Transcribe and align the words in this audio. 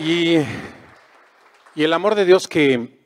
Y, 0.00 0.36
y 1.74 1.82
el 1.82 1.92
amor 1.92 2.14
de 2.14 2.24
Dios 2.24 2.46
que, 2.46 3.00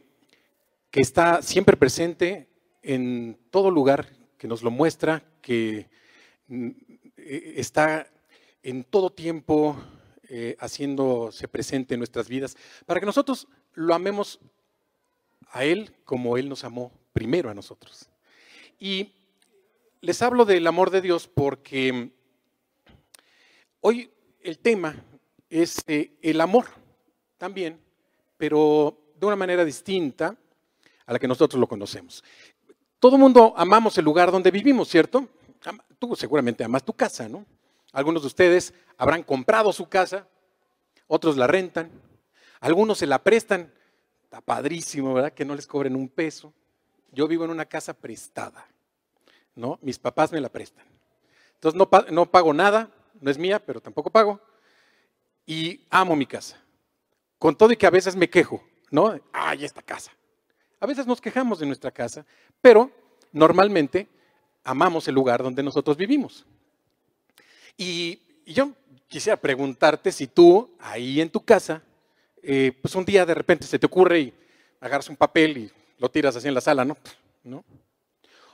que 0.90 1.00
está 1.00 1.40
siempre 1.40 1.74
presente 1.74 2.50
en 2.82 3.38
todo 3.50 3.70
lugar, 3.70 4.12
que 4.36 4.46
nos 4.46 4.62
lo 4.62 4.70
muestra, 4.70 5.24
que 5.40 5.88
mm, 6.48 6.68
eh, 7.16 7.54
está 7.56 8.12
en 8.62 8.84
todo 8.84 9.08
tiempo 9.08 9.74
eh, 10.28 10.54
haciéndose 10.60 11.48
presente 11.48 11.94
en 11.94 12.00
nuestras 12.00 12.28
vidas, 12.28 12.58
para 12.84 13.00
que 13.00 13.06
nosotros 13.06 13.48
lo 13.72 13.94
amemos 13.94 14.38
a 15.48 15.64
Él 15.64 15.94
como 16.04 16.36
Él 16.36 16.50
nos 16.50 16.62
amó 16.62 16.92
primero 17.14 17.48
a 17.48 17.54
nosotros. 17.54 18.10
Y 18.78 19.14
les 20.02 20.20
hablo 20.20 20.44
del 20.44 20.66
amor 20.66 20.90
de 20.90 21.00
Dios 21.00 21.26
porque 21.26 22.10
hoy 23.80 24.10
el 24.42 24.58
tema 24.58 25.02
es 25.48 25.82
eh, 25.86 26.12
el 26.20 26.42
amor 26.42 26.81
también, 27.42 27.76
pero 28.36 28.96
de 29.18 29.26
una 29.26 29.34
manera 29.34 29.64
distinta 29.64 30.36
a 31.04 31.12
la 31.12 31.18
que 31.18 31.26
nosotros 31.26 31.58
lo 31.58 31.66
conocemos. 31.66 32.22
Todo 33.00 33.18
mundo 33.18 33.52
amamos 33.56 33.98
el 33.98 34.04
lugar 34.04 34.30
donde 34.30 34.52
vivimos, 34.52 34.86
¿cierto? 34.86 35.26
Tú 35.98 36.14
seguramente 36.14 36.62
amas 36.62 36.84
tu 36.84 36.92
casa, 36.92 37.28
¿no? 37.28 37.44
Algunos 37.90 38.22
de 38.22 38.28
ustedes 38.28 38.72
habrán 38.96 39.24
comprado 39.24 39.72
su 39.72 39.88
casa, 39.88 40.28
otros 41.08 41.36
la 41.36 41.48
rentan, 41.48 41.90
algunos 42.60 42.98
se 42.98 43.08
la 43.08 43.18
prestan. 43.18 43.72
Está 44.22 44.40
padrísimo, 44.40 45.12
¿verdad? 45.12 45.32
Que 45.32 45.44
no 45.44 45.56
les 45.56 45.66
cobren 45.66 45.96
un 45.96 46.08
peso. 46.08 46.54
Yo 47.10 47.26
vivo 47.26 47.44
en 47.44 47.50
una 47.50 47.64
casa 47.64 47.92
prestada, 47.92 48.68
¿no? 49.56 49.80
Mis 49.82 49.98
papás 49.98 50.30
me 50.30 50.40
la 50.40 50.48
prestan. 50.48 50.86
Entonces 51.54 51.76
no, 51.76 51.90
no 52.12 52.30
pago 52.30 52.54
nada, 52.54 52.88
no 53.20 53.32
es 53.32 53.36
mía, 53.36 53.58
pero 53.58 53.80
tampoco 53.80 54.10
pago. 54.10 54.40
Y 55.44 55.84
amo 55.90 56.14
mi 56.14 56.24
casa. 56.24 56.62
Con 57.42 57.56
todo 57.56 57.72
y 57.72 57.76
que 57.76 57.88
a 57.88 57.90
veces 57.90 58.14
me 58.14 58.30
quejo, 58.30 58.62
¿no? 58.92 59.18
Ay, 59.32 59.64
esta 59.64 59.82
casa. 59.82 60.12
A 60.78 60.86
veces 60.86 61.08
nos 61.08 61.20
quejamos 61.20 61.58
de 61.58 61.66
nuestra 61.66 61.90
casa, 61.90 62.24
pero 62.60 62.88
normalmente 63.32 64.06
amamos 64.62 65.08
el 65.08 65.16
lugar 65.16 65.42
donde 65.42 65.60
nosotros 65.60 65.96
vivimos. 65.96 66.46
Y, 67.76 68.22
yo 68.46 68.70
quisiera 69.08 69.36
preguntarte 69.36 70.12
si 70.12 70.28
tú, 70.28 70.70
ahí 70.78 71.20
en 71.20 71.30
tu 71.30 71.44
casa, 71.44 71.82
eh, 72.44 72.78
pues 72.80 72.94
un 72.94 73.04
día 73.04 73.26
de 73.26 73.34
repente 73.34 73.66
se 73.66 73.76
te 73.76 73.86
ocurre 73.86 74.20
y 74.20 74.34
agarras 74.80 75.08
un 75.08 75.16
papel 75.16 75.58
y 75.58 75.72
lo 75.98 76.08
tiras 76.08 76.36
así 76.36 76.46
en 76.46 76.54
la 76.54 76.60
sala, 76.60 76.84
¿no? 76.84 76.96
¿No? 77.42 77.64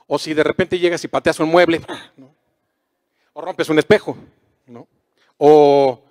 O 0.07 0.17
si 0.17 0.33
de 0.33 0.43
repente 0.43 0.79
llegas 0.79 1.03
y 1.03 1.07
pateas 1.07 1.39
un 1.39 1.49
mueble, 1.49 1.79
¿no? 2.17 2.33
O 3.33 3.41
rompes 3.41 3.69
un 3.69 3.77
espejo, 3.77 4.17
¿no? 4.65 4.87
O, 5.37 6.08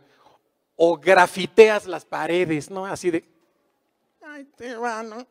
o 0.81 0.97
grafiteas 0.97 1.87
las 1.87 2.05
paredes, 2.05 2.71
¿no? 2.71 2.87
Así 2.87 3.11
de, 3.11 3.25
¿no? 5.03 5.27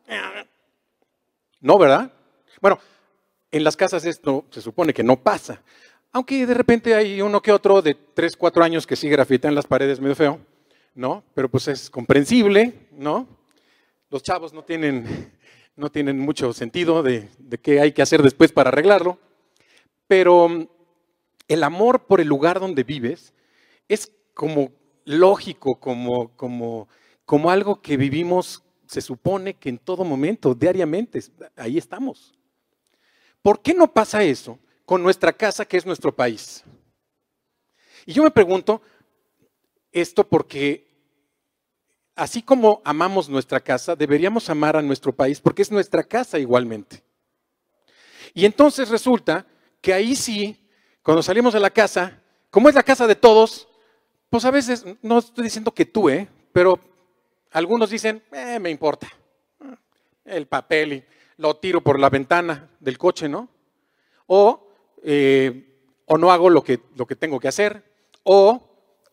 No, 1.60 1.78
¿verdad? 1.78 2.12
Bueno, 2.60 2.78
en 3.50 3.64
las 3.64 3.74
casas 3.74 4.04
esto 4.04 4.44
se 4.50 4.60
supone 4.60 4.92
que 4.92 5.02
no 5.02 5.16
pasa. 5.16 5.62
Aunque 6.12 6.44
de 6.46 6.52
repente 6.52 6.94
hay 6.94 7.22
uno 7.22 7.40
que 7.40 7.50
otro 7.50 7.80
de 7.80 7.94
3, 7.94 8.36
4 8.36 8.62
años 8.62 8.86
que 8.86 8.94
sí 8.94 9.08
grafita 9.08 9.48
en 9.48 9.54
las 9.54 9.66
paredes 9.66 10.00
medio 10.00 10.14
feo, 10.14 10.38
¿no? 10.94 11.24
Pero 11.34 11.48
pues 11.48 11.66
es 11.68 11.88
comprensible, 11.88 12.74
¿no? 12.92 13.26
Los 14.10 14.22
chavos 14.22 14.52
no 14.52 14.64
tienen, 14.64 15.32
no 15.76 15.90
tienen 15.90 16.18
mucho 16.18 16.52
sentido 16.52 17.02
de, 17.02 17.26
de 17.38 17.58
qué 17.58 17.80
hay 17.80 17.92
que 17.92 18.02
hacer 18.02 18.22
después 18.22 18.52
para 18.52 18.68
arreglarlo. 18.68 19.18
Pero 20.06 20.46
mm, 20.46 20.68
el 21.48 21.64
amor 21.64 22.00
por 22.00 22.20
el 22.20 22.28
lugar 22.28 22.60
donde 22.60 22.84
vives 22.84 23.32
es 23.88 24.12
como 24.34 24.72
lógico, 25.08 25.80
como, 25.80 26.28
como, 26.36 26.86
como 27.24 27.50
algo 27.50 27.80
que 27.80 27.96
vivimos 27.96 28.62
se 28.86 29.00
supone 29.00 29.54
que 29.54 29.70
en 29.70 29.78
todo 29.78 30.04
momento, 30.04 30.54
diariamente, 30.54 31.22
ahí 31.56 31.78
estamos. 31.78 32.34
¿Por 33.40 33.62
qué 33.62 33.72
no 33.72 33.90
pasa 33.90 34.22
eso 34.22 34.58
con 34.84 35.02
nuestra 35.02 35.32
casa, 35.32 35.64
que 35.64 35.78
es 35.78 35.86
nuestro 35.86 36.14
país? 36.14 36.62
Y 38.04 38.12
yo 38.12 38.22
me 38.22 38.30
pregunto 38.30 38.82
esto 39.92 40.28
porque 40.28 40.86
así 42.14 42.42
como 42.42 42.82
amamos 42.84 43.30
nuestra 43.30 43.60
casa, 43.60 43.96
deberíamos 43.96 44.50
amar 44.50 44.76
a 44.76 44.82
nuestro 44.82 45.14
país 45.14 45.40
porque 45.40 45.62
es 45.62 45.70
nuestra 45.70 46.02
casa 46.02 46.38
igualmente. 46.38 47.02
Y 48.34 48.44
entonces 48.44 48.90
resulta 48.90 49.46
que 49.80 49.94
ahí 49.94 50.14
sí, 50.14 50.68
cuando 51.02 51.22
salimos 51.22 51.54
de 51.54 51.60
la 51.60 51.70
casa, 51.70 52.22
como 52.50 52.68
es 52.68 52.74
la 52.74 52.82
casa 52.82 53.06
de 53.06 53.14
todos, 53.14 53.67
pues 54.30 54.44
a 54.44 54.50
veces, 54.50 54.84
no 55.02 55.18
estoy 55.18 55.44
diciendo 55.44 55.72
que 55.72 55.86
tú, 55.86 56.08
¿eh? 56.08 56.28
pero 56.52 56.78
algunos 57.52 57.90
dicen, 57.90 58.22
eh, 58.32 58.58
me 58.58 58.70
importa, 58.70 59.08
el 60.24 60.46
papel 60.46 60.92
y 60.92 61.04
lo 61.38 61.56
tiro 61.56 61.80
por 61.80 61.98
la 61.98 62.10
ventana 62.10 62.70
del 62.80 62.98
coche, 62.98 63.28
¿no? 63.28 63.48
O, 64.26 64.68
eh, 65.02 65.64
o 66.06 66.18
no 66.18 66.30
hago 66.30 66.50
lo 66.50 66.62
que, 66.62 66.80
lo 66.96 67.06
que 67.06 67.16
tengo 67.16 67.40
que 67.40 67.48
hacer, 67.48 67.82
o, 68.24 68.62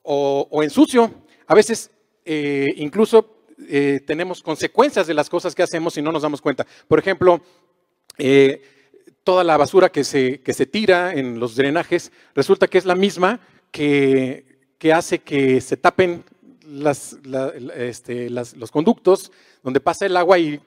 o, 0.04 0.64
ensucio. 0.64 1.12
A 1.48 1.56
veces 1.56 1.92
eh, 2.26 2.74
incluso 2.78 3.44
eh, 3.70 4.02
tenemos 4.06 4.42
consecuencias 4.42 5.08
de 5.08 5.14
las 5.14 5.30
cosas 5.30 5.56
que 5.56 5.64
hacemos 5.64 5.98
y 5.98 6.02
no 6.02 6.12
nos 6.12 6.24
damos 6.24 6.42
cuenta. 6.42 6.66
Por 6.88 7.00
ejemplo, 7.00 7.42
toda 9.24 9.44
la 9.44 9.58
basura 9.58 9.90
que 9.90 10.04
se, 10.04 10.42
que 10.42 10.54
se 10.54 10.66
tira 10.66 11.14
en 11.14 11.40
los 11.40 11.56
drenajes 11.56 12.12
resulta 12.34 12.68
que 12.68 12.78
es 12.78 12.86
la 12.86 12.96
misma 12.96 13.40
que, 13.72 14.55
que 14.78 14.94
hace 14.94 15.20
que 15.20 15.62
se 15.62 15.78
tapen 15.78 16.24
este, 17.76 18.30
los 18.30 18.72
conductos 18.72 19.32
donde 19.64 19.80
pasa 19.80 20.06
el 20.06 20.18
agua 20.18 20.38
y, 20.40 20.62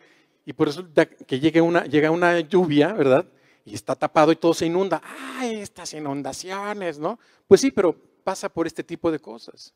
por 0.56 0.68
eso 0.68 0.86
que 1.26 1.40
llegue 1.40 1.60
una, 1.60 1.84
llega 1.84 2.10
una 2.10 2.40
lluvia, 2.40 2.92
¿verdad? 2.92 3.26
Y 3.64 3.74
está 3.74 3.94
tapado 3.94 4.32
y 4.32 4.36
todo 4.36 4.54
se 4.54 4.66
inunda. 4.66 5.02
¡Ay, 5.36 5.56
estas 5.56 5.92
inundaciones! 5.92 6.98
¿no? 6.98 7.18
Pues 7.46 7.60
sí, 7.60 7.70
pero 7.70 7.94
pasa 8.24 8.48
por 8.48 8.66
este 8.66 8.82
tipo 8.82 9.10
de 9.10 9.18
cosas. 9.18 9.74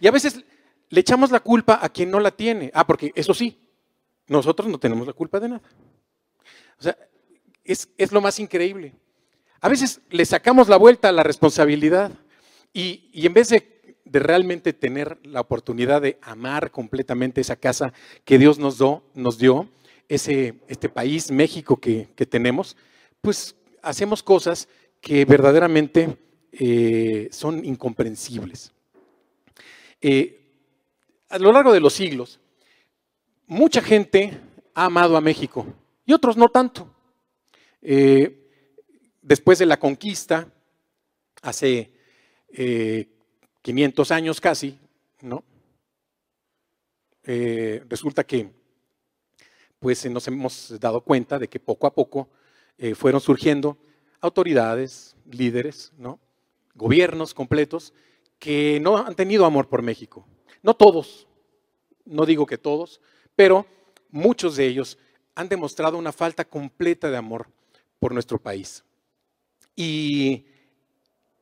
Y 0.00 0.06
a 0.06 0.12
veces 0.12 0.44
le 0.90 1.00
echamos 1.00 1.30
la 1.30 1.40
culpa 1.40 1.78
a 1.82 1.88
quien 1.88 2.10
no 2.10 2.20
la 2.20 2.30
tiene. 2.30 2.70
Ah, 2.72 2.86
porque 2.86 3.12
eso 3.16 3.34
sí, 3.34 3.58
nosotros 4.28 4.68
no 4.68 4.78
tenemos 4.78 5.06
la 5.06 5.12
culpa 5.12 5.40
de 5.40 5.48
nada. 5.48 5.62
O 6.78 6.82
sea, 6.82 6.96
es, 7.64 7.88
es 7.98 8.12
lo 8.12 8.20
más 8.20 8.38
increíble. 8.38 8.94
A 9.60 9.68
veces 9.68 10.00
le 10.10 10.24
sacamos 10.24 10.68
la 10.68 10.76
vuelta 10.76 11.08
a 11.08 11.12
la 11.12 11.22
responsabilidad 11.22 12.12
y, 12.72 13.08
y 13.12 13.26
en 13.26 13.34
vez 13.34 13.48
de 13.48 13.71
de 14.04 14.18
realmente 14.18 14.72
tener 14.72 15.18
la 15.22 15.40
oportunidad 15.40 16.02
de 16.02 16.18
amar 16.22 16.70
completamente 16.70 17.40
esa 17.40 17.56
casa 17.56 17.92
que 18.24 18.38
Dios 18.38 18.58
nos, 18.58 18.78
dio, 18.78 19.02
nos 19.14 19.38
dio 19.38 19.68
ese, 20.08 20.54
este 20.68 20.88
país, 20.88 21.30
México 21.30 21.76
que, 21.78 22.08
tenemos, 22.28 22.76
pues 23.20 23.54
hacemos 23.82 24.22
cosas 24.22 24.68
que 25.00 25.24
verdaderamente 25.24 26.16
eh, 26.52 27.28
son 27.30 27.64
incomprensibles. 27.64 28.72
Eh, 30.00 30.40
a 31.28 31.38
lo 31.38 31.52
largo 31.52 31.72
de 31.72 31.80
los 31.80 31.94
siglos, 31.94 32.40
mucha 33.46 33.80
gente 33.80 34.38
ha 34.74 34.86
amado 34.86 35.16
a 35.16 35.20
México 35.20 35.66
y 36.04 36.12
otros 36.12 36.36
no 36.36 36.48
tanto. 36.48 36.88
Eh, 37.80 38.50
después 39.22 39.58
de 39.58 39.66
la 39.66 39.78
conquista, 39.78 40.48
hace 41.40 41.90
500 43.62 44.10
años 44.10 44.40
casi, 44.40 44.78
¿no? 45.20 45.44
Eh, 47.24 47.84
resulta 47.88 48.24
que 48.24 48.50
pues 49.78 50.08
nos 50.10 50.26
hemos 50.28 50.78
dado 50.80 51.00
cuenta 51.00 51.38
de 51.38 51.48
que 51.48 51.60
poco 51.60 51.86
a 51.86 51.94
poco 51.94 52.28
eh, 52.78 52.94
fueron 52.94 53.20
surgiendo 53.20 53.78
autoridades, 54.20 55.16
líderes, 55.30 55.92
¿no? 55.96 56.18
gobiernos 56.74 57.34
completos 57.34 57.92
que 58.38 58.80
no 58.80 58.96
han 58.96 59.14
tenido 59.14 59.44
amor 59.44 59.68
por 59.68 59.82
México. 59.82 60.26
No 60.62 60.74
todos, 60.74 61.28
no 62.04 62.26
digo 62.26 62.46
que 62.46 62.58
todos, 62.58 63.00
pero 63.36 63.66
muchos 64.10 64.56
de 64.56 64.66
ellos 64.66 64.98
han 65.34 65.48
demostrado 65.48 65.98
una 65.98 66.12
falta 66.12 66.44
completa 66.44 67.10
de 67.10 67.16
amor 67.16 67.48
por 67.98 68.12
nuestro 68.12 68.38
país. 68.38 68.84
y 69.76 70.46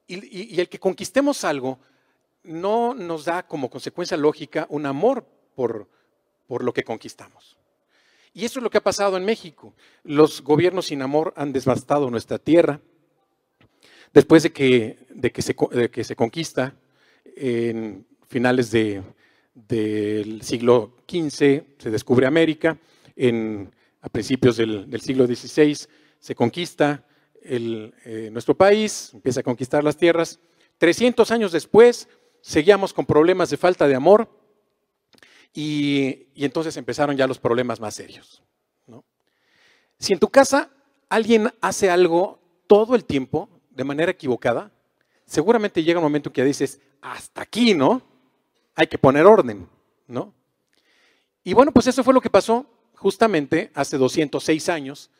el 0.09 0.69
que 0.69 0.81
conquistemos 0.81 1.45
algo 1.45 1.79
no 2.43 2.95
nos 2.95 3.25
da 3.25 3.47
como 3.47 3.71
consecuencia 3.71 4.17
lógica 4.17 4.67
un 4.71 4.87
amor 4.87 5.27
por, 5.55 5.89
por 6.47 6.65
lo 6.65 6.73
que 6.73 6.85
conquistamos. 6.85 7.57
Y 8.33 8.45
eso 8.45 8.61
es 8.61 8.63
lo 8.63 8.71
que 8.71 8.79
ha 8.79 8.83
pasado 8.83 9.17
en 9.17 9.25
México. 9.25 9.75
Los 10.05 10.43
gobiernos 10.43 10.87
sin 10.87 11.03
amor 11.03 11.35
han 11.37 11.53
devastado 11.53 12.11
nuestra 12.11 12.39
tierra. 12.39 12.81
Después 14.13 14.43
de 14.43 14.53
que, 14.53 14.99
de 15.11 15.33
que, 15.33 15.43
se, 15.43 15.55
que 15.91 16.05
se, 16.05 16.17
conquista 16.17 16.75
en 17.37 18.07
finales 18.29 18.71
de, 18.71 19.03
del 19.55 20.43
siglo 20.43 20.97
XV, 21.09 21.63
se 21.79 21.91
descubre 21.91 22.27
América. 22.27 22.79
En, 23.17 23.73
a 24.03 24.09
principios 24.09 24.57
del, 24.57 25.01
siglo 25.01 25.27
XVI 25.27 25.77
se 26.19 26.35
conquista 26.35 27.05
el, 27.43 27.95
eh, 28.05 28.31
nuestro 28.33 28.57
país, 28.57 29.11
empieza 29.15 29.41
a 29.41 29.43
conquistar 29.43 29.85
las 29.85 29.97
tierras. 29.97 30.41
300 30.79 31.31
años 31.31 31.53
después, 31.53 32.09
seguíamos 32.43 32.93
con 32.93 33.07
problemas 33.07 33.51
de 33.51 33.57
falta 33.57 33.87
de 33.87 33.95
amor 33.95 34.29
Y, 35.53 36.29
entonces 36.37 36.77
empezaron 36.77 37.17
ya 37.17 37.27
los 37.27 37.39
problemas 37.39 37.81
más 37.81 37.95
serios. 37.95 38.43
Si 39.99 40.13
en 40.13 40.19
tu 40.19 40.29
casa 40.29 40.71
alguien 41.09 41.53
hace 41.61 41.91
algo 41.91 42.41
todo 42.67 42.95
el 42.95 43.05
tiempo 43.05 43.49
de 43.71 43.85
manera 43.85 44.13
equivocada, 44.13 44.71
seguramente 45.27 45.83
llega 45.83 45.99
un 45.99 46.05
momento 46.05 46.31
en 46.31 46.33
que 46.33 46.45
dices, 46.45 46.81
hasta 47.03 47.43
aquí, 47.43 47.75
¿no? 47.75 48.01
Hay 48.75 48.87
que 48.87 48.97
poner 48.97 49.27
orden, 49.27 49.69
¿no? 50.07 50.33
Y 51.43 51.53
bueno, 51.53 51.73
pues 51.73 51.87
eso 51.89 52.05
fue 52.05 52.15
lo 52.15 52.21
que 52.21 52.31
pasó 52.31 52.67
justamente 52.95 53.71
hace 53.75 53.99
206 53.99 54.69
años 54.69 55.11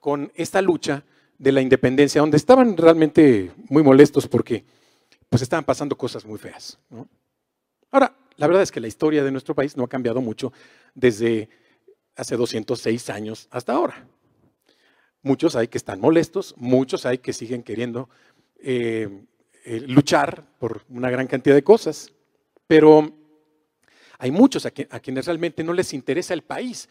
con 0.00 0.32
esta 0.34 0.62
lucha 0.62 1.04
de 1.38 1.52
la 1.52 1.60
independencia, 1.60 2.20
donde 2.20 2.36
estaban 2.36 2.76
realmente 2.76 3.52
muy 3.68 3.82
molestos 3.82 4.26
porque 4.26 4.64
pues 5.34 5.42
estaban 5.42 5.64
pasando 5.64 5.98
cosas 5.98 6.24
muy 6.24 6.38
feas. 6.38 6.78
Ahora, 7.90 8.16
la 8.36 8.46
verdad 8.46 8.62
es 8.62 8.70
que 8.70 8.78
la 8.78 8.86
historia 8.86 9.24
de 9.24 9.32
nuestro 9.32 9.52
país 9.52 9.76
no 9.76 9.82
ha 9.82 9.88
cambiado 9.88 10.20
mucho 10.20 10.52
desde 10.94 11.48
hace 12.14 12.36
206 12.36 13.10
años 13.10 13.48
hasta 13.50 13.72
ahora. 13.72 14.06
Muchos 15.22 15.56
hay 15.56 15.66
que 15.66 15.76
están 15.76 16.00
molestos, 16.00 16.54
muchos 16.56 17.04
hay 17.04 17.18
que 17.18 17.32
siguen 17.32 17.64
queriendo 17.64 18.08
eh, 18.60 19.24
eh, 19.64 19.80
luchar 19.88 20.46
por 20.60 20.82
una 20.88 21.10
gran 21.10 21.26
cantidad 21.26 21.56
de 21.56 21.64
cosas, 21.64 22.12
pero 22.68 23.12
hay 24.18 24.30
muchos 24.30 24.66
a, 24.66 24.68
a 24.68 25.00
quienes 25.00 25.26
realmente 25.26 25.64
no 25.64 25.72
les 25.72 25.94
interesa 25.94 26.32
el 26.32 26.42
país, 26.42 26.88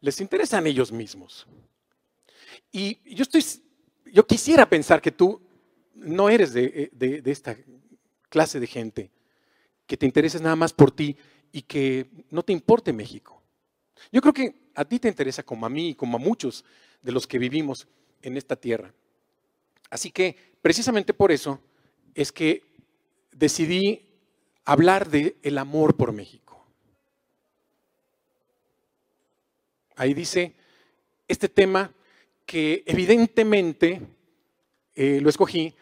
les 0.00 0.20
interesan 0.20 0.68
ellos 0.68 0.92
mismos. 0.92 1.48
Y 2.70 3.00
yo 3.12 3.24
estoy 3.24 3.44
yo 4.12 4.24
quisiera 4.24 4.68
pensar 4.68 5.02
que 5.02 5.10
tú 5.10 5.40
no 5.94 6.28
eres 6.28 6.52
de, 6.52 6.90
esta 7.26 7.56
clase 8.28 8.60
de 8.60 8.66
gente, 8.66 9.10
que 9.86 9.96
te 9.96 10.06
intereses 10.06 10.40
nada 10.40 10.56
más 10.56 10.72
por 10.72 10.90
ti 10.90 11.16
y 11.52 11.62
que 11.62 12.08
no 12.30 12.42
te 12.42 12.52
importe 12.52 12.92
México. 12.92 13.42
Yo 14.10 14.20
creo 14.20 14.32
que 14.32 14.54
a 14.74 14.84
ti 14.84 14.98
te 14.98 15.08
interesa 15.08 15.42
como 15.42 15.66
a 15.66 15.68
mí 15.68 15.90
y 15.90 15.94
como 15.94 16.16
a 16.16 16.20
muchos 16.20 16.64
de 17.02 17.12
los 17.12 17.26
que 17.26 17.38
vivimos 17.38 17.86
en 18.22 18.36
esta 18.36 18.56
tierra. 18.56 18.92
Así 19.90 20.10
que 20.10 20.36
precisamente 20.62 21.12
por 21.12 21.30
eso 21.30 21.60
es 22.14 22.32
que 22.32 22.62
decidí 23.32 24.08
hablar 24.64 25.10
de 25.10 25.36
el 25.42 25.58
amor 25.58 25.96
por 25.96 26.12
México. 26.12 26.64
Ahí 29.96 30.14
dice, 30.14 30.54
este 31.28 31.48
tema 31.48 31.92
que 32.46 32.82
evidentemente 32.86 34.00
eh, 34.94 35.20
lo 35.20 35.28
escogí 35.28 35.74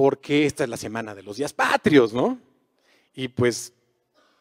porque 0.00 0.46
esta 0.46 0.64
es 0.64 0.70
la 0.70 0.78
semana 0.78 1.14
de 1.14 1.22
los 1.22 1.36
días 1.36 1.52
patrios, 1.52 2.14
¿no? 2.14 2.40
Y 3.12 3.28
pues 3.28 3.74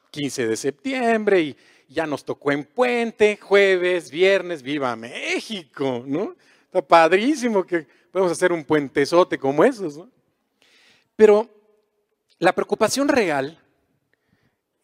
15 0.10 0.48
de 0.48 0.56
septiembre 0.56 1.42
y 1.42 1.58
ya 1.90 2.08
nos 2.08 2.24
tocó 2.24 2.54
en 2.54 2.64
puente, 2.64 3.38
jueves, 3.42 4.10
viernes, 4.10 4.64
viva 4.64 4.96
México, 4.96 6.02
¿no? 6.08 6.38
Está 6.64 6.82
padrísimo 6.82 7.66
que 7.66 7.86
podemos 8.10 8.32
hacer 8.32 8.54
un 8.54 8.64
puentezote 8.64 9.38
como 9.38 9.66
esos, 9.66 9.98
¿no? 9.98 10.10
Pero 11.18 11.50
la 12.38 12.56
preocupación 12.56 13.10
real, 13.10 13.60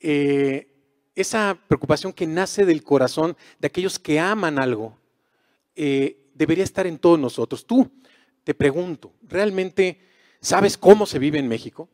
eh, 0.01 0.68
esa 1.16 1.57
preocupación 1.69 2.12
que 2.12 2.27
nace 2.27 2.66
del 2.66 2.83
corazón 2.83 3.38
de 3.60 3.68
aquellos 3.68 3.98
que 3.98 4.19
aman 4.19 4.60
algo, 4.60 4.98
eh, 5.74 6.18
debería 6.33 6.66
estar 6.66 6.86
en 6.86 7.00
todos 7.00 7.18
nosotros. 7.18 7.66
Tú, 7.66 7.89
te 8.44 8.54
pregunto, 8.54 9.13
¿realmente 9.22 10.13
sabes 10.46 10.78
cómo 10.78 11.06
se 11.06 11.20
vive 11.20 11.40
en 11.40 11.48
México? 11.48 11.90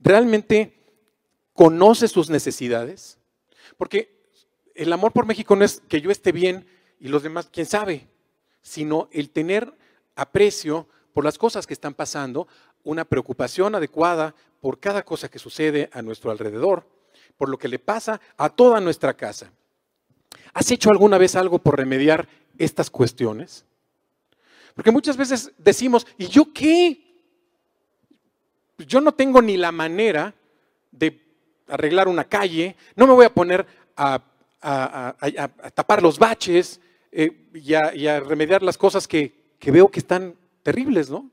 ¿Realmente 0.00 0.74
conoces 1.52 2.10
sus 2.10 2.30
necesidades? 2.30 3.18
Porque 3.76 4.20
el 4.74 4.92
amor 4.92 5.12
por 5.12 5.26
México 5.26 5.56
no 5.56 5.64
es 5.64 5.82
que 5.88 6.00
yo 6.00 6.10
esté 6.10 6.32
bien 6.32 6.66
y 6.98 7.08
los 7.08 7.22
demás, 7.22 7.48
quién 7.50 7.66
sabe, 7.66 8.08
sino 8.62 9.08
el 9.12 9.30
tener 9.30 9.74
aprecio 10.16 10.88
por 11.12 11.24
las 11.24 11.38
cosas 11.38 11.66
que 11.66 11.74
están 11.74 11.94
pasando, 11.94 12.46
una 12.82 13.04
preocupación 13.04 13.74
adecuada 13.74 14.34
por 14.60 14.78
cada 14.78 15.04
cosa 15.04 15.28
que 15.28 15.38
sucede 15.38 15.88
a 15.92 16.02
nuestro 16.02 16.30
alrededor, 16.30 16.86
por 17.36 17.48
lo 17.48 17.58
que 17.58 17.68
le 17.68 17.78
pasa 17.78 18.20
a 18.36 18.50
toda 18.50 18.80
nuestra 18.80 19.14
casa. 19.14 19.50
¿Has 20.52 20.70
hecho 20.70 20.90
alguna 20.90 21.18
vez 21.18 21.36
algo 21.36 21.58
por 21.58 21.76
remediar 21.76 22.28
estas 22.58 22.90
cuestiones? 22.90 23.64
Porque 24.74 24.90
muchas 24.90 25.16
veces 25.16 25.52
decimos, 25.58 26.06
¿y 26.18 26.28
yo 26.28 26.52
qué? 26.52 27.09
Yo 28.86 29.00
no 29.00 29.12
tengo 29.12 29.42
ni 29.42 29.56
la 29.56 29.72
manera 29.72 30.34
de 30.90 31.20
arreglar 31.68 32.08
una 32.08 32.24
calle, 32.24 32.76
no 32.96 33.06
me 33.06 33.14
voy 33.14 33.26
a 33.26 33.34
poner 33.34 33.66
a, 33.96 34.22
tapar 35.74 36.02
los 36.02 36.18
baches 36.18 36.80
eh, 37.12 37.48
y, 37.54 37.74
a, 37.74 38.20
remediar 38.20 38.62
las 38.62 38.76
cosas 38.76 39.06
que, 39.08 39.32
veo 39.60 39.90
que 39.90 40.00
están 40.00 40.34
terribles, 40.62 41.10
¿no? 41.10 41.30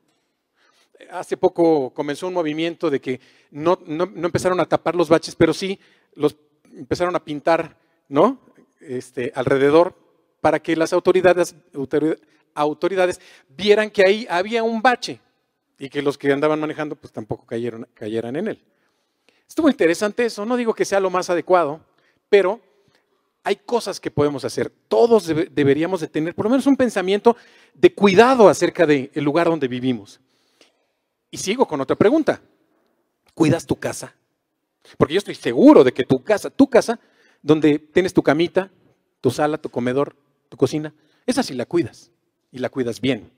Hace 1.12 1.38
poco 1.38 1.92
comenzó 1.94 2.28
un 2.28 2.34
movimiento 2.34 2.90
de 2.90 3.00
que 3.00 3.20
no, 3.52 3.80
no, 3.86 4.04
empezaron 4.04 4.60
a 4.60 4.66
tapar 4.66 4.96
los 4.96 5.10
baches, 5.10 5.36
pero 5.36 5.54
sí 5.54 5.80
los 6.16 6.36
empezaron 6.74 7.16
a 7.16 7.24
pintar, 7.24 7.78
¿no? 8.10 8.40
Este, 8.80 9.32
alrededor 9.36 9.96
para 10.42 10.60
que 10.60 10.76
las 10.76 10.94
autoridades, 10.94 11.56
autoridades 12.54 13.22
vieran 13.50 13.90
que 13.90 14.06
ahí 14.06 14.28
había 14.30 14.64
un 14.64 14.82
bache 14.82 15.20
y 15.78 15.90
que 15.90 16.02
los 16.02 16.18
que 16.18 16.32
andaban 16.32 16.60
manejando 16.60 16.96
pues 16.96 17.14
tampoco 17.14 17.46
cayeron, 17.46 17.88
cayeran 17.94 18.36
en 18.36 18.48
él. 18.50 18.64
Estuvo 19.48 19.70
interesante 19.70 20.26
eso, 20.26 20.46
no 20.46 20.58
digo 20.58 20.74
que 20.74 20.86
sea 20.86 21.00
lo 21.00 21.10
más 21.10 21.30
adecuado, 21.30 21.80
pero 22.30 22.60
hay 23.44 23.56
cosas 23.56 24.00
que 24.00 24.12
podemos 24.12 24.44
hacer. 24.44 24.70
Todos 24.90 25.28
deberíamos 25.28 26.02
de 26.02 26.08
tener 26.08 26.36
por 26.36 26.46
lo 26.46 26.50
menos 26.50 26.68
un 26.68 26.76
pensamiento 26.76 27.38
de 27.74 27.94
cuidado 27.94 28.50
acerca 28.50 28.86
del 28.86 29.10
lugar 29.16 29.48
donde 29.48 29.70
vivimos. 29.70 30.20
Y 31.32 31.38
sigo 31.38 31.66
con 31.66 31.80
otra 31.80 31.96
pregunta. 31.96 32.42
¿Cuidas 33.34 33.66
tu 33.66 33.78
casa? 33.78 34.14
Porque 34.98 35.14
yo 35.14 35.20
estoy 35.20 35.36
seguro 35.36 35.84
de 35.84 35.94
que 35.94 36.04
tu 36.04 36.24
casa, 36.24 36.50
tu 36.50 36.70
casa, 36.70 37.00
donde 37.42 37.80
tienes 37.80 38.14
tu 38.14 38.24
camita, 38.24 38.70
tu 39.22 39.32
sala, 39.32 39.58
tu 39.58 39.70
comedor, 39.70 40.16
tu 40.50 40.58
cocina, 40.58 40.94
esa 41.26 41.44
sí 41.44 41.54
la 41.54 41.66
cuidas 41.66 42.12
y 42.52 42.60
la 42.60 42.70
cuidas 42.70 43.00
bien. 43.00 43.32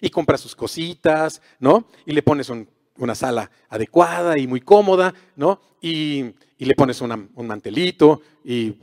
Y 0.00 0.10
compras 0.10 0.40
sus 0.40 0.54
cositas, 0.54 1.40
¿no? 1.58 1.84
Y 2.06 2.12
le 2.12 2.22
pones 2.22 2.50
una 2.96 3.14
sala 3.14 3.50
adecuada 3.68 4.38
y 4.38 4.46
muy 4.46 4.60
cómoda, 4.60 5.14
¿no? 5.36 5.60
Y, 5.80 6.34
le 6.58 6.74
pones 6.74 7.00
un 7.00 7.46
mantelito 7.46 8.20
y, 8.44 8.74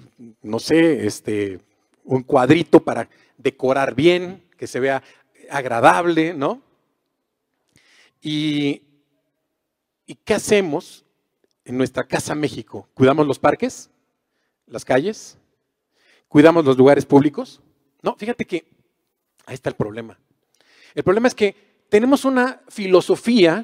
no 0.42 0.58
sé, 0.58 1.06
este, 1.06 1.60
un 2.04 2.24
cuadrito 2.24 2.80
para 2.80 3.08
decorar 3.38 3.94
bien, 3.94 4.42
que 4.58 4.66
se 4.66 4.80
vea 4.80 5.04
agradable, 5.52 6.34
¿no? 6.34 6.62
Y, 8.20 8.82
¿Y 10.10 10.16
qué 10.16 10.34
hacemos 10.34 11.06
en 11.66 11.78
nuestra 11.78 12.06
casa 12.06 12.34
México? 12.34 12.88
¿Cuidamos 12.94 13.28
los 13.28 13.38
parques? 13.38 13.90
¿Las 14.66 14.86
calles? 14.86 15.38
¿Cuidamos 16.30 16.64
los 16.64 16.78
lugares 16.78 17.06
públicos? 17.06 17.62
No, 18.02 18.16
fíjate 18.16 18.46
que 18.46 18.66
ahí 19.46 19.56
está 19.56 19.70
el 19.70 19.76
problema. 19.76 20.18
El 20.98 21.04
problema 21.04 21.28
es 21.28 21.36
que 21.36 21.56
tenemos 21.90 22.26
una 22.26 22.60
filosofía 22.70 23.64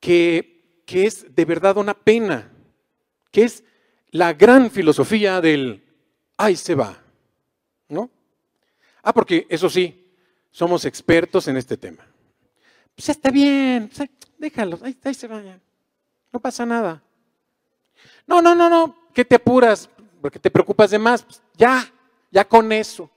que, 0.00 0.82
que 0.86 1.04
es 1.04 1.36
de 1.36 1.44
verdad 1.44 1.76
una 1.76 1.92
pena, 1.92 2.50
que 3.30 3.42
es 3.42 3.62
la 4.10 4.32
gran 4.32 4.70
filosofía 4.70 5.42
del 5.42 5.84
ahí 6.38 6.56
se 6.56 6.74
va, 6.74 6.98
¿no? 7.90 8.08
Ah, 9.02 9.12
porque 9.12 9.46
eso 9.50 9.68
sí, 9.68 10.14
somos 10.50 10.86
expertos 10.86 11.46
en 11.46 11.58
este 11.58 11.76
tema. 11.76 12.06
Pues 12.94 13.10
está 13.10 13.30
bien, 13.30 13.90
déjalo, 14.38 14.78
ahí, 14.82 14.96
ahí 15.04 15.12
se 15.12 15.28
va, 15.28 15.42
no 16.32 16.40
pasa 16.40 16.64
nada. 16.64 17.02
No, 18.26 18.40
no, 18.40 18.54
no, 18.54 18.70
no, 18.70 18.96
¿qué 19.12 19.26
te 19.26 19.34
apuras? 19.34 19.90
Porque 20.22 20.38
te 20.38 20.50
preocupas 20.50 20.90
de 20.90 20.98
más. 20.98 21.22
Pues, 21.22 21.42
ya, 21.58 21.92
ya 22.30 22.48
con 22.48 22.72
eso. 22.72 23.10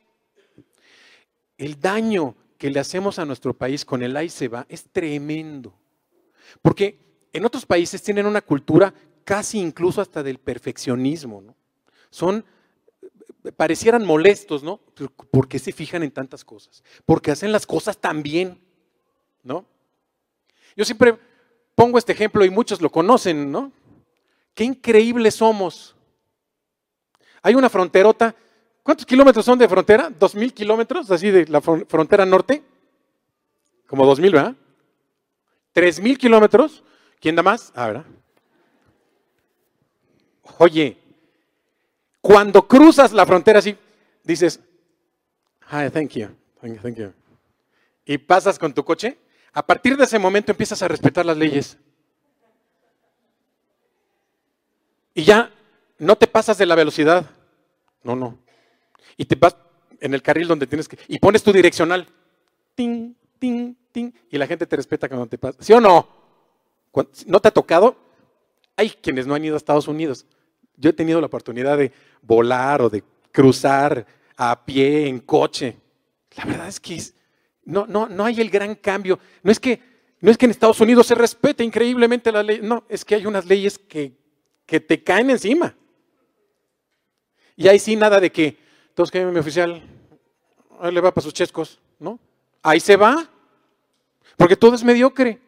El 1.58 1.80
daño 1.80 2.36
que 2.64 2.70
le 2.70 2.80
hacemos 2.80 3.20
a 3.20 3.26
nuestro 3.26 3.54
país 3.54 3.84
con 3.84 4.02
el 4.04 4.30
se 4.30 4.48
va 4.48 4.66
es 4.70 4.86
tremendo. 4.86 5.74
Porque 6.62 6.98
en 7.34 7.44
otros 7.44 7.66
países 7.66 8.02
tienen 8.02 8.26
una 8.26 8.40
cultura 8.40 8.94
casi 9.26 9.60
incluso 9.60 10.00
hasta 10.00 10.24
del 10.24 10.38
perfeccionismo. 10.38 11.44
Son, 12.10 12.46
parecieran 13.58 14.06
molestos, 14.06 14.64
¿no? 14.64 14.80
¿Por 15.30 15.50
qué 15.50 15.60
se 15.60 15.74
fijan 15.74 16.04
en 16.04 16.12
tantas 16.12 16.46
cosas? 16.46 16.86
Porque 17.04 17.32
hacen 17.32 17.52
las 17.52 17.68
cosas 17.68 17.98
tan 17.98 18.24
bien, 18.24 18.58
¿no? 19.44 19.66
Yo 20.78 20.86
siempre 20.86 21.20
pongo 21.76 21.98
este 21.98 22.14
ejemplo 22.14 22.46
y 22.46 22.50
muchos 22.50 22.82
lo 22.82 22.90
conocen, 22.90 23.52
¿no? 23.52 23.74
Qué 24.54 24.64
increíbles 24.64 25.36
somos. 25.36 25.98
Hay 27.42 27.56
una 27.56 27.70
fronterota 27.70 28.34
¿Cuántos 28.84 29.06
kilómetros 29.06 29.46
son 29.46 29.58
de 29.58 29.68
frontera? 29.68 30.10
¿Dos 30.10 30.36
mil 30.36 30.54
kilómetros 30.54 31.10
así 31.10 31.32
de 31.32 31.48
la 31.48 31.62
frontera 31.62 32.26
norte? 32.26 32.62
Como 33.88 34.06
dos 34.06 34.20
mil, 34.20 34.34
¿verdad? 34.34 34.56
¿Tres 35.72 36.00
mil 36.02 36.18
kilómetros? 36.18 36.84
¿Quién 37.20 37.36
da 37.36 37.44
más? 37.44 37.72
Ah, 37.76 37.88
¿verdad? 37.88 38.06
Oye, 40.58 40.98
Cuando 42.24 42.66
cruzas 42.66 43.12
la 43.12 43.26
frontera 43.26 43.60
así, 43.60 43.78
dices, 44.24 44.58
hi, 45.70 45.90
thank 45.92 46.12
you, 46.12 46.30
thank 46.62 46.76
you, 46.76 46.82
thank 46.82 46.96
you. 46.96 47.14
Y 48.06 48.18
pasas 48.18 48.58
con 48.58 48.74
tu 48.74 48.86
coche, 48.86 49.18
a 49.52 49.66
partir 49.66 49.98
de 49.98 50.06
ese 50.06 50.18
momento 50.20 50.50
empiezas 50.50 50.82
a 50.82 50.88
respetar 50.88 51.26
las 51.26 51.36
leyes. 51.36 51.78
Y 55.14 55.24
ya 55.26 55.52
no 56.00 56.16
te 56.16 56.26
pasas 56.28 56.58
de 56.58 56.66
la 56.66 56.76
velocidad. 56.76 57.30
No, 58.04 58.16
no. 58.16 58.38
Y 59.18 59.26
te 59.26 59.36
vas 59.36 59.56
en 60.00 60.14
el 60.14 60.22
carril 60.22 60.48
donde 60.48 60.68
tienes 60.68 60.88
que... 60.88 60.98
Y 61.08 61.20
pones 61.20 61.44
tu 61.44 61.52
direccional. 61.52 62.08
Ting, 62.76 63.14
ting, 63.40 63.76
ting. 63.92 64.12
Y 64.30 64.38
la 64.38 64.48
gente 64.48 64.66
te 64.66 64.76
respeta 64.76 65.08
cuando 65.08 65.28
te 65.28 65.38
pasa. 65.38 65.58
¿Sí 65.62 65.74
o 65.74 65.80
no? 65.80 66.08
¿No 67.26 67.40
te 67.40 67.48
ha 67.48 67.52
tocado? 67.52 67.96
Hay 68.76 68.90
quienes 68.90 69.26
no 69.28 69.36
han 69.36 69.46
ido 69.46 69.56
a 69.56 69.58
Estados 69.58 69.88
Unidos. 69.88 70.26
Yo 70.78 70.90
he 70.90 70.94
tenido 70.94 71.20
la 71.20 71.28
oportunidad 71.28 71.78
de 71.78 71.92
volar 72.22 72.82
o 72.82 72.90
de 72.90 73.04
cruzar 73.32 74.06
a 74.36 74.66
pie, 74.66 75.08
en 75.08 75.20
coche. 75.20 75.78
La 76.36 76.46
verdad 76.46 76.68
es 76.68 76.80
que 76.80 77.00
no, 77.66 77.86
no, 77.88 78.08
no 78.08 78.26
hay 78.26 78.42
el 78.42 78.50
gran 78.50 78.76
cambio. 78.76 79.20
No 79.42 79.52
es, 79.52 79.60
que, 79.60 79.80
no 80.20 80.32
es 80.32 80.38
que 80.38 80.46
en 80.46 80.52
Estados 80.52 80.82
Unidos 80.82 81.08
se 81.08 81.16
respete 81.16 81.64
increíblemente 81.64 82.32
la 82.32 82.44
ley. 82.44 82.60
No, 82.62 82.84
es 82.90 83.06
que 83.06 83.16
hay 83.16 83.26
unas 83.26 83.46
leyes 83.46 83.78
que, 83.78 84.14
que 84.66 84.80
te 84.80 85.04
caen 85.04 85.30
encima. 85.30 85.76
Y 87.56 87.68
ahí 87.68 87.80
sí 87.80 87.96
nada 87.96 88.20
de 88.20 88.32
que, 88.32 88.58
todos 88.94 89.12
que 89.12 89.26
mi 89.26 89.40
oficial, 89.40 89.82
ahí 90.80 90.92
le 90.92 91.02
va 91.02 91.14
para 91.14 91.24
sus 91.24 91.34
chescos, 91.34 91.80
¿no? 92.00 92.20
Ahí 92.62 92.80
se 92.80 92.96
va. 92.96 93.30
Porque 94.38 94.56
todo 94.56 94.76
es 94.76 94.84
mediocre. 94.84 95.40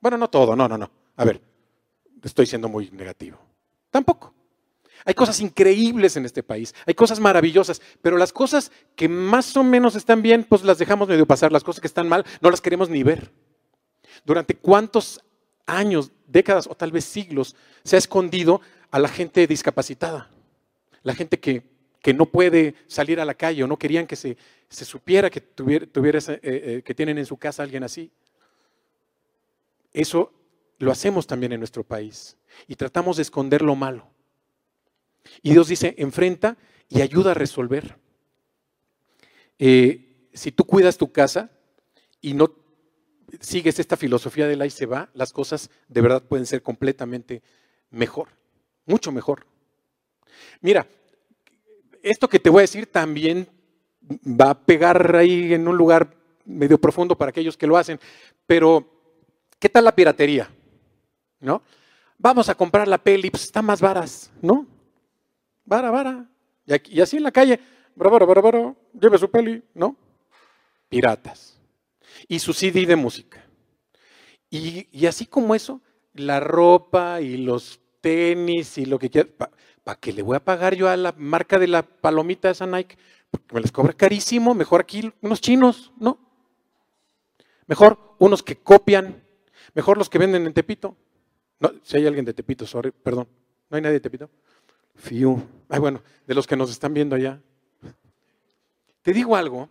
Bueno, 0.00 0.16
no 0.18 0.28
todo, 0.28 0.54
no, 0.54 0.68
no, 0.68 0.76
no. 0.76 0.90
A 1.16 1.24
ver, 1.24 1.40
estoy 2.22 2.46
siendo 2.46 2.68
muy 2.68 2.90
negativo. 2.90 3.38
Tampoco. 3.90 4.34
Hay 5.04 5.14
cosas 5.14 5.40
increíbles 5.40 6.16
en 6.16 6.24
este 6.24 6.42
país, 6.42 6.74
hay 6.86 6.94
cosas 6.94 7.20
maravillosas, 7.20 7.82
pero 8.00 8.16
las 8.16 8.32
cosas 8.32 8.72
que 8.96 9.06
más 9.06 9.54
o 9.56 9.62
menos 9.62 9.96
están 9.96 10.22
bien, 10.22 10.44
pues 10.44 10.64
las 10.64 10.78
dejamos 10.78 11.08
medio 11.08 11.26
pasar. 11.26 11.52
Las 11.52 11.62
cosas 11.62 11.80
que 11.80 11.86
están 11.86 12.08
mal, 12.08 12.24
no 12.40 12.50
las 12.50 12.62
queremos 12.62 12.88
ni 12.88 13.02
ver. 13.02 13.30
¿Durante 14.24 14.54
cuántos 14.54 15.22
años, 15.66 16.10
décadas 16.26 16.66
o 16.66 16.74
tal 16.74 16.90
vez 16.90 17.04
siglos 17.04 17.54
se 17.84 17.96
ha 17.96 17.98
escondido 17.98 18.62
a 18.90 18.98
la 18.98 19.08
gente 19.08 19.46
discapacitada? 19.46 20.30
La 21.02 21.14
gente 21.14 21.38
que, 21.38 21.73
no 22.12 22.26
puede 22.26 22.74
salir 22.86 23.20
a 23.20 23.24
la 23.24 23.34
calle 23.34 23.64
o 23.64 23.66
no 23.66 23.78
querían 23.78 24.06
que 24.06 24.16
se, 24.16 24.36
supiera 24.68 25.30
que, 25.30 25.38
eh, 25.38 25.88
eh, 26.42 26.82
que 26.84 26.94
tienen 26.94 27.16
en 27.16 27.24
su 27.24 27.38
casa 27.38 27.62
alguien 27.62 27.84
así. 27.84 28.10
Eso 29.92 30.32
lo 30.78 30.92
hacemos 30.92 31.26
también 31.26 31.52
en 31.52 31.60
nuestro 31.60 31.84
país 31.84 32.36
y 32.66 32.76
tratamos 32.76 33.16
de 33.16 33.22
esconder 33.22 33.62
lo 33.62 33.74
malo. 33.74 34.06
Y 35.42 35.52
Dios 35.52 35.68
dice, 35.68 35.94
enfrenta 35.96 36.58
y 36.88 37.00
ayuda 37.00 37.30
a 37.30 37.34
resolver. 37.34 37.96
Eh, 39.58 40.28
si 40.34 40.52
tú 40.52 40.64
cuidas 40.64 40.98
tu 40.98 41.12
casa 41.12 41.50
y 42.20 42.34
no 42.34 42.54
sigues 43.40 43.78
esta 43.78 43.96
filosofía 43.96 44.46
del 44.46 44.60
ahí 44.60 44.70
se 44.70 44.86
va, 44.86 45.10
las 45.14 45.32
cosas 45.32 45.70
de 45.88 46.00
verdad 46.00 46.22
pueden 46.22 46.46
ser 46.46 46.62
completamente 46.62 47.42
mejor, 47.90 48.28
mucho 48.84 49.12
mejor. 49.12 49.46
Mira, 50.60 50.86
esto 52.04 52.28
que 52.28 52.38
te 52.38 52.50
voy 52.50 52.60
a 52.60 52.62
decir 52.62 52.86
también 52.86 53.48
va 54.08 54.50
a 54.50 54.58
pegar 54.58 55.16
ahí 55.16 55.54
en 55.54 55.66
un 55.66 55.76
lugar 55.76 56.14
medio 56.44 56.78
profundo 56.78 57.16
para 57.16 57.30
aquellos 57.30 57.56
que 57.56 57.66
lo 57.66 57.76
hacen, 57.76 57.98
pero 58.46 58.86
¿qué 59.58 59.68
tal 59.68 59.84
la 59.84 59.94
piratería? 59.94 60.48
¿No? 61.40 61.62
Vamos 62.18 62.48
a 62.48 62.54
comprar 62.54 62.86
la 62.86 62.98
peli, 62.98 63.30
pues 63.30 63.44
está 63.44 63.62
más 63.62 63.80
varas, 63.80 64.30
¿no? 64.42 64.66
Vara, 65.64 65.90
vara. 65.90 66.28
Y, 66.66 67.00
así 67.00 67.16
en 67.16 67.22
la 67.22 67.32
calle, 67.32 67.58
vara, 67.94 68.24
vara, 68.24 68.74
lleve 68.92 69.18
su 69.18 69.30
peli, 69.30 69.62
¿no? 69.74 69.96
Piratas. 70.88 71.58
Y 72.28 72.38
su 72.38 72.52
CD 72.52 72.86
de 72.86 72.96
música. 72.96 73.44
Y, 74.50 75.06
así 75.06 75.26
como 75.26 75.54
eso, 75.54 75.80
la 76.12 76.38
ropa 76.38 77.20
y 77.20 77.38
los 77.38 77.80
tenis 78.00 78.78
y 78.78 78.84
lo 78.84 78.98
que 78.98 79.10
quiera. 79.10 79.28
¿Para 79.84 80.00
qué 80.00 80.12
le 80.14 80.22
voy 80.22 80.36
a 80.36 80.44
pagar 80.44 80.74
yo 80.74 80.88
a 80.88 80.96
la 80.96 81.14
marca 81.16 81.58
de 81.58 81.68
la 81.68 81.82
palomita 81.82 82.50
esa 82.50 82.66
Nike? 82.66 82.96
Porque 83.30 83.54
me 83.54 83.60
les 83.60 83.70
cobra 83.70 83.92
carísimo. 83.92 84.54
Mejor 84.54 84.80
aquí 84.80 85.12
unos 85.20 85.42
chinos, 85.42 85.92
¿no? 85.98 86.18
Mejor 87.66 88.16
unos 88.18 88.42
que 88.42 88.56
copian. 88.56 89.22
Mejor 89.74 89.98
los 89.98 90.08
que 90.08 90.18
venden 90.18 90.46
en 90.46 90.54
Tepito. 90.54 90.96
No, 91.60 91.70
si 91.82 91.98
hay 91.98 92.06
alguien 92.06 92.24
de 92.24 92.32
Tepito, 92.32 92.66
sorry, 92.66 92.90
perdón. 92.90 93.28
¿No 93.68 93.76
hay 93.76 93.82
nadie 93.82 93.94
de 93.94 94.00
Tepito? 94.00 94.30
Fiu. 94.94 95.42
Ay, 95.68 95.80
bueno, 95.80 96.02
de 96.26 96.34
los 96.34 96.46
que 96.46 96.56
nos 96.56 96.70
están 96.70 96.94
viendo 96.94 97.14
allá. 97.14 97.40
Te 99.02 99.12
digo 99.12 99.36
algo, 99.36 99.68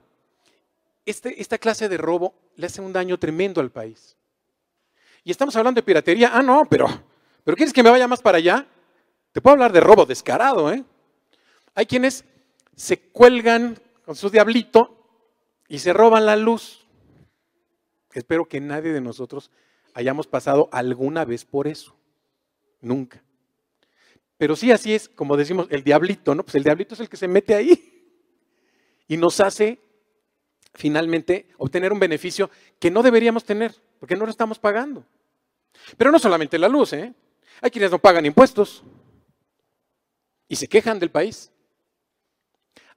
este, 1.06 1.42
esta 1.42 1.58
clase 1.58 1.90
de 1.90 1.98
robo 1.98 2.36
le 2.56 2.68
hace 2.68 2.82
un 2.82 2.94
daño 2.94 3.18
tremendo 3.18 3.62
al 3.62 3.72
país. 3.72 4.16
Y 5.24 5.32
estamos 5.32 5.56
hablando 5.56 5.80
de 5.80 5.84
piratería. 5.84 6.30
Ah, 6.34 6.44
no, 6.44 6.66
pero, 6.70 6.88
pero 7.44 7.58
¿quieres 7.58 7.74
que 7.74 7.82
me 7.82 7.90
vaya 7.90 8.08
más 8.08 8.22
para 8.22 8.38
allá? 8.38 8.68
Te 9.34 9.42
puedo 9.42 9.54
hablar 9.54 9.74
de 9.74 9.82
robo 9.82 10.06
descarado, 10.06 10.72
¿eh? 10.72 10.86
Hay 11.74 11.88
quienes 11.88 12.24
se 12.76 13.00
cuelgan 13.00 13.80
con 14.06 14.16
su 14.16 14.30
diablito 14.30 14.96
y 15.68 15.80
se 15.80 15.92
roban 15.92 16.28
la 16.28 16.36
luz. 16.36 16.86
Espero 18.14 18.48
que 18.48 18.62
nadie 18.62 18.94
de 18.94 19.02
nosotros 19.02 19.50
hayamos 19.96 20.28
pasado 20.28 20.70
alguna 20.72 21.26
vez 21.26 21.46
por 21.46 21.68
eso. 21.68 21.96
Nunca. 22.80 23.24
Pero 24.38 24.56
sí, 24.56 24.72
así 24.72 24.94
es, 24.94 25.10
como 25.10 25.36
decimos, 25.36 25.66
el 25.72 25.84
diablito, 25.84 26.36
¿no? 26.36 26.44
Pues 26.44 26.54
el 26.54 26.64
diablito 26.64 26.94
es 26.94 27.00
el 27.00 27.10
que 27.10 27.18
se 27.18 27.28
mete 27.28 27.56
ahí 27.56 28.06
y 29.08 29.18
nos 29.18 29.40
hace 29.40 29.80
finalmente 30.76 31.48
obtener 31.58 31.92
un 31.92 32.00
beneficio 32.00 32.52
que 32.78 32.92
no 32.92 33.02
deberíamos 33.02 33.44
tener, 33.46 33.74
porque 34.00 34.16
no 34.16 34.26
lo 34.26 34.32
estamos 34.32 34.60
pagando. 34.60 35.04
Pero 35.98 36.12
no 36.12 36.20
solamente 36.20 36.60
la 36.60 36.68
luz, 36.68 36.94
¿eh? 36.94 37.16
Hay 37.62 37.72
quienes 37.72 37.90
no 37.90 37.98
pagan 37.98 38.28
impuestos 38.28 38.84
y 40.48 40.56
se 40.56 40.68
quejan 40.68 41.00
del 41.00 41.12
país. 41.12 41.52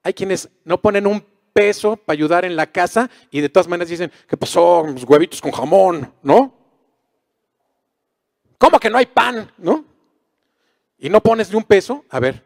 Hay 0.03 0.15
quienes 0.15 0.49
no 0.65 0.81
ponen 0.81 1.07
un 1.07 1.25
peso 1.53 1.97
para 1.97 2.15
ayudar 2.15 2.45
en 2.45 2.57
la 2.57 2.71
casa 2.71 3.11
y 3.31 3.41
de 3.41 3.49
todas 3.49 3.69
maneras 3.69 3.89
dicen, 3.89 4.13
¿qué 4.29 4.37
pasó? 4.37 4.85
Los 4.87 5.05
huevitos 5.05 5.41
con 5.41 5.53
jamón, 5.53 6.13
¿no? 6.23 6.55
¿Cómo 8.59 8.79
que 8.79 8.91
no 8.91 8.99
hay 8.99 9.07
pan? 9.07 9.51
¿No? 9.59 9.97
y 10.99 11.11
no 11.11 11.21
pones 11.21 11.51
ni 11.51 11.57
un 11.57 11.65
peso, 11.65 12.05
a 12.09 12.21
ver, 12.21 12.43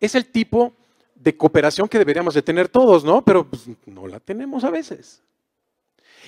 es 0.00 0.14
el 0.14 0.26
tipo 0.26 0.72
de 1.14 1.36
cooperación 1.36 1.88
que 1.88 1.98
deberíamos 1.98 2.34
de 2.34 2.42
tener 2.42 2.68
todos, 2.68 3.04
¿no? 3.04 3.24
Pero 3.24 3.48
pues, 3.48 3.68
no 3.86 4.06
la 4.06 4.20
tenemos 4.20 4.64
a 4.64 4.70
veces. 4.70 5.22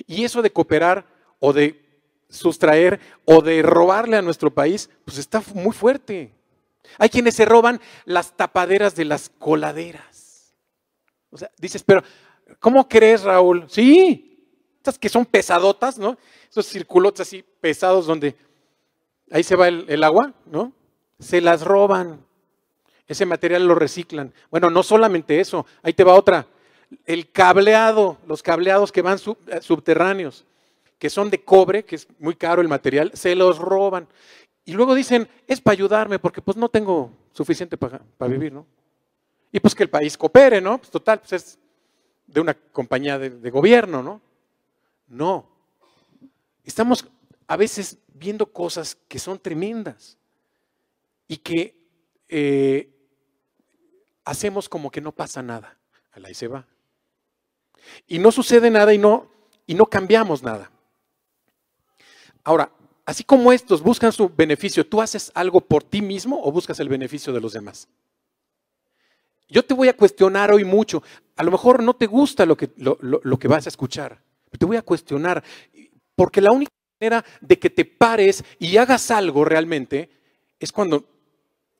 Y 0.07 0.23
eso 0.23 0.41
de 0.41 0.51
cooperar 0.51 1.05
o 1.39 1.53
de 1.53 1.81
sustraer 2.29 2.99
o 3.25 3.41
de 3.41 3.61
robarle 3.61 4.17
a 4.17 4.21
nuestro 4.21 4.53
país, 4.53 4.89
pues 5.03 5.17
está 5.17 5.41
muy 5.53 5.73
fuerte. 5.73 6.33
Hay 6.97 7.09
quienes 7.09 7.35
se 7.35 7.45
roban 7.45 7.79
las 8.05 8.35
tapaderas 8.35 8.95
de 8.95 9.05
las 9.05 9.29
coladeras. 9.29 10.53
O 11.29 11.37
sea, 11.37 11.51
dices, 11.57 11.83
pero 11.83 12.03
¿cómo 12.59 12.87
crees, 12.87 13.23
Raúl? 13.23 13.65
Sí, 13.69 14.47
estas 14.77 14.97
que 14.97 15.09
son 15.09 15.25
pesadotas, 15.25 15.97
¿no? 15.97 16.17
Esos 16.49 16.67
circulotes 16.67 17.27
así 17.27 17.43
pesados 17.59 18.05
donde 18.05 18.35
ahí 19.31 19.43
se 19.43 19.55
va 19.55 19.67
el 19.67 20.03
agua, 20.03 20.33
¿no? 20.45 20.71
se 21.19 21.41
las 21.41 21.61
roban. 21.61 22.23
Ese 23.07 23.25
material 23.25 23.67
lo 23.67 23.75
reciclan. 23.75 24.33
Bueno, 24.49 24.69
no 24.69 24.83
solamente 24.83 25.39
eso, 25.39 25.65
ahí 25.83 25.93
te 25.93 26.03
va 26.03 26.15
otra. 26.15 26.47
El 27.05 27.31
cableado, 27.31 28.17
los 28.27 28.41
cableados 28.41 28.91
que 28.91 29.01
van 29.01 29.19
eh, 29.47 29.61
subterráneos, 29.61 30.45
que 30.97 31.09
son 31.09 31.29
de 31.29 31.43
cobre, 31.43 31.83
que 31.83 31.95
es 31.95 32.07
muy 32.19 32.35
caro 32.35 32.61
el 32.61 32.67
material, 32.67 33.11
se 33.13 33.35
los 33.35 33.59
roban. 33.59 34.07
Y 34.65 34.73
luego 34.73 34.95
dicen, 34.95 35.29
es 35.47 35.61
para 35.61 35.73
ayudarme 35.73 36.19
porque 36.19 36.41
pues 36.41 36.57
no 36.57 36.69
tengo 36.69 37.11
suficiente 37.31 37.77
para, 37.77 38.01
vivir, 38.27 38.51
¿no? 38.51 38.65
Y 39.51 39.59
pues 39.59 39.75
que 39.75 39.83
el 39.83 39.89
país 39.89 40.17
coopere, 40.17 40.59
¿no? 40.59 40.79
Pues 40.79 40.89
total, 40.89 41.19
pues 41.19 41.33
es 41.33 41.59
de 42.27 42.41
una 42.41 42.53
compañía 42.53 43.19
de 43.19 43.49
gobierno, 43.51 44.01
¿no? 44.01 44.21
No. 45.07 45.47
Estamos 46.63 47.05
a 47.47 47.57
veces 47.57 47.97
viendo 48.13 48.51
cosas 48.51 48.97
que 49.07 49.19
son 49.19 49.39
tremendas 49.39 50.17
y 51.27 51.37
que 51.37 51.75
eh, 52.27 52.89
hacemos 54.23 54.67
como 54.67 54.89
que 54.89 55.01
no 55.01 55.11
pasa 55.11 55.41
nada. 55.41 55.77
Ahí 56.11 56.33
se 56.33 56.47
va. 56.47 56.65
Y 58.07 58.19
no 58.19 58.31
sucede 58.31 58.71
nada 58.71 58.93
y 58.93 58.97
no, 58.97 59.29
y 59.67 59.75
no 59.75 59.85
cambiamos 59.85 60.41
nada. 60.41 60.71
Ahora, 62.43 62.71
así 63.05 63.23
como 63.23 63.51
estos 63.51 63.81
buscan 63.81 64.11
su 64.11 64.29
beneficio, 64.29 64.85
¿tú 64.85 65.01
haces 65.01 65.31
algo 65.35 65.61
por 65.61 65.83
ti 65.83 66.01
mismo 66.01 66.41
o 66.43 66.51
buscas 66.51 66.79
el 66.79 66.89
beneficio 66.89 67.31
de 67.33 67.41
los 67.41 67.53
demás? 67.53 67.87
Yo 69.47 69.63
te 69.63 69.73
voy 69.73 69.87
a 69.87 69.95
cuestionar 69.95 70.51
hoy 70.51 70.63
mucho. 70.63 71.03
A 71.35 71.43
lo 71.43 71.51
mejor 71.51 71.83
no 71.83 71.95
te 71.95 72.07
gusta 72.07 72.45
lo 72.45 72.57
que, 72.57 72.71
lo 72.77 73.39
que 73.39 73.47
vas 73.47 73.67
a 73.67 73.69
escuchar. 73.69 74.21
Te 74.57 74.65
voy 74.65 74.77
a 74.77 74.81
cuestionar. 74.81 75.43
Porque 76.15 76.41
la 76.41 76.51
única 76.51 76.71
manera 76.99 77.23
de 77.41 77.59
que 77.59 77.69
te 77.69 77.85
pares 77.85 78.43
y 78.57 78.77
hagas 78.77 79.11
algo 79.11 79.45
realmente 79.45 80.09
es 80.59 80.71
cuando 80.71 81.05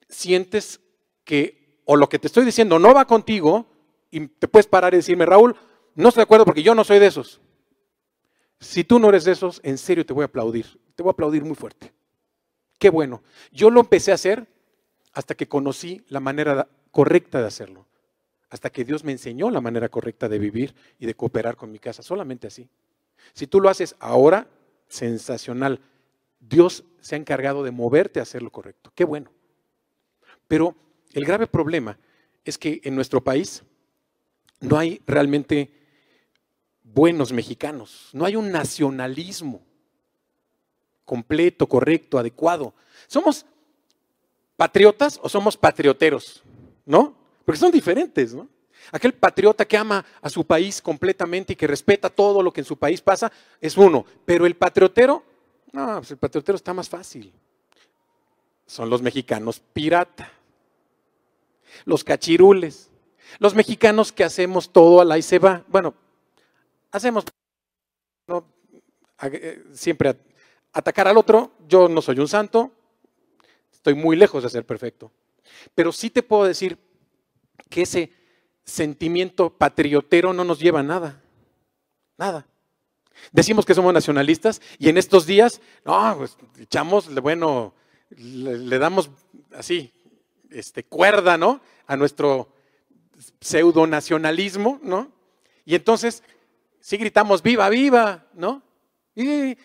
sientes 0.08 0.80
que 1.24 1.82
o 1.86 1.96
lo 1.96 2.10
que 2.10 2.20
te 2.20 2.28
estoy 2.28 2.46
diciendo 2.46 2.80
no 2.80 2.94
va 2.94 3.06
contigo 3.06 3.66
y 4.12 4.28
te 4.28 4.48
puedes 4.48 4.68
parar 4.68 4.94
y 4.94 4.98
decirme, 4.98 5.26
Raúl, 5.26 5.56
no 5.96 6.10
estoy 6.10 6.22
de 6.22 6.24
acuerdo 6.24 6.46
porque 6.46 6.64
yo 6.64 6.76
no 6.76 6.84
soy 6.84 7.00
de 7.00 7.08
esos. 7.08 7.40
Si 8.60 8.84
tú 8.84 9.00
no 9.00 9.10
eres 9.10 9.26
de 9.26 9.34
esos, 9.34 9.60
en 9.64 9.78
serio 9.78 10.06
te 10.06 10.14
voy 10.14 10.24
a 10.24 10.26
aplaudir. 10.26 10.80
Te 10.96 11.04
voy 11.04 11.10
a 11.10 11.14
aplaudir 11.14 11.44
muy 11.44 11.56
fuerte. 11.56 11.94
Qué 12.80 12.90
bueno. 12.90 13.24
Yo 13.52 13.70
lo 13.70 13.82
empecé 13.82 14.12
a 14.12 14.16
hacer 14.16 14.48
hasta 15.14 15.36
que 15.36 15.48
conocí 15.48 16.04
la 16.10 16.20
manera 16.20 16.68
correcta 16.92 17.42
de 17.42 17.48
hacerlo. 17.48 17.86
Hasta 18.50 18.70
que 18.70 18.86
Dios 18.86 19.04
me 19.04 19.12
enseñó 19.12 19.50
la 19.50 19.62
manera 19.62 19.90
correcta 19.90 20.30
de 20.30 20.40
vivir 20.40 20.76
y 21.00 21.06
de 21.06 21.16
cooperar 21.16 21.56
con 21.56 21.72
mi 21.72 21.80
casa. 21.80 22.04
Solamente 22.04 22.48
así. 22.48 22.70
Si 23.34 23.48
tú 23.48 23.60
lo 23.60 23.70
haces 23.70 23.96
ahora, 24.00 24.48
sensacional. 24.88 25.82
Dios 26.40 26.84
se 27.02 27.16
ha 27.16 27.18
encargado 27.18 27.64
de 27.64 27.72
moverte 27.72 28.20
a 28.20 28.24
hacer 28.24 28.44
lo 28.44 28.52
correcto. 28.52 28.92
Qué 28.96 29.04
bueno. 29.04 29.32
Pero 30.48 30.76
el 31.14 31.26
grave 31.26 31.48
problema 31.48 31.98
es 32.44 32.58
que 32.58 32.82
en 32.84 32.96
nuestro 32.96 33.24
país 33.24 33.64
no 34.60 34.78
hay 34.78 35.02
realmente 35.08 35.72
buenos 36.96 37.34
mexicanos, 37.34 38.10
no 38.14 38.26
hay 38.26 38.38
un 38.38 38.52
nacionalismo 38.52 39.62
completo, 41.04 41.68
correcto, 41.68 42.18
adecuado. 42.18 42.74
¿Somos 43.08 43.46
patriotas 44.56 45.20
o 45.22 45.28
somos 45.28 45.58
patrioteros? 45.58 46.42
¿No? 46.86 47.14
Porque 47.44 47.60
son 47.60 47.72
diferentes, 47.72 48.34
¿no? 48.34 48.48
Aquel 48.92 49.14
patriota 49.14 49.66
que 49.66 49.78
ama 49.78 50.06
a 50.22 50.30
su 50.30 50.46
país 50.46 50.82
completamente 50.82 51.54
y 51.54 51.56
que 51.56 51.68
respeta 51.68 52.10
todo 52.10 52.42
lo 52.42 52.54
que 52.54 52.62
en 52.62 52.66
su 52.66 52.78
país 52.78 53.02
pasa 53.02 53.32
es 53.60 53.76
uno, 53.78 54.06
pero 54.24 54.46
el 54.46 54.56
patriotero, 54.56 55.24
no, 55.74 55.98
pues 55.98 56.12
el 56.12 56.18
patriotero 56.18 56.56
está 56.56 56.74
más 56.74 56.88
fácil. 56.88 57.34
Son 58.66 58.90
los 58.90 59.02
mexicanos 59.02 59.60
pirata, 59.60 60.32
los 61.84 62.04
cachirules, 62.04 62.90
los 63.40 63.54
mexicanos 63.54 64.14
que 64.14 64.24
hacemos 64.24 64.72
todo 64.72 65.02
a 65.02 65.06
la 65.06 65.18
y 65.18 65.22
se 65.24 65.40
va. 65.40 65.64
Bueno, 65.68 65.94
hacemos 66.92 67.26
eh, 69.22 69.64
siempre 69.74 70.16
atacar 70.74 71.08
al 71.08 71.18
otro. 71.18 71.54
Yo 71.68 71.88
no 71.88 72.02
soy 72.02 72.20
un 72.20 72.28
santo, 72.28 72.72
estoy 73.72 73.96
muy 73.96 74.16
lejos 74.16 74.44
de 74.44 74.50
ser 74.50 74.66
perfecto. 74.66 75.12
Pero 75.74 75.92
sí 75.92 76.10
te 76.10 76.24
puedo 76.24 76.46
decir 76.46 76.78
que 77.70 77.84
ese 77.84 78.12
sentimiento 78.64 79.50
patriotero 79.50 80.34
no 80.34 80.44
nos 80.44 80.60
lleva 80.60 80.82
a 80.82 80.84
nada. 80.84 81.22
Nada. 82.18 82.46
Decimos 83.32 83.66
que 83.66 83.74
somos 83.74 83.94
nacionalistas 83.94 84.62
y 84.78 84.90
en 84.90 84.98
estos 84.98 85.26
días, 85.26 85.62
no, 85.86 86.18
pues 86.18 86.38
echamos, 86.60 87.14
bueno, 87.22 87.74
le, 88.10 88.78
damos 88.78 89.10
así, 89.54 89.92
este, 90.52 90.84
cuerda, 90.84 91.38
¿no? 91.38 91.62
A 91.88 91.96
nuestro 91.96 92.50
pseudo 93.40 93.88
nacionalismo, 93.88 94.80
¿no? 94.84 95.12
Y 95.66 95.76
entonces, 95.76 96.24
sí 96.86 96.98
gritamos, 96.98 97.42
viva, 97.42 97.68
viva, 97.68 98.28
¿no? 98.36 98.62
Y 99.16 99.58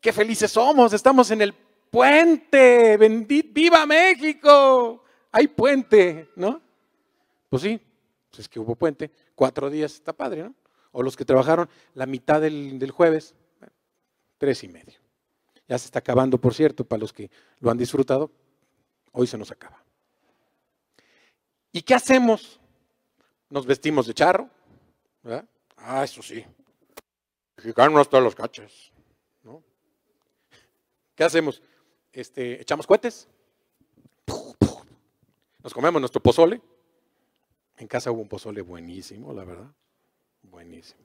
qué 0.00 0.12
felices 0.12 0.52
somos, 0.52 0.92
estamos 0.92 1.28
en 1.32 1.42
el 1.42 1.52
puente, 1.52 2.96
bendito, 2.96 3.48
viva 3.52 3.84
México, 3.84 5.02
hay 5.32 5.48
puente, 5.48 6.30
¿no? 6.36 6.62
Pues 7.48 7.60
sí, 7.60 7.80
pues 8.30 8.38
es 8.38 8.48
que 8.48 8.60
hubo 8.60 8.76
puente, 8.76 9.10
cuatro 9.34 9.68
días, 9.68 9.94
está 9.94 10.12
padre, 10.12 10.44
¿no? 10.44 10.54
O 10.92 11.02
los 11.02 11.16
que 11.16 11.24
trabajaron 11.24 11.68
la 11.94 12.06
mitad 12.06 12.40
del, 12.40 12.78
del 12.78 12.92
jueves, 12.92 13.34
tres 14.38 14.62
y 14.62 14.68
medio. 14.68 15.00
Ya 15.66 15.76
se 15.76 15.86
está 15.86 15.98
acabando, 15.98 16.38
por 16.38 16.54
cierto, 16.54 16.84
para 16.84 17.00
los 17.00 17.12
que 17.12 17.32
lo 17.58 17.72
han 17.72 17.78
disfrutado, 17.78 18.30
hoy 19.10 19.26
se 19.26 19.36
nos 19.36 19.50
acaba. 19.50 19.82
¿Y 21.72 21.82
qué 21.82 21.94
hacemos? 21.94 22.60
Nos 23.50 23.66
vestimos 23.66 24.06
de 24.06 24.14
charro, 24.14 24.48
¿verdad? 25.20 25.48
Ah, 25.86 26.02
eso 26.02 26.22
sí. 26.22 26.42
Mexicano 27.58 27.98
hasta 27.98 28.18
los 28.18 28.34
cachas, 28.34 28.90
¿no? 29.42 29.62
¿Qué 31.14 31.24
hacemos? 31.24 31.62
Este, 32.10 32.60
echamos 32.60 32.86
cohetes, 32.86 33.28
nos 35.62 35.74
comemos 35.74 36.00
nuestro 36.00 36.22
pozole. 36.22 36.62
En 37.76 37.86
casa 37.86 38.10
hubo 38.10 38.22
un 38.22 38.28
pozole 38.28 38.62
buenísimo, 38.62 39.34
la 39.34 39.44
verdad. 39.44 39.70
Buenísimo. 40.42 41.00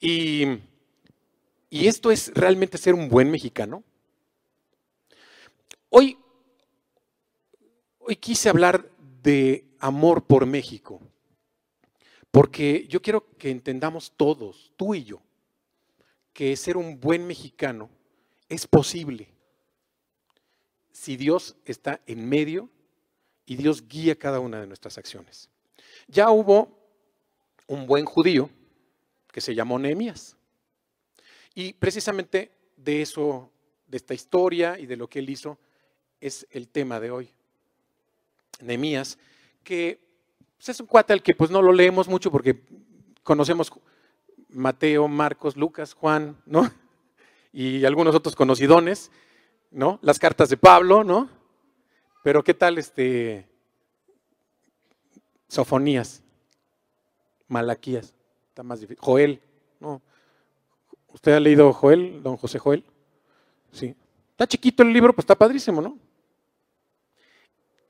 Y, 0.00 0.46
y 1.70 1.86
esto 1.86 2.10
es 2.10 2.32
realmente 2.34 2.78
ser 2.78 2.94
un 2.94 3.08
buen 3.08 3.30
mexicano. 3.30 3.84
Hoy, 5.90 6.18
hoy 8.00 8.16
quise 8.16 8.48
hablar 8.48 8.90
de 9.22 9.64
amor 9.78 10.24
por 10.24 10.44
México, 10.44 11.00
porque 12.36 12.86
yo 12.90 13.00
quiero 13.00 13.34
que 13.38 13.48
entendamos 13.48 14.12
todos, 14.14 14.70
tú 14.76 14.94
y 14.94 15.04
yo, 15.04 15.22
que 16.34 16.54
ser 16.54 16.76
un 16.76 17.00
buen 17.00 17.26
mexicano 17.26 17.88
es 18.46 18.66
posible 18.66 19.30
si 20.92 21.16
Dios 21.16 21.56
está 21.64 22.02
en 22.04 22.28
medio 22.28 22.68
y 23.46 23.56
Dios 23.56 23.88
guía 23.88 24.18
cada 24.18 24.38
una 24.38 24.60
de 24.60 24.66
nuestras 24.66 24.98
acciones. 24.98 25.48
Ya 26.08 26.28
hubo 26.28 26.78
un 27.68 27.86
buen 27.86 28.04
judío 28.04 28.50
que 29.32 29.40
se 29.40 29.54
llamó 29.54 29.78
Nehemías. 29.78 30.36
Y 31.54 31.72
precisamente 31.72 32.52
de 32.76 33.00
eso, 33.00 33.50
de 33.86 33.96
esta 33.96 34.12
historia 34.12 34.78
y 34.78 34.84
de 34.84 34.96
lo 34.96 35.08
que 35.08 35.20
él 35.20 35.30
hizo, 35.30 35.58
es 36.20 36.46
el 36.50 36.68
tema 36.68 37.00
de 37.00 37.10
hoy. 37.10 37.30
Nehemías, 38.60 39.16
que 39.64 40.05
pues, 40.56 40.68
es 40.70 40.80
un 40.80 40.86
cuate 40.86 41.12
al 41.12 41.22
que 41.22 41.34
pues 41.34 41.50
no 41.50 41.62
lo 41.62 41.72
leemos 41.72 42.08
mucho 42.08 42.30
porque 42.30 42.62
conocemos 43.22 43.72
Mateo, 44.48 45.08
Marcos, 45.08 45.56
Lucas, 45.56 45.94
Juan, 45.94 46.36
¿no? 46.46 46.70
Y 47.52 47.86
algunos 47.86 48.14
otros 48.14 48.36
conocidones, 48.36 49.10
¿no? 49.70 49.98
Las 50.02 50.18
cartas 50.18 50.50
de 50.50 50.58
Pablo, 50.58 51.04
¿no? 51.04 51.30
Pero 52.22 52.44
¿qué 52.44 52.52
tal 52.52 52.76
este 52.76 53.48
Sofonías, 55.48 56.22
Malaquías, 57.48 58.14
está 58.48 58.62
más 58.62 58.80
difícil. 58.80 59.02
Joel, 59.02 59.40
¿no? 59.80 60.02
¿Usted 61.08 61.32
ha 61.32 61.40
leído 61.40 61.72
Joel, 61.72 62.22
don 62.22 62.36
José 62.36 62.58
Joel? 62.58 62.84
Sí. 63.72 63.94
Está 64.32 64.46
chiquito 64.46 64.82
el 64.82 64.92
libro, 64.92 65.14
pues 65.14 65.22
está 65.22 65.34
padrísimo, 65.34 65.80
¿no? 65.80 65.98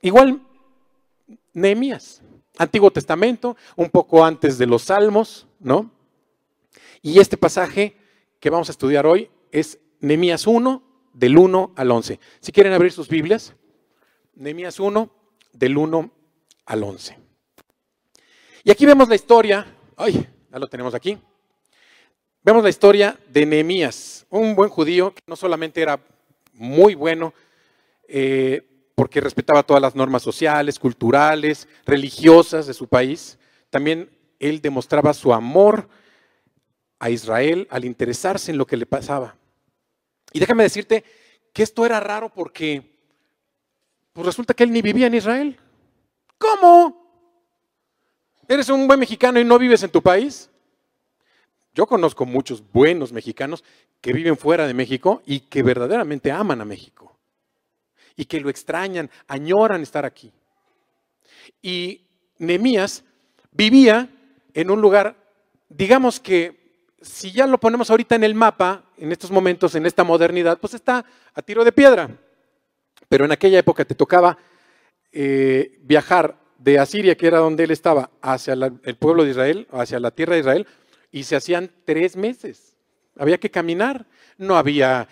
Igual, 0.01 0.41
Nehemías, 1.53 2.21
Antiguo 2.57 2.91
Testamento, 2.91 3.55
un 3.75 3.89
poco 3.89 4.25
antes 4.25 4.57
de 4.57 4.65
los 4.65 4.83
Salmos, 4.83 5.47
¿no? 5.59 5.91
Y 7.01 7.19
este 7.19 7.37
pasaje 7.37 7.95
que 8.39 8.49
vamos 8.49 8.69
a 8.69 8.71
estudiar 8.71 9.05
hoy 9.05 9.29
es 9.51 9.79
Nehemías 9.99 10.47
1, 10.47 10.83
del 11.13 11.37
1 11.37 11.73
al 11.75 11.91
11. 11.91 12.19
Si 12.39 12.51
quieren 12.51 12.73
abrir 12.73 12.91
sus 12.91 13.07
Biblias, 13.09 13.53
Nehemías 14.35 14.79
1, 14.79 15.09
del 15.53 15.77
1 15.77 16.11
al 16.65 16.83
11. 16.83 17.17
Y 18.63 18.71
aquí 18.71 18.85
vemos 18.85 19.09
la 19.09 19.15
historia, 19.15 19.65
ay, 19.95 20.27
ya 20.51 20.59
lo 20.59 20.67
tenemos 20.67 20.93
aquí. 20.93 21.17
Vemos 22.43 22.63
la 22.63 22.69
historia 22.69 23.17
de 23.29 23.45
Nehemías, 23.45 24.25
un 24.29 24.55
buen 24.55 24.69
judío 24.69 25.13
que 25.13 25.21
no 25.27 25.35
solamente 25.35 25.81
era 25.81 25.99
muy 26.53 26.95
bueno, 26.95 27.33
eh, 28.07 28.61
porque 28.97 29.21
respetaba 29.21 29.61
todas 29.61 29.79
las 29.79 29.93
normas 29.93 30.23
sociales, 30.23 30.79
culturales, 30.79 31.67
religiosas 31.85 32.65
de 32.65 32.73
su 32.73 32.87
país, 32.87 33.37
también 33.69 34.09
él 34.39 34.59
demostraba 34.59 35.13
su 35.13 35.31
amor 35.35 35.87
a 36.97 37.11
Israel 37.11 37.67
al 37.69 37.85
interesarse 37.85 38.49
en 38.49 38.57
lo 38.57 38.65
que 38.65 38.75
le 38.75 38.87
pasaba. 38.87 39.35
Y 40.33 40.39
déjame 40.39 40.63
decirte 40.63 41.03
que 41.53 41.61
esto 41.61 41.85
era 41.85 41.99
raro 41.99 42.33
porque 42.33 42.97
pues 44.13 44.25
resulta 44.25 44.55
que 44.55 44.63
él 44.63 44.71
ni 44.71 44.81
vivía 44.81 45.05
en 45.05 45.13
Israel. 45.13 45.59
¿Cómo? 46.39 47.05
¿Eres 48.47 48.67
un 48.69 48.87
buen 48.87 48.99
mexicano 48.99 49.39
y 49.39 49.45
no 49.45 49.59
vives 49.59 49.83
en 49.83 49.91
tu 49.91 50.01
país? 50.01 50.49
Yo 51.75 51.85
conozco 51.85 52.25
muchos 52.25 52.63
buenos 52.73 53.13
mexicanos 53.13 53.63
que 54.01 54.11
viven 54.11 54.37
fuera 54.37 54.65
de 54.65 54.73
México 54.73 55.21
y 55.23 55.41
que 55.41 55.61
verdaderamente 55.61 56.31
aman 56.31 56.61
a 56.61 56.65
México. 56.65 57.16
Y 58.17 58.25
que 58.25 58.41
lo 58.41 58.49
extrañan, 58.49 59.09
añoran 59.27 59.81
estar 59.81 60.05
aquí. 60.05 60.33
Y 61.61 62.01
Nemías 62.39 63.03
vivía 63.51 64.09
en 64.53 64.69
un 64.69 64.81
lugar, 64.81 65.15
digamos 65.69 66.19
que 66.19 66.57
si 67.01 67.31
ya 67.31 67.47
lo 67.47 67.59
ponemos 67.59 67.89
ahorita 67.89 68.15
en 68.15 68.23
el 68.23 68.35
mapa, 68.35 68.83
en 68.97 69.11
estos 69.11 69.31
momentos, 69.31 69.75
en 69.75 69.85
esta 69.85 70.03
modernidad, 70.03 70.59
pues 70.59 70.73
está 70.73 71.05
a 71.33 71.41
tiro 71.41 71.63
de 71.63 71.71
piedra. 71.71 72.09
Pero 73.07 73.25
en 73.25 73.31
aquella 73.31 73.59
época 73.59 73.85
te 73.85 73.95
tocaba 73.95 74.37
eh, 75.11 75.77
viajar 75.83 76.35
de 76.57 76.79
Asiria, 76.79 77.15
que 77.15 77.27
era 77.27 77.37
donde 77.37 77.63
él 77.63 77.71
estaba, 77.71 78.09
hacia 78.21 78.53
el 78.53 78.95
pueblo 78.95 79.23
de 79.23 79.31
Israel, 79.31 79.67
hacia 79.71 79.99
la 79.99 80.11
tierra 80.11 80.33
de 80.33 80.39
Israel, 80.39 80.67
y 81.11 81.23
se 81.23 81.35
hacían 81.35 81.71
tres 81.85 82.15
meses. 82.15 82.75
Había 83.17 83.39
que 83.39 83.51
caminar, 83.51 84.05
no 84.37 84.57
había 84.57 85.07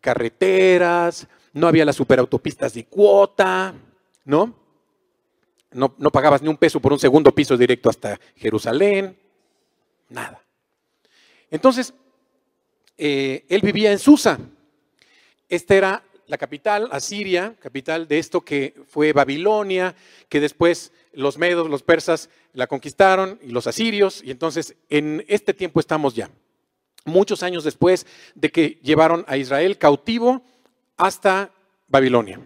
carreteras, 0.00 1.26
no 1.52 1.66
había 1.66 1.84
las 1.84 1.96
superautopistas 1.96 2.74
de 2.74 2.86
cuota, 2.86 3.74
¿no? 4.24 4.62
no, 5.74 6.10
pagabas 6.10 6.42
ni 6.42 6.48
un 6.48 6.56
peso 6.56 6.80
por 6.80 6.92
un 6.92 6.98
segundo 6.98 7.34
piso 7.34 7.56
directo 7.56 7.88
hasta 7.88 8.18
Jerusalén, 8.36 9.16
nada. 10.08 10.42
Entonces, 11.50 11.94
eh, 12.98 13.44
él 13.48 13.60
vivía 13.62 13.92
en 13.92 13.98
Susa. 13.98 14.38
Esta 15.48 15.74
era 15.74 16.02
la 16.26 16.38
capital, 16.38 16.88
Asiria, 16.92 17.54
capital 17.60 18.08
de 18.08 18.18
esto 18.18 18.42
que 18.42 18.74
fue 18.88 19.12
Babilonia, 19.12 19.94
que 20.28 20.40
después 20.40 20.92
los 21.12 21.36
medos, 21.36 21.68
los 21.68 21.82
persas 21.82 22.30
la 22.54 22.66
conquistaron 22.66 23.38
y 23.42 23.48
los 23.48 23.66
asirios, 23.66 24.22
y 24.24 24.30
entonces 24.30 24.74
en 24.88 25.24
este 25.28 25.52
tiempo 25.52 25.80
estamos 25.80 26.14
ya, 26.14 26.30
muchos 27.04 27.42
años 27.42 27.64
después 27.64 28.06
de 28.34 28.50
que 28.50 28.78
llevaron 28.82 29.24
a 29.28 29.36
Israel 29.36 29.76
cautivo 29.78 30.42
hasta 30.96 31.52
Babilonia. 31.88 32.40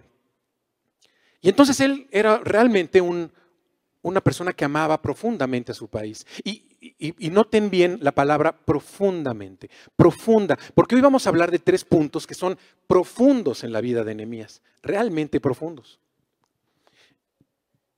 Y 1.41 1.49
entonces 1.49 1.81
él 1.81 2.09
era 2.11 2.39
realmente 2.39 3.01
una 3.01 4.21
persona 4.21 4.53
que 4.53 4.65
amaba 4.65 5.01
profundamente 5.01 5.73
a 5.73 5.75
su 5.75 5.89
país. 5.89 6.27
Y, 6.43 6.67
y, 6.99 7.31
noten 7.31 7.71
bien 7.71 7.99
la 8.01 8.13
palabra 8.13 8.53
profundamente, 8.53 9.71
profunda, 9.97 10.59
porque 10.75 10.95
hoy 10.95 11.01
vamos 11.01 11.27
a 11.27 11.31
hablar 11.31 11.51
de 11.51 11.59
tres 11.59 11.85
puntos 11.85 12.27
que 12.27 12.35
son 12.35 12.59
profundos 12.87 13.65
en 13.65 13.73
la 13.73 13.81
vida 13.81 14.05
de 14.05 14.15
Nehemías, 14.15 14.63
realmente 14.83 15.41
profundos. 15.41 15.99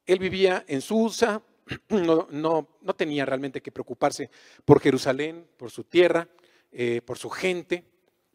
Él 0.06 0.18
vivía 0.18 0.64
en 0.68 0.80
Susa, 0.80 1.42
no, 1.88 2.28
no, 2.30 2.68
no, 2.80 2.94
tenía 2.94 3.26
realmente 3.26 3.60
que 3.60 3.72
preocuparse 3.72 4.30
por 4.64 4.80
Jerusalén, 4.80 5.46
por 5.56 5.70
su 5.70 5.84
tierra, 5.84 6.28
eh, 6.72 7.02
por 7.04 7.18
su 7.18 7.28
gente, 7.30 7.84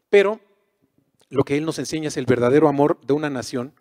pero 0.08 0.40
lo 1.28 1.44
que 1.44 1.56
él 1.56 1.64
nos 1.64 1.78
enseña 1.78 2.08
es 2.08 2.16
el 2.16 2.26
verdadero 2.26 2.68
amor 2.68 3.00
de 3.06 3.12
una 3.12 3.30
nación. 3.30 3.74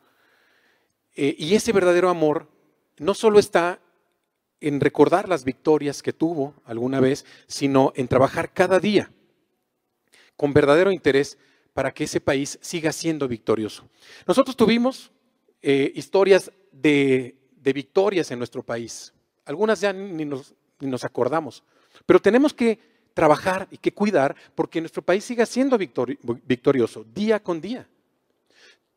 Eh, 1.16 1.36
y 1.38 1.56
ese 1.56 1.72
verdadero 1.72 2.10
amor 2.10 2.48
no 2.98 3.14
solo 3.14 3.40
está 3.40 3.80
en 4.60 4.80
recordar 4.80 5.28
las 5.28 5.44
victorias 5.44 6.02
que 6.02 6.14
tuvo 6.14 6.56
alguna 6.66 7.00
vez, 7.00 7.26
sino 7.48 7.92
en 7.96 8.08
trabajar 8.08 8.54
cada 8.54 8.80
día 8.80 9.12
con 10.38 10.54
verdadero 10.54 10.92
interés 10.92 11.38
para 11.74 11.94
que 11.94 12.06
ese 12.06 12.22
país 12.22 12.58
siga 12.62 12.92
siendo 12.92 13.28
victorioso. 13.28 13.88
Nosotros 14.28 14.56
tuvimos 14.56 15.12
eh, 15.62 15.92
historias 15.96 16.52
de, 16.72 17.36
victorias 17.62 18.32
en 18.32 18.40
nuestro 18.40 18.64
país. 18.64 19.14
Algunas 19.46 19.82
ya 19.82 19.92
ni 19.92 20.26
nos, 20.26 20.54
ni 20.80 20.90
nos, 20.90 21.04
acordamos, 21.04 21.64
pero 22.06 22.22
tenemos 22.22 22.54
que 22.54 22.80
trabajar 23.14 23.68
y 23.72 23.78
que 23.78 23.94
cuidar 23.94 24.36
porque 24.56 24.82
nuestro 24.82 25.02
país 25.02 25.24
siga 25.24 25.46
siendo 25.46 25.78
victorioso 25.78 27.06
día 27.14 27.42
con 27.42 27.62
día. 27.62 27.88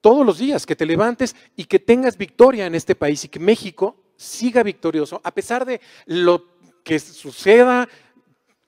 Todos 0.00 0.24
los 0.24 0.38
días 0.38 0.66
que 0.66 0.76
te 0.76 0.86
levantes 0.86 1.34
y 1.56 1.64
que 1.64 1.78
tengas 1.78 2.16
victoria 2.16 2.66
en 2.66 2.74
este 2.74 2.94
país 2.94 3.24
y 3.24 3.28
que 3.28 3.40
México 3.40 3.96
siga 4.16 4.62
victorioso, 4.62 5.20
a 5.22 5.32
pesar 5.32 5.64
de 5.64 5.80
lo 6.06 6.56
que 6.82 6.98
suceda 6.98 7.88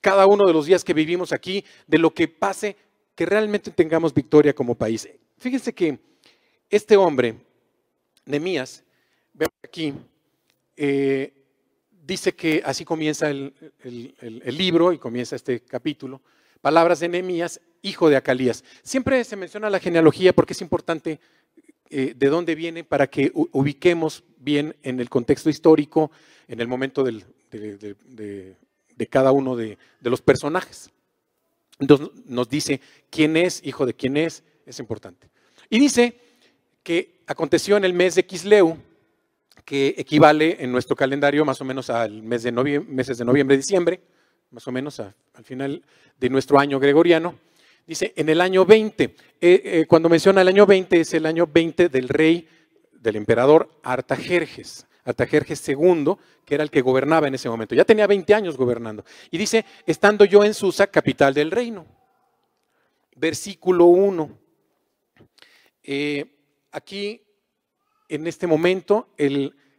cada 0.01 0.27
uno 0.27 0.45
de 0.45 0.53
los 0.53 0.65
días 0.65 0.83
que 0.83 0.93
vivimos 0.93 1.31
aquí, 1.31 1.63
de 1.87 1.97
lo 1.97 2.13
que 2.13 2.27
pase, 2.27 2.75
que 3.15 3.25
realmente 3.25 3.71
tengamos 3.71 4.13
victoria 4.13 4.53
como 4.53 4.75
país. 4.75 5.09
Fíjense 5.37 5.73
que 5.73 5.99
este 6.69 6.95
hombre, 6.95 7.35
Nemías, 8.25 8.83
vemos 9.33 9.53
aquí, 9.63 9.93
eh, 10.77 11.38
dice 12.09 12.33
que 12.33 12.61
así 12.65 12.83
comienza 12.83 13.29
el, 13.29 13.53
libro 14.45 14.91
y 14.91 14.97
comienza 14.97 15.35
este 15.35 15.61
capítulo. 15.61 16.21
Palabras 16.59 16.99
de 16.99 17.07
Nemías, 17.07 17.61
hijo 17.83 18.09
de 18.09 18.17
Acalías. 18.17 18.65
Siempre 18.83 19.23
se 19.23 19.37
menciona 19.37 19.69
la 19.69 19.79
genealogía 19.79 20.33
porque 20.33 20.53
es 20.53 20.61
importante 20.61 21.19
eh, 21.89 22.13
de 22.17 22.27
dónde 22.27 22.55
viene 22.55 22.83
para 22.83 23.07
que 23.07 23.31
ubiquemos 23.33 24.23
bien 24.37 24.75
en 24.83 24.99
el 24.99 25.09
contexto 25.09 25.49
histórico, 25.49 26.11
en 26.47 26.59
el 26.59 26.67
momento 26.67 27.03
de, 27.03 28.55
cada 29.09 29.31
uno 29.31 29.55
de, 29.55 29.77
los 30.01 30.21
personajes. 30.21 30.89
Entonces 31.79 32.09
nos 32.25 32.49
dice 32.49 32.81
quién 33.09 33.37
es, 33.37 33.61
hijo 33.63 33.85
de 33.85 33.93
quién 33.93 34.17
es, 34.17 34.43
es 34.65 34.79
importante. 34.79 35.29
Y 35.69 35.79
dice 35.79 36.19
que 36.83 37.21
aconteció 37.27 37.77
en 37.77 37.85
el 37.85 37.93
mes 37.93 38.15
de 38.15 38.25
Quisleu, 38.25 38.77
que 39.65 39.95
equivale 39.97 40.57
en 40.59 40.71
nuestro 40.71 40.95
calendario 40.95 41.45
más 41.45 41.61
o 41.61 41.65
menos 41.65 41.89
al 41.89 42.23
mes 42.23 42.43
de 42.43 42.51
noviembre, 42.51 42.93
meses 42.93 43.17
de 43.17 43.25
noviembre, 43.25 43.57
diciembre, 43.57 44.01
más 44.51 44.67
o 44.67 44.71
menos 44.71 44.99
al 44.99 45.43
final 45.43 45.83
de 46.19 46.29
nuestro 46.29 46.59
año 46.59 46.79
gregoriano. 46.79 47.35
Dice, 47.85 48.13
en 48.15 48.29
el 48.29 48.41
año 48.41 48.65
20, 48.65 49.03
eh, 49.03 49.15
eh, 49.41 49.85
cuando 49.87 50.09
menciona 50.09 50.41
el 50.41 50.47
año 50.47 50.65
20, 50.65 50.99
es 50.99 51.13
el 51.13 51.25
año 51.25 51.47
20 51.47 51.89
del 51.89 52.07
rey, 52.07 52.47
del 52.91 53.15
emperador 53.15 53.79
Artajerjes, 53.81 54.85
Artajerjes 55.05 55.67
II, 55.67 56.13
que 56.45 56.55
era 56.55 56.63
el 56.63 56.69
que 56.69 56.81
gobernaba 56.81 57.27
en 57.27 57.35
ese 57.35 57.49
momento. 57.49 57.73
Ya 57.73 57.85
tenía 57.85 58.05
20 58.05 58.33
años 58.33 58.57
gobernando. 58.57 59.03
Y 59.31 59.37
dice, 59.37 59.65
estando 59.85 60.25
yo 60.25 60.43
en 60.43 60.53
Susa, 60.53 60.87
capital 60.87 61.33
del 61.33 61.49
reino. 61.49 61.85
Versículo 63.15 63.85
1. 63.85 64.37
Eh, 65.83 66.25
aquí, 66.71 67.21
en 68.09 68.27
este 68.27 68.47
momento, 68.47 69.07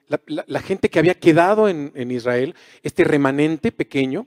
la, 0.09 0.61
gente 0.61 0.89
que 0.89 0.99
había 0.99 1.15
quedado 1.15 1.69
en, 1.69 2.11
Israel, 2.11 2.55
este 2.83 3.05
remanente 3.05 3.73
pequeño, 3.73 4.27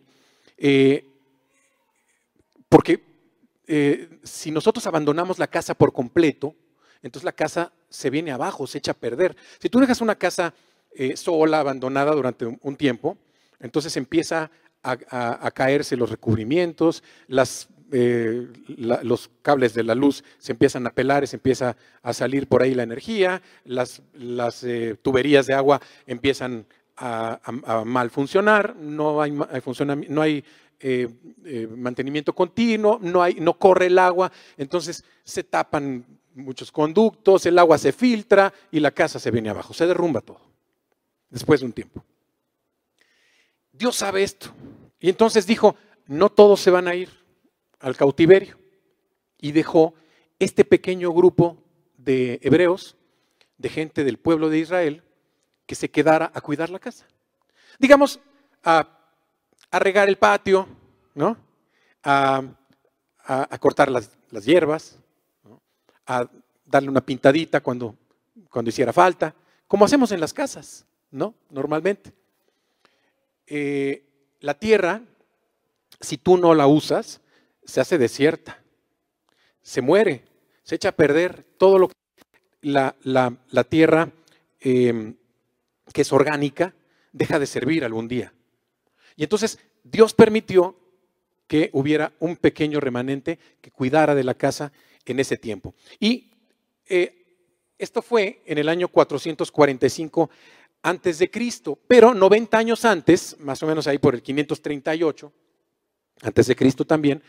porque 2.69 3.03
eh, 3.67 4.19
si 4.23 4.51
nosotros 4.51 4.85
abandonamos 4.87 5.39
la 5.39 5.47
casa 5.47 5.73
por 5.73 5.93
completo, 5.93 6.55
entonces 7.01 7.23
la 7.23 7.31
casa 7.31 7.71
se 7.89 8.09
viene 8.09 8.31
abajo, 8.31 8.67
se 8.67 8.79
echa 8.79 8.91
a 8.91 8.95
perder. 8.95 9.35
Si 9.59 9.69
tú 9.69 9.79
dejas 9.79 10.01
una 10.01 10.15
casa 10.15 10.53
eh, 10.91 11.15
sola, 11.15 11.59
abandonada 11.59 12.13
durante 12.13 12.45
un, 12.45 12.75
tiempo, 12.75 13.17
entonces 13.59 13.95
empieza 13.95 14.51
a, 14.81 15.51
caerse 15.51 15.95
los 15.95 16.09
recubrimientos, 16.09 17.03
eh, 17.95 18.47
los 18.67 19.29
cables 19.43 19.75
de 19.75 19.83
la 19.83 19.93
luz 19.93 20.23
se 20.39 20.53
empiezan 20.53 20.87
a 20.87 20.89
pelar, 20.89 21.27
se 21.27 21.35
empieza 21.35 21.77
a 22.01 22.11
salir 22.11 22.47
por 22.47 22.63
ahí 22.63 22.73
la 22.73 22.81
energía, 22.81 23.39
las, 23.65 24.01
tuberías 25.03 25.45
de 25.45 25.53
agua 25.53 25.79
empiezan 26.07 26.65
a, 26.97 27.39
mal 27.85 28.09
funcionar, 28.09 28.75
no 28.75 29.21
hay, 29.21 30.43
eh, 30.79 31.07
eh, 31.45 31.67
mantenimiento 31.67 32.33
continuo, 32.33 32.97
no, 32.99 33.21
hay, 33.21 33.35
no 33.35 33.53
corre 33.59 33.85
el 33.85 33.99
agua, 33.99 34.31
entonces 34.57 35.03
se 35.23 35.43
tapan 35.43 36.03
muchos 36.33 36.71
conductos, 36.71 37.45
el 37.45 37.59
agua 37.59 37.77
se 37.77 37.91
filtra 37.91 38.51
y 38.71 38.79
la 38.79 38.89
casa 38.89 39.19
se 39.19 39.29
viene 39.29 39.51
abajo, 39.51 39.71
se 39.75 39.85
derrumba 39.85 40.21
todo, 40.21 40.41
después 41.29 41.59
de 41.59 41.67
un 41.67 41.73
tiempo. 41.73 42.03
Dios 43.71 43.97
sabe 43.97 44.23
esto. 44.23 44.51
Y 44.99 45.09
entonces 45.09 45.45
dijo, 45.45 45.75
no 46.07 46.29
todos 46.29 46.59
se 46.59 46.71
van 46.71 46.87
a 46.87 46.95
ir 46.95 47.22
al 47.83 47.95
cautiverio. 47.95 48.57
Y 49.39 49.51
dejó 49.51 49.93
este 50.39 50.65
pequeño 50.65 51.11
grupo 51.11 51.57
de 51.97 52.39
hebreos, 52.41 52.97
de 53.59 53.69
gente 53.69 54.03
del 54.03 54.17
pueblo 54.17 54.49
de 54.49 54.57
Israel, 54.57 55.03
que 55.67 55.75
se 55.75 55.91
quedara 55.91 56.31
a 56.33 56.41
cuidar 56.41 56.71
la 56.71 56.79
casa. 56.79 57.05
Digamos, 57.77 58.19
a 58.63 58.99
a 59.73 59.79
regar 59.79 60.07
el 60.07 60.17
patio, 60.17 60.67
¿no? 61.15 61.35
a, 62.03 62.43
cortar 63.59 63.89
las, 63.89 64.11
hierbas, 64.45 64.99
a 66.05 66.29
darle 66.63 66.89
una 66.89 67.01
pintadita 67.01 67.59
cuando, 67.59 67.95
cuando 68.51 68.69
hiciera 68.69 68.93
falta, 68.93 69.33
como 69.67 69.85
hacemos 69.85 70.11
en 70.11 70.19
las 70.19 70.31
casas, 70.31 70.85
¿no? 71.09 71.33
Normalmente. 71.49 72.13
Eh, 73.47 74.03
la 74.41 74.53
tierra, 74.53 75.01
si 75.99 76.19
tú 76.19 76.37
no 76.37 76.53
la 76.53 76.67
usas, 76.67 77.19
se 77.65 77.81
hace 77.81 77.97
desierta, 77.97 78.61
se 79.61 79.81
muere, 79.81 80.23
se 80.63 80.75
echa 80.75 80.89
a 80.89 80.95
perder 80.95 81.45
todo 81.57 81.79
lo 81.79 81.87
que 81.87 81.95
la, 82.61 82.95
la, 83.03 83.63
tierra 83.63 84.11
em, 84.59 85.15
que 85.93 86.01
es 86.01 86.11
orgánica 86.13 86.73
deja 87.11 87.39
de 87.39 87.45
servir 87.45 87.83
algún 87.83 88.07
día. 88.07 88.33
Y 89.15 89.23
entonces 89.23 89.59
Dios 89.83 90.13
permitió 90.13 90.75
que 91.47 91.69
hubiera 91.73 92.13
un 92.19 92.35
pequeño 92.37 92.79
remanente 92.79 93.37
que 93.61 93.71
cuidara 93.71 94.15
de 94.15 94.23
la 94.23 94.33
casa 94.33 94.71
en 95.05 95.19
ese 95.19 95.37
tiempo. 95.37 95.75
Y 95.99 96.31
eh, 96.87 97.25
esto 97.77 98.01
fue 98.01 98.41
en 98.45 98.57
el 98.57 98.69
año 98.69 98.87
445 98.87 100.29
antes 100.81 101.19
de 101.19 101.29
Cristo, 101.29 101.77
pero 101.87 102.13
90 102.13 102.57
años 102.57 102.85
antes, 102.85 103.37
más 103.39 103.61
o 103.63 103.67
menos 103.67 103.87
ahí 103.87 103.97
por 103.97 104.15
el 104.15 104.21
538, 104.21 105.31
antes 106.21 106.47
de 106.47 106.55
Cristo 106.55 106.85
también, 106.85 107.21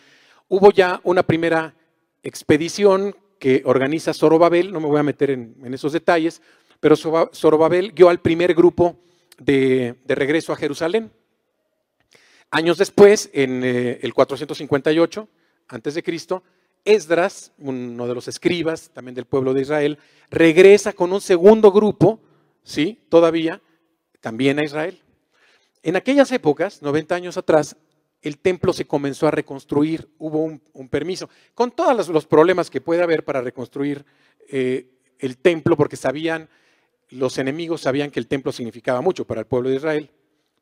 hubo 0.49 0.71
ya 0.71 1.01
una 1.05 1.23
primera 1.23 1.75
expedición 2.23 3.17
que 3.39 3.63
organiza 3.65 4.15
Zorobabel, 4.15 4.73
no 4.73 4.81
me 4.81 4.87
voy 4.87 5.01
a 5.01 5.03
meter 5.03 5.31
en, 5.31 5.75
esos 5.75 5.93
detalles, 5.93 6.41
pero 6.81 6.97
Zorobabel 6.97 7.93
guió 7.93 8.09
al 8.09 8.21
primer 8.21 8.55
grupo 8.55 8.97
de 9.39 9.97
regreso 10.07 10.53
a 10.53 10.57
Jerusalén. 10.57 11.11
Años 12.55 12.79
después, 12.79 13.31
en 13.33 13.65
eh, 13.65 13.99
el 14.03 14.15
458 14.15 15.29
antes 15.67 15.95
de 15.97 16.05
Cristo, 16.05 16.45
Esdras, 16.85 17.51
uno 17.59 18.07
de 18.07 18.15
los 18.15 18.29
escribas 18.29 18.91
también 18.91 19.17
del 19.17 19.25
pueblo 19.25 19.53
de 19.53 19.63
Israel, 19.63 19.99
regresa 20.31 20.93
con 20.93 21.13
un 21.13 21.21
segundo 21.21 21.73
grupo, 21.73 22.21
sí, 22.63 23.01
todavía 23.09 23.61
también 24.21 24.61
a 24.61 24.65
Israel. 24.65 25.03
En 25.83 25.97
aquellas 25.97 26.31
épocas, 26.31 26.81
90 26.81 27.17
años 27.17 27.37
atrás, 27.37 27.77
el 28.25 28.39
templo 28.39 28.73
se 28.73 28.87
comenzó 28.87 29.29
a 29.29 29.31
reconstruir, 29.31 30.09
hubo 30.19 30.39
un, 30.39 30.89
permiso, 30.89 31.29
con 31.55 31.71
todos 31.71 32.09
los, 32.09 32.27
problemas 32.27 32.71
que 32.71 32.81
puede 32.81 33.03
haber 33.03 33.23
para 33.23 33.43
reconstruir 33.43 34.05
eh, 34.49 34.89
el 35.19 35.37
templo, 35.37 35.77
porque 35.77 35.97
sabían, 35.97 36.49
los 37.11 37.37
enemigos 37.37 37.83
sabían 37.83 38.11
que 38.11 38.19
el 38.19 38.27
templo 38.27 38.51
significaba 38.51 39.03
mucho 39.03 39.27
para 39.27 39.41
el 39.41 39.47
pueblo 39.47 39.69
de 39.69 39.77
Israel, 39.77 40.11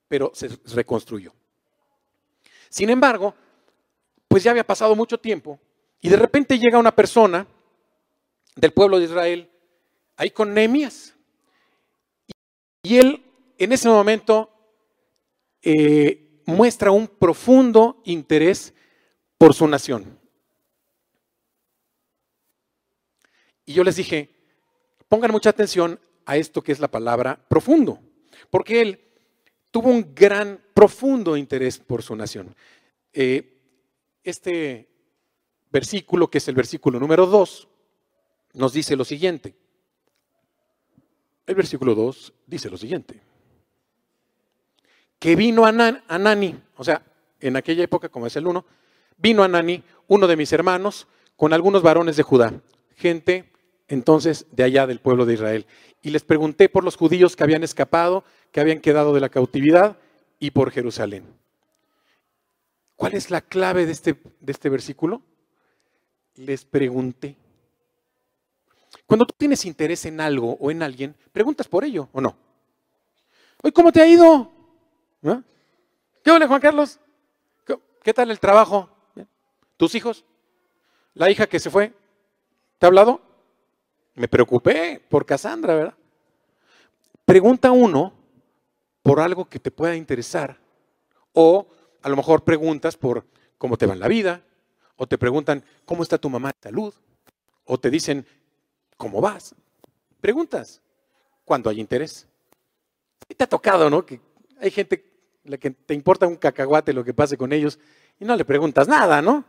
pero 0.08 0.32
se 0.34 0.48
reconstruyó. 0.74 1.32
Sin 2.68 2.90
embargo, 2.90 3.32
pues 4.26 4.42
ya 4.42 4.50
había 4.50 4.66
pasado 4.66 4.96
mucho 4.96 5.18
tiempo 5.18 5.60
y 6.00 6.08
de 6.08 6.16
repente 6.16 6.58
llega 6.58 6.78
una 6.78 6.94
persona 6.94 7.46
del 8.56 8.72
pueblo 8.72 8.98
de 8.98 9.04
Israel 9.04 9.48
ahí 10.16 10.30
con 10.30 10.52
Nehemías. 10.52 11.14
Y 12.82 12.96
él 12.96 13.22
en 13.56 13.70
ese 13.70 13.88
momento 13.88 14.50
eh, 15.62 16.21
muestra 16.46 16.90
un 16.90 17.08
profundo 17.08 18.00
interés 18.04 18.74
por 19.38 19.54
su 19.54 19.66
nación. 19.66 20.18
Y 23.64 23.74
yo 23.74 23.84
les 23.84 23.96
dije, 23.96 24.30
pongan 25.08 25.30
mucha 25.30 25.50
atención 25.50 26.00
a 26.24 26.36
esto 26.36 26.62
que 26.62 26.72
es 26.72 26.80
la 26.80 26.90
palabra 26.90 27.44
profundo, 27.48 28.00
porque 28.50 28.80
él 28.80 29.00
tuvo 29.70 29.90
un 29.90 30.14
gran, 30.14 30.60
profundo 30.74 31.36
interés 31.36 31.78
por 31.78 32.02
su 32.02 32.16
nación. 32.16 32.54
Eh, 33.12 33.60
este 34.24 34.88
versículo, 35.70 36.28
que 36.28 36.38
es 36.38 36.48
el 36.48 36.54
versículo 36.54 36.98
número 36.98 37.26
2, 37.26 37.68
nos 38.54 38.72
dice 38.72 38.96
lo 38.96 39.04
siguiente. 39.04 39.54
El 41.46 41.54
versículo 41.54 41.94
2 41.94 42.32
dice 42.46 42.70
lo 42.70 42.76
siguiente. 42.76 43.20
Que 45.22 45.36
vino 45.36 45.64
Anani, 45.66 46.60
o 46.76 46.82
sea, 46.82 47.00
en 47.38 47.54
aquella 47.54 47.84
época, 47.84 48.08
como 48.08 48.26
es 48.26 48.34
el 48.34 48.44
1, 48.44 48.66
vino 49.18 49.44
Anani, 49.44 49.80
uno 50.08 50.26
de 50.26 50.36
mis 50.36 50.52
hermanos, 50.52 51.06
con 51.36 51.52
algunos 51.52 51.80
varones 51.80 52.16
de 52.16 52.24
Judá, 52.24 52.52
gente 52.96 53.48
entonces 53.86 54.46
de 54.50 54.64
allá 54.64 54.84
del 54.88 54.98
pueblo 54.98 55.24
de 55.24 55.34
Israel. 55.34 55.66
Y 56.02 56.10
les 56.10 56.24
pregunté 56.24 56.68
por 56.68 56.82
los 56.82 56.96
judíos 56.96 57.36
que 57.36 57.44
habían 57.44 57.62
escapado, 57.62 58.24
que 58.50 58.58
habían 58.58 58.80
quedado 58.80 59.14
de 59.14 59.20
la 59.20 59.28
cautividad, 59.28 59.96
y 60.40 60.50
por 60.50 60.72
Jerusalén. 60.72 61.24
¿Cuál 62.96 63.14
es 63.14 63.30
la 63.30 63.42
clave 63.42 63.86
de 63.86 63.92
este, 63.92 64.20
de 64.40 64.50
este 64.50 64.70
versículo? 64.70 65.22
Les 66.34 66.64
pregunté. 66.64 67.36
Cuando 69.06 69.24
tú 69.24 69.36
tienes 69.38 69.64
interés 69.66 70.04
en 70.04 70.20
algo 70.20 70.56
o 70.58 70.72
en 70.72 70.82
alguien, 70.82 71.14
preguntas 71.30 71.68
por 71.68 71.84
ello 71.84 72.08
o 72.10 72.20
no. 72.20 72.36
Oye, 73.62 73.72
¿cómo 73.72 73.92
te 73.92 74.02
ha 74.02 74.06
ido? 74.08 74.51
¿Qué 75.22 76.30
hola, 76.30 76.48
Juan 76.48 76.60
Carlos? 76.60 76.98
¿Qué 78.02 78.12
tal 78.12 78.30
el 78.30 78.40
trabajo? 78.40 78.90
¿Tus 79.76 79.94
hijos? 79.94 80.24
¿La 81.14 81.30
hija 81.30 81.46
que 81.46 81.60
se 81.60 81.70
fue? 81.70 81.92
¿Te 82.78 82.86
ha 82.86 82.88
hablado? 82.88 83.20
Me 84.14 84.28
preocupé 84.28 85.00
por 85.08 85.24
Cassandra, 85.24 85.74
¿verdad? 85.74 85.94
Pregunta 87.24 87.70
uno 87.70 88.12
por 89.02 89.20
algo 89.20 89.48
que 89.48 89.60
te 89.60 89.70
pueda 89.70 89.94
interesar 89.94 90.58
o 91.32 91.68
a 92.02 92.08
lo 92.08 92.16
mejor 92.16 92.42
preguntas 92.42 92.96
por 92.96 93.24
cómo 93.58 93.76
te 93.78 93.86
va 93.86 93.94
en 93.94 94.00
la 94.00 94.08
vida 94.08 94.42
o 94.96 95.06
te 95.06 95.18
preguntan 95.18 95.64
cómo 95.84 96.02
está 96.02 96.18
tu 96.18 96.28
mamá 96.28 96.48
de 96.48 96.68
salud 96.68 96.94
o 97.64 97.78
te 97.78 97.90
dicen 97.90 98.26
¿Cómo 99.02 99.20
vas? 99.20 99.52
Preguntas 100.20 100.80
cuando 101.44 101.68
hay 101.68 101.80
interés. 101.80 102.28
te 103.36 103.42
ha 103.42 103.48
tocado, 103.48 103.90
¿no? 103.90 104.06
Que 104.06 104.20
hay 104.60 104.70
gente 104.70 105.11
la 105.44 105.56
que 105.58 105.70
te 105.70 105.94
importa 105.94 106.26
un 106.26 106.36
cacahuate 106.36 106.92
lo 106.92 107.04
que 107.04 107.14
pase 107.14 107.36
con 107.36 107.52
ellos 107.52 107.78
y 108.18 108.24
no 108.24 108.36
le 108.36 108.44
preguntas 108.44 108.88
nada, 108.88 109.20
¿no? 109.20 109.44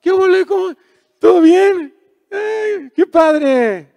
¿Qué? 0.00 0.10
¿Cómo? 0.46 0.74
¿Todo 1.18 1.40
bien? 1.40 1.94
¡Qué 2.94 3.06
padre! 3.10 3.92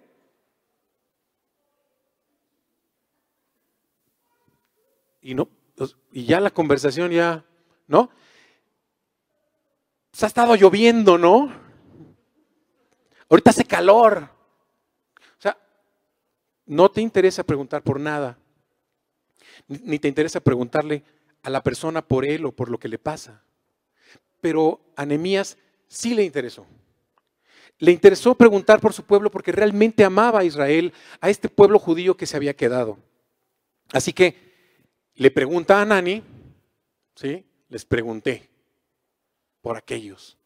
Y 5.20 5.34
no, 5.34 5.48
pues, 5.76 5.96
y 6.10 6.24
ya 6.24 6.40
la 6.40 6.50
conversación 6.50 7.12
ya, 7.12 7.44
¿no? 7.86 8.10
Se 10.12 10.26
ha 10.26 10.28
estado 10.28 10.56
lloviendo, 10.56 11.16
¿no? 11.16 11.52
Ahorita 13.28 13.50
hace 13.50 13.64
calor 13.64 14.28
no 16.66 16.90
te 16.90 17.00
interesa 17.00 17.44
preguntar 17.44 17.82
por 17.82 18.00
nada, 18.00 18.38
ni 19.68 19.98
te 19.98 20.08
interesa 20.08 20.40
preguntarle 20.40 21.02
a 21.42 21.50
la 21.50 21.62
persona 21.62 22.02
por 22.02 22.24
él 22.24 22.44
o 22.44 22.52
por 22.52 22.70
lo 22.70 22.78
que 22.78 22.88
le 22.88 22.98
pasa. 22.98 23.42
Pero 24.40 24.80
a 24.96 25.06
Nehemías 25.06 25.58
sí 25.88 26.14
le 26.14 26.24
interesó. 26.24 26.66
Le 27.78 27.90
interesó 27.90 28.34
preguntar 28.34 28.80
por 28.80 28.92
su 28.92 29.04
pueblo 29.04 29.30
porque 29.30 29.52
realmente 29.52 30.04
amaba 30.04 30.40
a 30.40 30.44
Israel, 30.44 30.92
a 31.20 31.30
este 31.30 31.48
pueblo 31.48 31.78
judío 31.78 32.16
que 32.16 32.26
se 32.26 32.36
había 32.36 32.54
quedado. 32.54 32.98
Así 33.92 34.12
que 34.12 34.36
le 35.14 35.30
pregunta 35.30 35.80
a 35.80 35.84
Nani, 35.84 36.22
¿sí? 37.14 37.44
Les 37.68 37.84
pregunté 37.84 38.48
por 39.60 39.76
aquellos. 39.76 40.38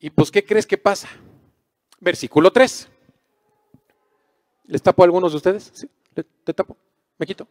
Y 0.00 0.10
pues, 0.10 0.30
¿qué 0.30 0.44
crees 0.44 0.66
que 0.66 0.78
pasa? 0.78 1.08
Versículo 2.00 2.52
3. 2.52 2.88
¿Les 4.66 4.82
tapo 4.82 5.02
a 5.02 5.06
algunos 5.06 5.32
de 5.32 5.36
ustedes? 5.36 5.70
¿Sí? 5.74 5.88
¿Le, 6.14 6.54
tapo? 6.54 6.76
¿Me 7.18 7.26
quito? 7.26 7.46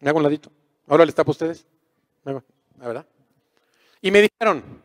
¿Me 0.00 0.10
hago 0.10 0.18
un 0.18 0.22
ladito? 0.22 0.50
¿Ahora 0.86 1.04
les 1.04 1.14
tapo 1.14 1.30
a 1.30 1.32
ustedes? 1.32 1.66
¿La 2.24 2.86
verdad? 2.86 3.06
Y 4.00 4.10
me 4.10 4.22
dijeron, 4.22 4.82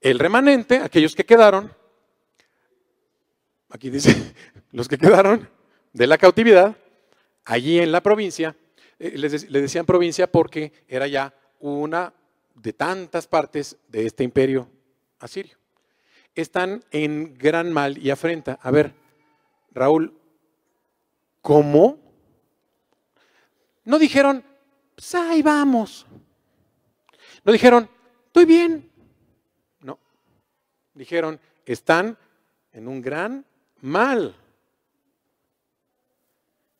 el 0.00 0.18
remanente, 0.18 0.78
aquellos 0.78 1.14
que 1.14 1.24
quedaron, 1.24 1.72
aquí 3.70 3.90
dice, 3.90 4.34
los 4.72 4.88
que 4.88 4.98
quedaron 4.98 5.48
de 5.92 6.06
la 6.06 6.18
cautividad, 6.18 6.76
allí 7.44 7.78
en 7.78 7.90
la 7.90 8.02
provincia, 8.02 8.54
eh, 8.98 9.16
les, 9.16 9.50
les 9.50 9.62
decían 9.62 9.86
provincia 9.86 10.30
porque 10.30 10.72
era 10.88 11.06
ya 11.06 11.34
una 11.60 12.12
de 12.54 12.72
tantas 12.72 13.26
partes 13.26 13.76
de 13.88 14.06
este 14.06 14.24
imperio 14.24 14.68
asirio. 15.18 15.56
Están 16.34 16.84
en 16.90 17.34
gran 17.38 17.72
mal 17.72 17.96
y 17.96 18.10
afrenta. 18.10 18.58
A 18.60 18.70
ver, 18.70 18.92
Raúl, 19.72 20.12
¿cómo? 21.40 22.03
No 23.84 23.98
dijeron, 23.98 24.44
pues 24.94 25.42
vamos. 25.42 26.06
No 27.44 27.52
dijeron, 27.52 27.88
estoy 28.26 28.44
bien. 28.44 28.90
No. 29.80 29.98
Dijeron, 30.94 31.38
están 31.66 32.16
en 32.72 32.88
un 32.88 33.02
gran 33.02 33.44
mal. 33.80 34.34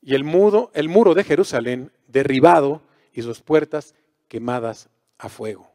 Y 0.00 0.14
el, 0.14 0.24
mudo, 0.24 0.70
el 0.74 0.88
muro 0.88 1.14
de 1.14 1.24
Jerusalén 1.24 1.90
derribado 2.08 2.82
y 3.12 3.22
sus 3.22 3.40
puertas 3.40 3.94
quemadas 4.28 4.88
a 5.18 5.28
fuego. 5.28 5.70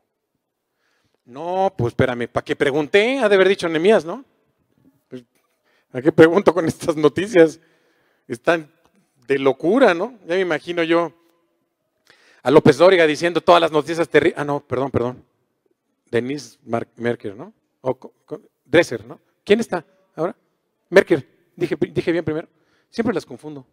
No, 1.25 1.73
pues 1.77 1.91
espérame, 1.91 2.27
¿para 2.27 2.43
qué 2.43 2.55
pregunté? 2.55 3.19
Ha 3.19 3.29
de 3.29 3.35
haber 3.35 3.47
dicho 3.47 3.69
Nemías, 3.69 4.03
¿no? 4.03 4.25
¿A 5.91 6.01
qué 6.01 6.11
pregunto 6.11 6.53
con 6.53 6.65
estas 6.65 6.95
noticias? 6.95 7.59
Están 8.27 8.71
de 9.27 9.39
locura, 9.39 9.93
¿no? 9.93 10.17
Ya 10.27 10.35
me 10.35 10.41
imagino 10.41 10.83
yo 10.83 11.13
a 12.41 12.51
López 12.51 12.77
Dóriga 12.77 13.05
diciendo 13.05 13.41
todas 13.41 13.61
las 13.61 13.71
noticias 13.71 14.07
terribles. 14.07 14.39
Ah, 14.39 14.43
no, 14.43 14.59
perdón, 14.61 14.91
perdón. 14.91 15.25
Denise 16.09 16.57
Merker, 16.95 17.35
¿no? 17.35 17.53
O 17.81 17.97
Dresser, 18.65 19.05
¿no? 19.05 19.19
¿Quién 19.43 19.59
está 19.59 19.85
ahora? 20.15 20.35
Merker, 20.89 21.27
dije, 21.55 21.75
dije 21.79 22.11
bien 22.11 22.25
primero. 22.25 22.47
Siempre 22.89 23.13
las 23.13 23.25
confundo. 23.25 23.65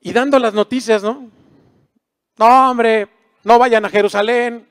Y 0.00 0.12
dando 0.12 0.38
las 0.38 0.54
noticias, 0.54 1.02
¿no? 1.02 1.30
No, 2.36 2.70
hombre, 2.70 3.08
no 3.44 3.58
vayan 3.58 3.84
a 3.84 3.88
Jerusalén. 3.88 4.66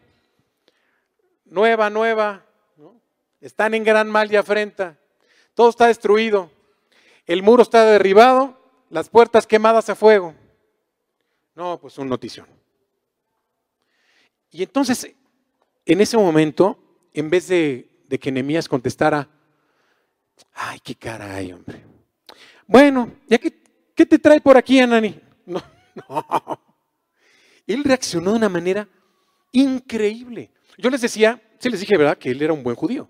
Nueva, 1.45 1.89
nueva. 1.89 2.45
Están 3.39 3.73
en 3.73 3.83
gran 3.83 4.09
mal 4.09 4.31
y 4.31 4.35
afrenta. 4.35 4.97
Todo 5.53 5.69
está 5.69 5.87
destruido. 5.87 6.49
El 7.25 7.43
muro 7.43 7.63
está 7.63 7.85
derribado, 7.85 8.57
las 8.89 9.09
puertas 9.09 9.47
quemadas 9.47 9.89
a 9.89 9.95
fuego. 9.95 10.35
No, 11.55 11.79
pues 11.79 11.97
un 11.97 12.09
notición. 12.09 12.47
Y 14.51 14.63
entonces, 14.63 15.13
en 15.85 16.01
ese 16.01 16.17
momento, 16.17 16.77
en 17.13 17.29
vez 17.29 17.47
de, 17.47 17.87
que 18.19 18.31
Nehemías 18.31 18.67
contestara, 18.67 19.27
ay, 20.53 20.79
qué 20.83 20.95
caray, 20.95 21.51
hombre. 21.53 21.85
Bueno, 22.67 23.11
¿qué 23.29 24.05
te 24.05 24.19
trae 24.19 24.41
por 24.41 24.57
aquí, 24.57 24.79
Anani? 24.79 25.19
No, 25.45 25.61
no. 26.09 26.59
Él 27.67 27.83
reaccionó 27.83 28.31
de 28.31 28.37
una 28.37 28.49
manera 28.49 28.87
increíble. 29.51 30.51
Yo 30.77 30.89
les 30.89 31.01
decía, 31.01 31.41
sí 31.59 31.69
les 31.69 31.79
dije, 31.79 31.97
¿verdad? 31.97 32.17
Que 32.17 32.31
él 32.31 32.41
era 32.41 32.53
un 32.53 32.63
buen 32.63 32.75
judío. 32.75 33.09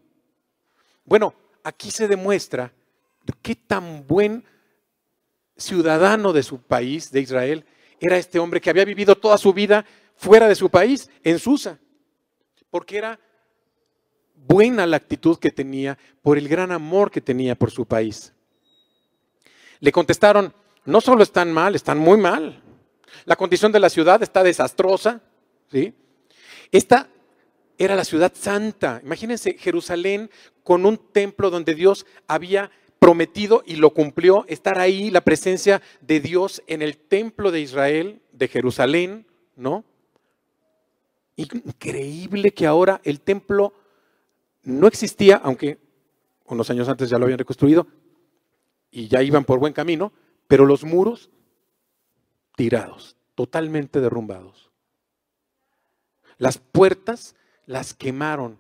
Bueno, 1.06 1.34
aquí 1.64 1.92
se 1.92 2.08
demuestra 2.08 2.74
qué 3.42 3.56
tan 3.56 4.06
buen 4.08 4.44
ciudadano 5.58 6.34
de 6.34 6.44
su 6.44 6.62
país, 6.62 7.12
de 7.12 7.22
Israel, 7.22 7.66
era 8.02 8.18
este 8.18 8.40
hombre 8.40 8.60
que 8.60 8.72
había 8.72 8.84
vivido 8.84 9.16
toda 9.16 9.38
su 9.38 9.54
vida 9.54 9.86
fuera 10.16 10.48
de 10.48 10.56
su 10.56 10.70
país, 10.70 11.10
en 11.24 11.38
Susa, 11.38 11.80
porque 12.72 12.98
era 12.98 13.20
buena 14.36 14.88
la 14.88 14.98
actitud 14.98 15.38
que 15.38 15.52
tenía 15.52 15.98
por 16.24 16.38
el 16.38 16.50
gran 16.50 16.72
amor 16.72 17.12
que 17.12 17.22
tenía 17.22 17.56
por 17.56 17.70
su 17.70 17.86
país. 17.86 18.34
Le 19.80 19.92
contestaron, 19.92 20.54
no 20.84 21.00
solo 21.00 21.22
están 21.22 21.54
mal, 21.54 21.76
están 21.76 22.00
muy 22.00 22.18
mal. 22.18 22.64
La 23.26 23.36
condición 23.36 23.72
de 23.72 23.80
la 23.80 23.90
ciudad 23.90 24.22
está 24.24 24.44
desastrosa. 24.44 25.22
¿sí? 25.72 25.94
Esta 26.72 27.08
era 27.78 27.96
la 27.96 28.04
ciudad 28.04 28.34
santa. 28.36 29.00
Imagínense 29.04 29.54
Jerusalén 29.60 30.32
con 30.64 30.88
un 30.88 30.98
templo 30.98 31.52
donde 31.52 31.76
Dios 31.76 32.06
había 32.28 32.72
prometido 33.02 33.64
y 33.66 33.78
lo 33.78 33.96
cumplió, 33.96 34.46
estar 34.48 34.78
ahí, 34.78 35.10
la 35.10 35.22
presencia 35.22 35.82
de 36.02 36.20
Dios 36.20 36.62
en 36.68 36.84
el 36.84 36.98
templo 36.98 37.50
de 37.50 37.60
Israel, 37.60 38.22
de 38.32 38.48
Jerusalén, 38.48 39.26
¿no? 39.56 39.84
Increíble 41.36 42.52
que 42.52 42.68
ahora 42.68 43.02
el 43.04 43.20
templo 43.20 43.74
no 44.62 44.86
existía, 44.86 45.38
aunque 45.38 45.80
unos 46.46 46.70
años 46.70 46.88
antes 46.90 47.10
ya 47.10 47.18
lo 47.18 47.24
habían 47.24 47.40
reconstruido 47.40 47.88
y 48.92 49.08
ya 49.08 49.24
iban 49.24 49.46
por 49.46 49.58
buen 49.58 49.74
camino, 49.74 50.14
pero 50.48 50.68
los 50.68 50.84
muros 50.84 51.32
tirados, 52.56 53.18
totalmente 53.34 54.00
derrumbados. 54.00 54.70
Las 56.38 56.60
puertas 56.60 57.36
las 57.66 57.96
quemaron. 57.96 58.60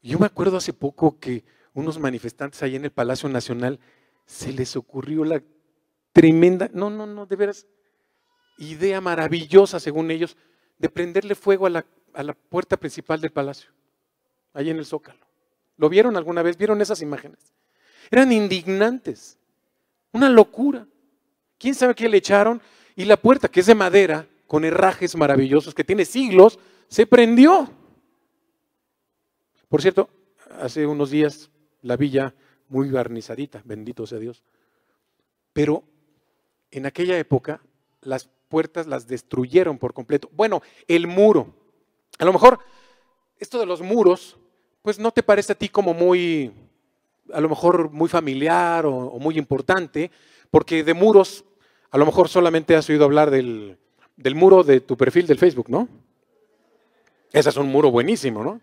Yo 0.00 0.20
me 0.20 0.26
acuerdo 0.26 0.58
hace 0.58 0.72
poco 0.72 1.18
que 1.18 1.42
unos 1.74 1.98
manifestantes 1.98 2.62
ahí 2.62 2.76
en 2.76 2.84
el 2.84 2.90
Palacio 2.90 3.28
Nacional 3.28 3.78
se 4.26 4.52
les 4.52 4.76
ocurrió 4.76 5.24
la 5.24 5.42
tremenda, 6.12 6.70
no, 6.72 6.90
no, 6.90 7.06
no, 7.06 7.26
de 7.26 7.36
veras, 7.36 7.66
idea 8.58 9.00
maravillosa 9.00 9.80
según 9.80 10.10
ellos, 10.10 10.36
de 10.78 10.88
prenderle 10.88 11.34
fuego 11.34 11.66
a 11.66 11.70
la, 11.70 11.86
a 12.14 12.22
la 12.22 12.34
puerta 12.34 12.76
principal 12.76 13.20
del 13.20 13.30
palacio, 13.30 13.70
ahí 14.52 14.70
en 14.70 14.78
el 14.78 14.86
Zócalo. 14.86 15.20
¿Lo 15.76 15.88
vieron 15.88 16.16
alguna 16.16 16.42
vez? 16.42 16.56
¿Vieron 16.56 16.80
esas 16.82 17.00
imágenes? 17.00 17.38
Eran 18.10 18.32
indignantes. 18.32 19.38
Una 20.12 20.28
locura. 20.28 20.86
¿Quién 21.58 21.74
sabe 21.74 21.94
qué 21.94 22.08
le 22.08 22.18
echaron? 22.18 22.60
Y 22.96 23.04
la 23.04 23.16
puerta, 23.16 23.48
que 23.48 23.60
es 23.60 23.66
de 23.66 23.74
madera, 23.74 24.26
con 24.46 24.64
herrajes 24.64 25.16
maravillosos, 25.16 25.74
que 25.74 25.84
tiene 25.84 26.04
siglos, 26.04 26.58
se 26.88 27.06
prendió. 27.06 27.70
Por 29.68 29.80
cierto, 29.80 30.10
hace 30.60 30.86
unos 30.86 31.10
días 31.10 31.50
la 31.82 31.96
villa 31.96 32.34
muy 32.68 32.90
barnizadita, 32.90 33.62
bendito 33.64 34.06
sea 34.06 34.18
Dios. 34.18 34.42
Pero 35.52 35.84
en 36.70 36.86
aquella 36.86 37.18
época 37.18 37.60
las 38.02 38.28
puertas 38.48 38.86
las 38.86 39.06
destruyeron 39.06 39.78
por 39.78 39.92
completo. 39.92 40.30
Bueno, 40.32 40.62
el 40.88 41.06
muro. 41.06 41.54
A 42.18 42.24
lo 42.24 42.32
mejor 42.32 42.58
esto 43.38 43.58
de 43.58 43.66
los 43.66 43.80
muros 43.80 44.38
pues 44.82 44.98
no 44.98 45.10
te 45.10 45.22
parece 45.22 45.52
a 45.52 45.56
ti 45.56 45.68
como 45.68 45.92
muy, 45.92 46.52
a 47.32 47.40
lo 47.40 47.48
mejor 47.48 47.90
muy 47.90 48.08
familiar 48.08 48.86
o, 48.86 49.18
muy 49.18 49.36
importante, 49.36 50.10
porque 50.50 50.82
de 50.82 50.94
muros, 50.94 51.44
a 51.90 51.98
lo 51.98 52.06
mejor 52.06 52.28
solamente 52.28 52.74
has 52.74 52.88
oído 52.88 53.04
hablar 53.04 53.30
del, 53.30 53.78
del 54.16 54.34
muro 54.34 54.64
de 54.64 54.80
tu 54.80 54.96
perfil 54.96 55.26
del 55.26 55.38
Facebook, 55.38 55.68
¿no? 55.68 55.88
Ese 57.32 57.50
es 57.50 57.56
un 57.56 57.68
muro 57.68 57.90
buenísimo, 57.90 58.42
¿no? 58.42 58.60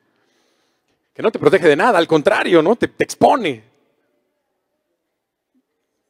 Que 1.18 1.24
no 1.24 1.32
te 1.32 1.40
protege 1.40 1.68
de 1.68 1.76
nada, 1.76 1.98
al 1.98 2.06
contrario, 2.06 2.62
¿no? 2.62 2.76
Te, 2.76 2.90
te, 2.90 3.04
expone. 3.04 3.64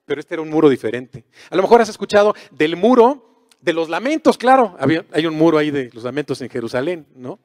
Pero 0.05 0.19
este 0.19 0.35
era 0.35 0.41
un 0.41 0.49
muro 0.49 0.67
diferente. 0.67 1.23
A 1.49 1.55
lo 1.55 1.61
mejor 1.61 1.79
has 1.79 1.87
escuchado 1.87 2.35
del 2.51 2.75
muro 2.75 3.47
de 3.61 3.71
los 3.71 3.87
lamentos, 3.87 4.37
claro. 4.37 4.75
Había, 4.77 5.05
hay 5.13 5.25
un 5.25 5.33
muro 5.33 5.59
ahí 5.59 5.71
de 5.71 5.89
los 5.93 6.03
lamentos 6.03 6.41
en 6.41 6.49
Jerusalén, 6.49 7.07
¿no? 7.15 7.39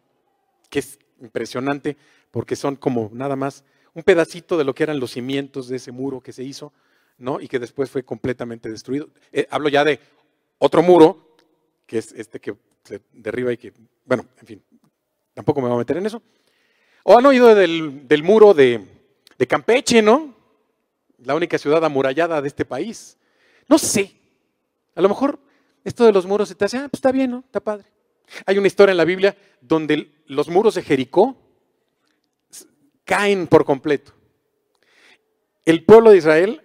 Que 0.71 0.81
es 0.81 0.99
impresionante 1.21 1.97
porque 2.33 2.57
son 2.57 2.75
como 2.75 3.11
nada 3.13 3.37
más 3.37 3.63
un 3.95 4.03
pedacito 4.03 4.59
de 4.59 4.65
lo 4.65 4.75
que 4.75 4.83
eran 4.83 4.99
los 4.99 5.13
cimientos 5.13 5.69
de 5.69 5.77
ese 5.77 5.93
muro 5.93 6.21
que 6.21 6.33
se 6.33 6.43
hizo, 6.43 6.73
¿no? 7.17 7.41
Y 7.41 7.47
que 7.47 7.61
después 7.61 7.89
fue 7.89 8.03
completamente 8.03 8.71
destruido. 8.71 9.09
Eh, 9.31 9.47
hablo 9.53 9.69
ya 9.69 9.85
de 9.85 10.01
otro 10.59 10.83
muro, 10.83 11.37
que 11.87 11.99
es 11.99 12.11
este 12.11 12.41
que 12.41 12.57
se 12.83 13.03
derriba 13.13 13.53
y 13.53 13.57
que, 13.57 13.73
bueno, 14.05 14.27
en 14.41 14.47
fin, 14.49 14.63
tampoco 15.33 15.61
me 15.61 15.69
voy 15.69 15.77
a 15.77 15.79
meter 15.79 15.99
en 15.99 16.07
eso. 16.07 16.21
O 17.05 17.19
han 17.19 17.27
oído 17.27 17.55
del, 17.55 18.23
muro 18.23 18.55
de, 18.55 18.87
de 19.39 19.47
Campeche, 19.47 20.03
¿no? 20.03 20.35
La 21.25 21.35
única 21.35 21.59
ciudad 21.59 21.85
amurallada 21.85 22.41
de 22.41 22.49
este 22.49 22.65
país. 22.65 23.17
No 23.69 23.79
sé. 23.79 24.13
A 24.95 25.01
lo 25.01 25.09
mejor 25.09 25.39
esto 25.85 26.05
de 26.05 26.13
los 26.13 26.27
muros 26.27 26.49
se 26.49 26.55
te 26.55 26.65
hace, 26.65 26.77
ah, 26.79 26.89
pues 26.91 26.99
está 26.99 27.13
bien, 27.13 27.31
¿no? 27.31 27.39
Está 27.47 27.61
padre. 27.61 27.87
Hay 28.47 28.59
una 28.59 28.67
historia 28.67 28.93
en 28.93 28.97
la 28.97 29.05
Biblia 29.05 29.37
donde 29.61 30.11
los 30.27 30.49
muros 30.49 30.75
de 30.75 30.83
Jericó 30.83 31.37
caen 33.05 33.47
por 33.47 33.65
completo. 33.65 34.13
El 35.65 35.85
pueblo 35.85 36.11
de 36.11 36.19
Israel, 36.19 36.63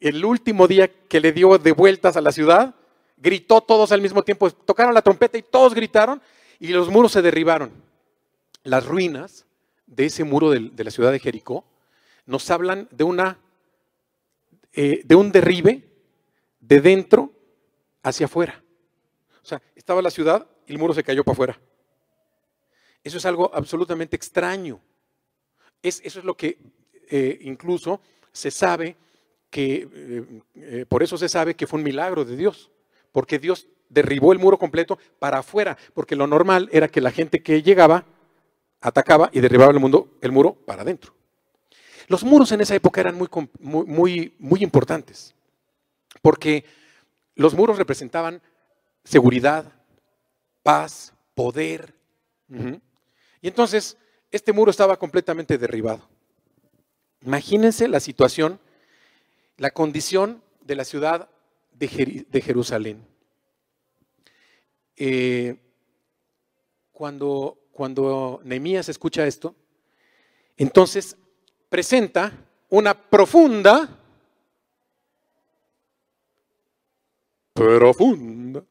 el 0.00 0.24
último 0.24 0.66
día 0.66 0.88
que 0.88 1.20
le 1.20 1.32
dio 1.32 1.58
de 1.58 1.72
vueltas 1.72 2.16
a 2.16 2.20
la 2.20 2.32
ciudad, 2.32 2.74
gritó 3.16 3.60
todos 3.60 3.92
al 3.92 4.00
mismo 4.00 4.22
tiempo, 4.22 4.50
tocaron 4.50 4.94
la 4.94 5.02
trompeta 5.02 5.38
y 5.38 5.42
todos 5.42 5.74
gritaron 5.74 6.20
y 6.58 6.68
los 6.68 6.88
muros 6.88 7.12
se 7.12 7.22
derribaron. 7.22 7.72
Las 8.62 8.86
ruinas 8.86 9.46
de 9.86 10.06
ese 10.06 10.24
muro 10.24 10.50
de, 10.50 10.84
la 10.84 10.90
ciudad 10.90 11.12
de 11.12 11.20
Jericó 11.20 11.64
nos 12.26 12.50
hablan 12.50 12.88
de, 12.90 13.04
una, 13.04 13.38
eh, 14.72 15.02
de 15.04 15.14
un 15.14 15.30
derribe 15.30 15.82
de 16.60 16.80
dentro 16.80 17.32
hacia 18.02 18.26
afuera. 18.26 18.62
O 19.42 19.46
sea, 19.46 19.60
estaba 19.76 20.00
la 20.00 20.10
ciudad 20.10 20.46
y 20.66 20.72
el 20.72 20.78
muro 20.78 20.94
se 20.94 21.04
cayó 21.04 21.22
para 21.22 21.32
afuera. 21.32 21.60
Eso 23.02 23.18
es 23.18 23.26
algo 23.26 23.50
absolutamente 23.54 24.16
extraño 24.16 24.80
eso 25.84 26.18
es 26.18 26.24
lo 26.24 26.36
que 26.36 26.58
eh, 27.10 27.38
incluso 27.42 28.00
se 28.32 28.50
sabe 28.50 28.96
que, 29.50 29.88
eh, 30.56 30.86
por 30.88 31.02
eso 31.02 31.16
se 31.16 31.28
sabe 31.28 31.54
que 31.54 31.66
fue 31.66 31.78
un 31.78 31.84
milagro 31.84 32.24
de 32.24 32.36
Dios, 32.36 32.70
porque 33.12 33.38
Dios 33.38 33.68
derribó 33.88 34.32
el 34.32 34.38
muro 34.38 34.58
completo 34.58 34.98
para 35.18 35.38
afuera, 35.38 35.76
porque 35.92 36.16
lo 36.16 36.26
normal 36.26 36.68
era 36.72 36.88
que 36.88 37.00
la 37.00 37.12
gente 37.12 37.42
que 37.42 37.62
llegaba 37.62 38.06
atacaba 38.84 39.30
y 39.32 39.40
derribaba 39.40 39.72
el, 39.72 39.80
mundo, 39.80 40.18
el 40.20 40.30
muro 40.30 40.54
para 40.54 40.82
adentro. 40.82 41.14
Los 42.06 42.22
muros 42.22 42.52
en 42.52 42.60
esa 42.60 42.74
época 42.74 43.00
eran 43.00 43.16
muy, 43.16 43.28
muy, 43.58 44.34
muy 44.38 44.62
importantes, 44.62 45.34
porque 46.20 46.66
los 47.34 47.54
muros 47.54 47.78
representaban 47.78 48.42
seguridad, 49.04 49.72
paz, 50.62 51.14
poder. 51.34 51.94
Y 53.40 53.48
entonces 53.48 53.96
este 54.30 54.52
muro 54.52 54.70
estaba 54.70 54.98
completamente 54.98 55.56
derribado. 55.56 56.06
Imagínense 57.22 57.88
la 57.88 58.00
situación, 58.00 58.60
la 59.56 59.70
condición 59.70 60.42
de 60.60 60.76
la 60.76 60.84
ciudad 60.84 61.30
de, 61.72 61.88
Jerusalén. 61.88 63.02
Eh, 64.96 65.56
cuando, 66.92 67.63
cuando 67.74 68.40
Nehemías 68.44 68.88
escucha 68.88 69.26
esto, 69.26 69.54
entonces 70.56 71.16
presenta 71.68 72.32
una 72.70 72.94
profunda, 72.94 73.88
profunda. 77.52 78.64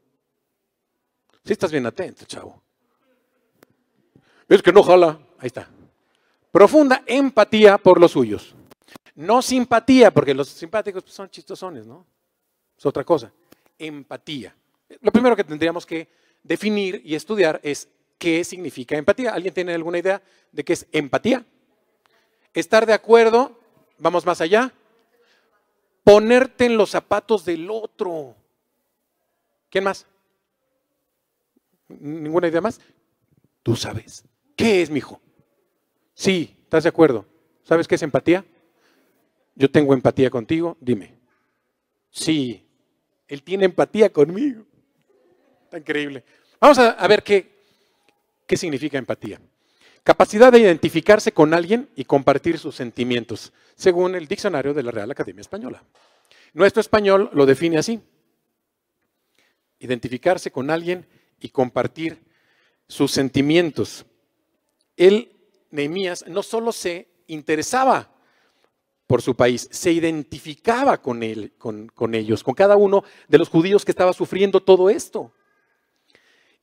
Si 1.43 1.51
estás 1.51 1.71
bien 1.71 1.85
atento, 1.85 2.25
chavo. 2.25 2.63
Es 4.47 4.61
que 4.61 4.71
no 4.71 4.83
jala. 4.83 5.19
Ahí 5.39 5.47
está. 5.47 5.67
Profunda 6.51 7.03
empatía 7.05 7.78
por 7.78 7.99
los 7.99 8.11
suyos. 8.11 8.55
No 9.15 9.41
simpatía, 9.41 10.11
porque 10.11 10.34
los 10.34 10.47
simpáticos 10.47 11.03
pues, 11.03 11.13
son 11.13 11.30
chistosones, 11.30 11.86
¿no? 11.86 12.05
Es 12.78 12.86
otra 12.86 13.03
cosa. 13.03 13.32
Empatía. 13.78 14.55
Lo 15.01 15.11
primero 15.11 15.36
que 15.36 15.43
tendríamos 15.43 15.86
que 15.86 16.07
definir 16.41 17.01
y 17.03 17.15
estudiar 17.15 17.59
es 17.63 17.89
qué 18.18 18.43
significa 18.43 18.97
empatía. 18.97 19.34
¿Alguien 19.34 19.53
tiene 19.53 19.74
alguna 19.74 19.99
idea 19.99 20.22
de 20.51 20.64
qué 20.64 20.74
es 20.74 20.88
empatía? 20.91 21.45
Estar 22.53 22.86
de 22.86 22.93
acuerdo, 22.93 23.59
vamos 23.97 24.26
más 24.26 24.41
allá. 24.41 24.74
Ponerte 26.03 26.66
en 26.66 26.78
los 26.78 26.91
zapatos 26.91 27.45
del 27.45 27.70
otro. 27.70 28.36
¿Quién 29.70 29.86
más? 29.86 30.05
¿Ninguna 31.88 32.47
idea 32.47 32.61
más? 32.61 32.80
Tú 33.64 33.76
sabes. 33.76 34.24
¿Qué 34.55 34.82
es, 34.82 34.89
mijo? 34.89 35.22
Sí, 36.14 36.55
¿estás 36.64 36.84
de 36.84 36.89
acuerdo? 36.89 37.26
¿Sabes 37.64 37.88
qué 37.88 37.95
es 37.95 38.03
empatía? 38.03 38.45
Yo 39.55 39.70
tengo 39.70 39.93
empatía 39.93 40.30
contigo, 40.30 40.78
dime. 40.80 41.18
Sí, 42.09 42.68
él 43.28 43.43
tiene 43.43 43.66
empatía 43.66 44.11
conmigo. 44.11 44.66
Está 45.64 45.80
increíble. 45.80 46.24
Vamos 46.59 46.78
a, 46.78 47.07
ver 47.07 47.24
qué, 47.24 47.53
qué 48.47 48.57
significa 48.57 48.97
empatía. 48.97 49.39
Capacidad 50.03 50.51
de 50.51 50.59
identificarse 50.59 51.31
con 51.31 51.53
alguien 51.53 51.89
y 51.95 52.03
compartir 52.03 52.59
sus 52.59 52.75
sentimientos, 52.75 53.53
según 53.75 54.15
el 54.15 54.27
diccionario 54.27 54.73
de 54.73 54.83
la 54.83 54.91
Real 54.91 55.09
Academia 55.11 55.41
Española. 55.41 55.83
Nuestro 56.53 56.81
español 56.81 57.29
lo 57.33 57.45
define 57.45 57.77
así. 57.77 58.01
identificarse 59.79 60.49
con 60.49 60.69
alguien 60.69 61.05
y 61.41 61.49
compartir 61.49 62.23
sus 62.87 63.11
sentimientos. 63.11 64.05
Él, 64.95 65.31
Nehemías, 65.71 66.25
no 66.27 66.41
solo 66.41 66.71
se 66.71 67.09
interesaba 67.27 68.13
por 69.07 69.21
su 69.21 69.35
país, 69.35 69.67
se 69.71 69.91
identificaba 69.91 71.01
con 71.01 71.21
él, 71.21 71.53
con, 71.57 71.87
con 71.89 72.15
ellos, 72.15 72.43
con 72.43 72.53
cada 72.53 72.77
uno 72.77 73.03
de 73.27 73.37
los 73.37 73.49
judíos 73.49 73.83
que 73.83 73.91
estaba 73.91 74.13
sufriendo 74.13 74.61
todo 74.61 74.89
esto. 74.89 75.33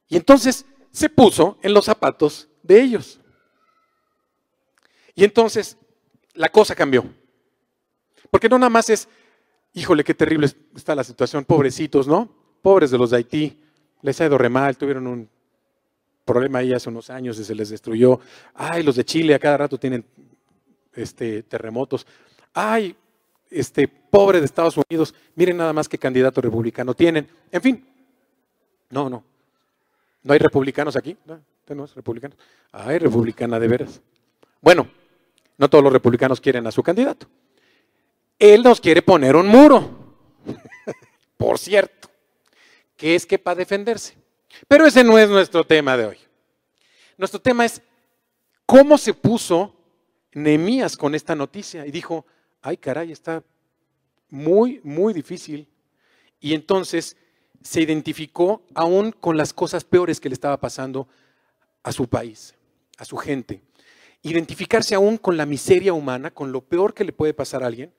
Y 0.08 0.16
entonces 0.16 0.64
se 0.91 1.09
puso 1.09 1.59
en 1.62 1.74
los 1.74 1.84
zapatos 1.84 2.49
de 2.62 2.80
ellos. 2.80 3.20
Y 5.14 5.24
entonces 5.24 5.76
la 6.34 6.49
cosa 6.49 6.74
cambió. 6.74 7.05
Porque 8.30 8.49
no 8.49 8.59
nada 8.59 8.70
más 8.70 8.91
es, 8.91 9.09
híjole, 9.74 10.05
qué 10.05 10.14
terrible 10.14 10.49
está 10.74 10.95
la 10.95 11.05
situación, 11.05 11.45
pobrecitos, 11.45 12.07
¿no? 12.07 12.28
Pobres 12.62 12.91
de 12.91 12.99
los 12.99 13.11
de 13.11 13.18
Haití, 13.18 13.59
les 14.03 14.20
ha 14.20 14.26
ido 14.26 14.38
re 14.38 14.49
mal, 14.49 14.76
tuvieron 14.76 15.07
un 15.07 15.28
problema 16.24 16.61
ahí 16.61 16.72
hace 16.72 16.88
unos 16.88 17.11
años 17.11 17.38
y 17.38 17.45
se 17.45 17.55
les 17.55 17.70
destruyó. 17.70 18.20
Ay, 18.55 18.82
los 18.82 18.97
de 18.97 19.05
Chile 19.05 19.34
a 19.34 19.38
cada 19.38 19.57
rato 19.57 19.78
tienen 19.78 20.05
este, 20.95 21.43
terremotos. 21.43 22.07
Ay, 22.55 22.95
este, 23.51 23.88
pobre 23.88 24.38
de 24.38 24.47
Estados 24.47 24.76
Unidos, 24.76 25.14
miren 25.34 25.57
nada 25.57 25.72
más 25.72 25.88
qué 25.88 25.99
candidato 25.99 26.41
republicano 26.41 26.95
tienen. 26.95 27.28
En 27.51 27.62
fin, 27.62 27.84
no, 28.91 29.11
no. 29.11 29.29
¿No 30.22 30.32
hay 30.32 30.38
republicanos 30.38 30.96
aquí? 30.96 31.16
¿No? 31.24 31.42
no 31.74 31.84
es 31.84 31.94
republicano? 31.94 32.34
Hay 32.72 32.98
republicana 32.98 33.58
de 33.58 33.68
veras. 33.68 34.00
Bueno, 34.60 34.88
no 35.56 35.70
todos 35.70 35.84
los 35.84 35.92
republicanos 35.92 36.40
quieren 36.40 36.66
a 36.66 36.72
su 36.72 36.82
candidato. 36.82 37.26
Él 38.38 38.62
nos 38.62 38.80
quiere 38.80 39.02
poner 39.02 39.36
un 39.36 39.46
muro, 39.46 40.16
por 41.36 41.58
cierto, 41.58 42.10
que 42.96 43.14
es 43.14 43.26
que 43.26 43.38
para 43.38 43.56
defenderse. 43.56 44.16
Pero 44.66 44.86
ese 44.86 45.04
no 45.04 45.18
es 45.18 45.28
nuestro 45.28 45.64
tema 45.64 45.96
de 45.96 46.06
hoy. 46.06 46.18
Nuestro 47.16 47.40
tema 47.40 47.64
es 47.64 47.82
cómo 48.66 48.98
se 48.98 49.14
puso 49.14 49.76
Nehemías 50.32 50.96
con 50.96 51.14
esta 51.14 51.34
noticia 51.34 51.86
y 51.86 51.90
dijo, 51.90 52.24
ay 52.62 52.76
caray, 52.76 53.12
está 53.12 53.42
muy, 54.30 54.80
muy 54.82 55.12
difícil. 55.12 55.68
Y 56.40 56.54
entonces 56.54 57.16
se 57.62 57.80
identificó 57.80 58.62
aún 58.74 59.12
con 59.12 59.36
las 59.36 59.52
cosas 59.52 59.84
peores 59.84 60.20
que 60.20 60.28
le 60.28 60.34
estaba 60.34 60.58
pasando 60.58 61.08
a 61.82 61.92
su 61.92 62.08
país, 62.08 62.54
a 62.98 63.04
su 63.04 63.16
gente. 63.16 63.62
Identificarse 64.22 64.94
aún 64.94 65.16
con 65.16 65.36
la 65.36 65.46
miseria 65.46 65.92
humana, 65.92 66.30
con 66.30 66.52
lo 66.52 66.62
peor 66.62 66.94
que 66.94 67.04
le 67.04 67.12
puede 67.12 67.34
pasar 67.34 67.62
a 67.62 67.66
alguien, 67.66 67.92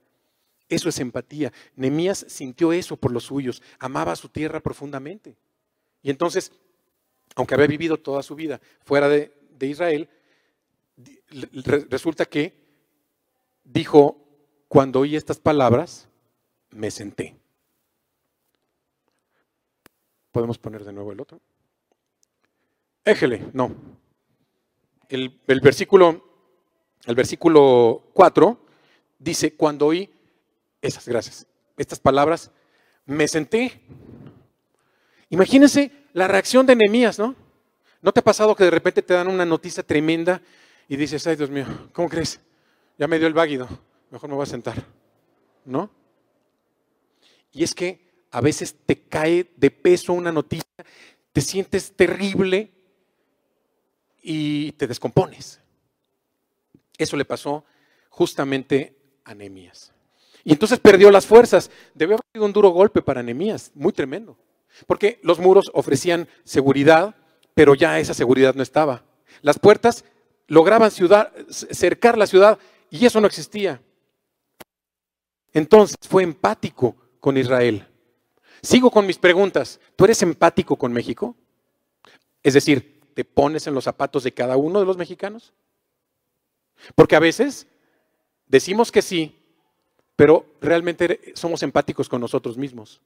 eso 0.68 0.88
es 0.88 0.98
empatía. 1.00 1.52
Nemías 1.76 2.24
sintió 2.28 2.72
eso 2.72 2.96
por 2.96 3.12
los 3.12 3.24
suyos, 3.24 3.62
amaba 3.78 4.12
a 4.12 4.16
su 4.16 4.28
tierra 4.28 4.60
profundamente. 4.60 5.36
Y 6.02 6.10
entonces, 6.10 6.52
aunque 7.34 7.54
había 7.54 7.66
vivido 7.66 7.98
toda 7.98 8.22
su 8.22 8.34
vida 8.34 8.60
fuera 8.84 9.08
de, 9.08 9.32
de 9.50 9.66
Israel, 9.66 10.08
resulta 11.88 12.24
que 12.24 12.54
dijo, 13.64 14.16
cuando 14.68 15.00
oí 15.00 15.16
estas 15.16 15.38
palabras, 15.38 16.08
me 16.70 16.90
senté. 16.90 17.41
¿Podemos 20.32 20.58
poner 20.58 20.82
de 20.84 20.92
nuevo 20.94 21.12
el 21.12 21.20
otro? 21.20 21.40
Éjele, 23.04 23.50
no. 23.52 23.74
El, 25.08 25.38
versículo, 25.62 26.24
el 27.04 27.14
versículo 27.14 28.10
4 28.14 28.58
dice, 29.18 29.54
cuando 29.54 29.86
oí 29.86 30.10
esas 30.80 31.06
gracias, 31.06 31.46
estas 31.76 32.00
palabras, 32.00 32.50
me 33.04 33.28
senté. 33.28 33.82
Imagínense 35.28 35.92
la 36.14 36.28
reacción 36.28 36.64
de 36.64 36.76
Nehemías, 36.76 37.18
¿no? 37.18 37.34
¿No 38.00 38.12
te 38.12 38.20
ha 38.20 38.24
pasado 38.24 38.56
que 38.56 38.64
de 38.64 38.70
repente 38.70 39.02
te 39.02 39.14
dan 39.14 39.28
una 39.28 39.44
noticia 39.44 39.82
tremenda 39.82 40.40
y 40.88 40.96
dices, 40.96 41.26
ay 41.26 41.36
Dios 41.36 41.50
mío, 41.50 41.66
¿cómo 41.92 42.08
crees? 42.08 42.40
Ya 42.98 43.06
me 43.06 43.18
dio 43.18 43.28
el 43.28 43.34
váguido, 43.34 43.68
mejor 44.10 44.30
me 44.30 44.36
voy 44.36 44.44
a 44.44 44.46
sentar, 44.46 44.82
¿no? 45.66 45.90
Y 47.52 47.64
es 47.64 47.74
que 47.74 48.11
a 48.32 48.40
veces 48.40 48.74
te 48.86 48.98
cae 48.98 49.46
de 49.56 49.70
peso 49.70 50.14
una 50.14 50.32
noticia, 50.32 50.64
te 51.32 51.40
sientes 51.42 51.92
terrible 51.92 52.72
y 54.22 54.72
te 54.72 54.86
descompones. 54.86 55.60
Eso 56.96 57.16
le 57.16 57.26
pasó 57.26 57.64
justamente 58.08 58.96
a 59.24 59.34
Nehemías. 59.34 59.92
Y 60.44 60.52
entonces 60.52 60.78
perdió 60.80 61.10
las 61.10 61.26
fuerzas. 61.26 61.70
Debió 61.94 62.16
haber 62.16 62.24
sido 62.32 62.46
un 62.46 62.52
duro 62.52 62.70
golpe 62.70 63.02
para 63.02 63.22
Nehemías, 63.22 63.70
muy 63.74 63.92
tremendo. 63.92 64.36
Porque 64.86 65.20
los 65.22 65.38
muros 65.38 65.70
ofrecían 65.74 66.26
seguridad, 66.44 67.14
pero 67.54 67.74
ya 67.74 67.98
esa 67.98 68.14
seguridad 68.14 68.54
no 68.54 68.62
estaba. 68.62 69.04
Las 69.42 69.58
puertas 69.58 70.04
lograban 70.46 70.90
cercar 70.90 72.16
la 72.16 72.26
ciudad 72.26 72.58
y 72.90 73.04
eso 73.04 73.20
no 73.20 73.26
existía. 73.26 73.82
Entonces 75.52 75.96
fue 76.08 76.22
empático 76.22 76.96
con 77.20 77.36
Israel. 77.36 77.86
Sigo 78.62 78.90
con 78.90 79.06
mis 79.06 79.18
preguntas. 79.18 79.80
¿Tú 79.96 80.04
eres 80.04 80.22
empático 80.22 80.76
con 80.76 80.92
México? 80.92 81.36
Es 82.42 82.54
decir, 82.54 83.00
¿te 83.14 83.24
pones 83.24 83.66
en 83.66 83.74
los 83.74 83.84
zapatos 83.84 84.22
de 84.22 84.32
cada 84.32 84.56
uno 84.56 84.78
de 84.78 84.86
los 84.86 84.96
mexicanos? 84.96 85.52
Porque 86.94 87.16
a 87.16 87.20
veces 87.20 87.66
decimos 88.46 88.92
que 88.92 89.02
sí, 89.02 89.36
pero 90.14 90.46
realmente 90.60 91.32
somos 91.34 91.62
empáticos 91.62 92.08
con 92.08 92.20
nosotros 92.20 92.56
mismos. 92.56 93.00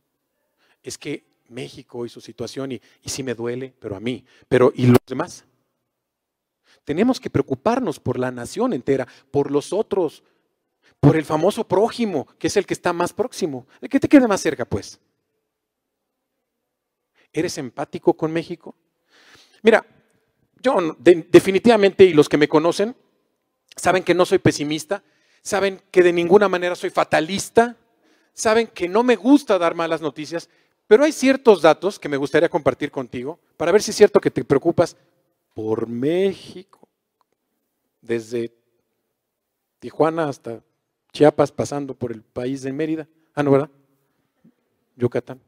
Es 0.83 0.99
que 0.99 1.25
México 1.49 2.05
y 2.05 2.09
su 2.11 2.21
situación, 2.21 2.73
y, 2.73 2.83
y 3.03 3.09
sí 3.09 3.23
me 3.23 3.35
duele, 3.35 3.73
pero 3.79 3.97
a 3.97 4.01
mí, 4.01 4.25
pero 4.49 4.73
¿y 4.75 4.87
los 4.87 4.99
demás? 5.07 5.45
Tenemos 6.85 7.19
que 7.19 7.31
preocuparnos 7.31 7.99
por 7.99 8.19
la 8.19 8.31
nación 8.31 8.73
entera, 8.73 9.09
por 9.31 9.51
los 9.51 9.73
otros, 9.73 10.23
por 11.01 11.17
el 11.17 11.25
famoso 11.25 11.67
prójimo, 11.67 12.27
que 12.39 12.49
es 12.49 12.57
el 12.57 12.67
que 12.67 12.75
está 12.75 12.93
más 12.93 13.13
próximo, 13.13 13.67
el 13.81 13.89
que 13.89 14.01
te 14.01 14.09
quede 14.09 14.29
más 14.29 14.41
cerca, 14.41 14.65
pues. 14.65 15.01
¿Eres 17.37 17.59
empático 17.59 18.15
con 18.15 18.33
México? 18.33 18.75
Mira, 19.63 19.85
yo 20.63 20.97
definitivamente, 20.99 22.03
y 22.03 22.15
los 22.15 22.31
que 22.31 22.39
me 22.39 22.49
conocen, 22.49 22.97
saben 23.77 24.03
que 24.03 24.15
no 24.15 24.25
soy 24.25 24.39
pesimista, 24.39 25.05
saben 25.43 25.83
que 25.91 26.03
de 26.03 26.15
ninguna 26.15 26.49
manera 26.49 26.75
soy 26.75 26.89
fatalista, 26.89 27.77
saben 28.33 28.69
que 28.69 28.89
no 28.89 29.03
me 29.03 29.17
gusta 29.17 29.59
dar 29.59 29.75
malas 29.75 30.01
noticias, 30.01 30.49
pero 30.87 31.05
hay 31.05 31.13
ciertos 31.13 31.61
datos 31.61 31.99
que 31.99 32.09
me 32.09 32.17
gustaría 32.17 32.49
compartir 32.49 32.91
contigo 32.91 33.39
para 33.59 33.71
ver 33.71 33.83
si 33.83 33.91
es 33.91 33.99
cierto 33.99 34.19
que 34.19 34.31
te 34.31 34.43
preocupas 34.43 34.97
por 35.53 35.87
México, 35.87 36.89
desde 38.01 38.51
Tijuana 39.79 40.31
hasta 40.31 40.63
Chiapas, 41.13 41.53
pasando 41.53 41.93
por 41.93 42.13
el 42.13 42.23
país 42.23 42.63
de 42.63 42.73
Mérida. 42.73 43.07
Ah, 43.35 43.43
no, 43.43 43.51
¿verdad? 43.51 43.71
Yucatán. 44.97 45.39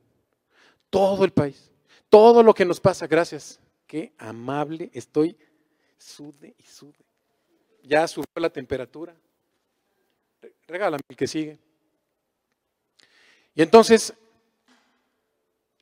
Todo 0.90 1.24
el 1.24 1.30
país. 1.30 1.72
Todo 2.08 2.42
lo 2.42 2.54
que 2.54 2.64
nos 2.64 2.80
pasa, 2.80 3.06
gracias. 3.06 3.60
Qué 3.86 4.12
amable 4.18 4.90
estoy. 4.92 5.36
Sude 5.98 6.54
y 6.56 6.62
sude. 6.62 7.04
Ya 7.82 8.06
subió 8.06 8.26
la 8.36 8.50
temperatura. 8.50 9.14
Regálame 10.66 11.02
el 11.08 11.16
que 11.16 11.26
sigue. 11.26 11.58
Y 13.54 13.62
entonces, 13.62 14.14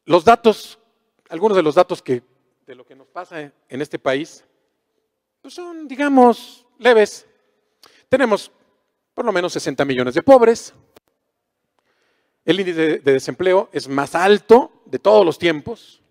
los 0.05 0.25
datos, 0.25 0.79
algunos 1.29 1.57
de 1.57 1.63
los 1.63 1.75
datos 1.75 2.01
que, 2.01 2.23
de 2.67 2.75
lo 2.75 2.87
que 2.87 2.95
nos 2.95 3.07
pasa 3.09 3.53
en 3.69 3.83
este 3.83 3.99
país, 3.99 4.45
pues 5.43 5.55
son, 5.55 5.87
digamos, 5.87 6.67
leves. 6.79 7.27
Tenemos 8.09 8.51
por 9.15 9.25
lo 9.25 9.33
menos 9.33 9.53
60 9.53 9.85
millones 9.85 10.15
de 10.15 10.23
pobres. 10.23 10.73
El 12.45 12.61
índice 12.61 12.99
de 12.99 13.13
desempleo 13.13 13.69
es 13.73 13.89
más 13.89 14.15
alto 14.15 14.83
de 14.85 14.99
todos 14.99 15.25
los 15.25 15.39
tiempos. 15.39 16.03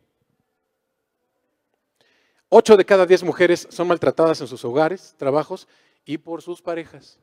Ocho 2.49 2.77
de 2.77 2.85
cada 2.85 3.05
diez 3.05 3.23
mujeres 3.23 3.67
son 3.71 3.87
maltratadas 3.87 4.39
en 4.41 4.47
sus 4.47 4.63
hogares, 4.65 5.15
trabajos 5.17 5.67
y 6.05 6.17
por 6.17 6.41
sus 6.41 6.61
parejas. 6.61 7.19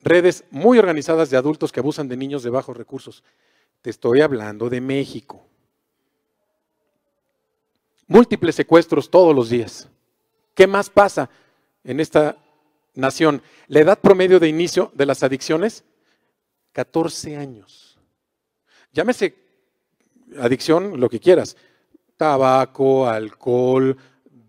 Redes 0.00 0.44
muy 0.50 0.78
organizadas 0.78 1.30
de 1.30 1.36
adultos 1.36 1.72
que 1.72 1.80
abusan 1.80 2.08
de 2.08 2.16
niños 2.16 2.42
de 2.42 2.50
bajos 2.50 2.76
recursos. 2.76 3.24
Te 3.82 3.90
estoy 3.90 4.20
hablando 4.20 4.68
de 4.68 4.80
México. 4.80 5.44
Múltiples 8.06 8.54
secuestros 8.54 9.10
todos 9.10 9.34
los 9.34 9.50
días. 9.50 9.88
¿Qué 10.54 10.66
más 10.66 10.88
pasa 10.88 11.28
en 11.84 12.00
esta 12.00 12.36
nación? 12.94 13.42
La 13.66 13.80
edad 13.80 13.98
promedio 13.98 14.40
de 14.40 14.48
inicio 14.48 14.90
de 14.94 15.06
las 15.06 15.22
adicciones, 15.22 15.84
14 16.72 17.36
años. 17.36 17.98
Llámese 18.92 19.34
adicción 20.38 20.98
lo 21.00 21.08
que 21.08 21.20
quieras, 21.20 21.56
tabaco, 22.18 23.06
alcohol, 23.06 23.96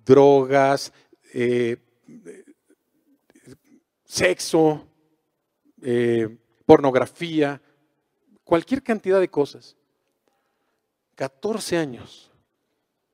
drogas, 0.03 0.91
eh, 1.34 1.78
sexo, 4.03 4.86
eh, 5.82 6.38
pornografía, 6.65 7.61
cualquier 8.43 8.84
cantidad 8.84 9.22
de 9.22 9.30
cosas. 9.30 9.78
14 11.15 11.78
años. 11.78 12.30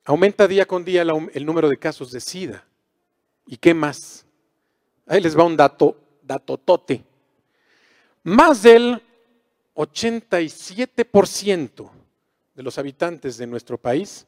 Aumenta 0.06 0.48
día 0.48 0.66
con 0.66 0.84
día 0.86 1.02
el, 1.02 1.46
número 1.46 1.68
de 1.70 1.78
casos 1.78 2.12
de 2.12 2.22
SIDA. 2.22 2.66
¿Y 3.48 3.58
qué 3.58 3.74
más? 3.74 4.26
Ahí 5.08 5.20
les 5.22 5.38
va 5.38 5.44
un 5.44 5.58
dato, 5.58 6.00
dato 6.22 6.58
tote. 6.58 7.04
Más 8.24 8.64
del 8.64 9.02
87% 9.76 11.92
de 12.54 12.64
los 12.64 12.78
habitantes 12.78 13.38
de 13.38 13.48
nuestro 13.48 13.78
país 13.78 14.26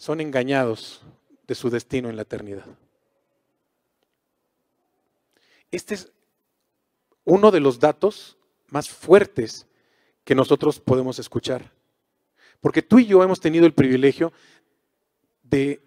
son 0.00 0.22
engañados 0.22 1.02
de 1.46 1.54
su 1.54 1.68
destino 1.68 2.08
en 2.08 2.16
la 2.16 2.22
eternidad. 2.22 2.64
Este 5.70 5.92
es 5.92 6.10
uno 7.24 7.50
de 7.50 7.60
los 7.60 7.78
datos 7.78 8.38
más 8.68 8.88
fuertes 8.88 9.66
que 10.24 10.34
nosotros 10.34 10.80
podemos 10.80 11.18
escuchar. 11.18 11.70
Porque 12.62 12.80
tú 12.80 12.98
y 12.98 13.04
yo 13.04 13.22
hemos 13.22 13.40
tenido 13.40 13.66
el 13.66 13.74
privilegio 13.74 14.32
de 15.42 15.82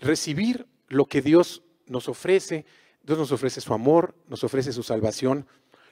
recibir 0.00 0.66
lo 0.88 1.06
que 1.06 1.22
Dios 1.22 1.62
nos 1.86 2.08
ofrece. 2.08 2.66
Dios 3.04 3.18
nos 3.18 3.30
ofrece 3.30 3.60
su 3.60 3.72
amor, 3.72 4.16
nos 4.26 4.42
ofrece 4.42 4.72
su 4.72 4.82
salvación. 4.82 5.46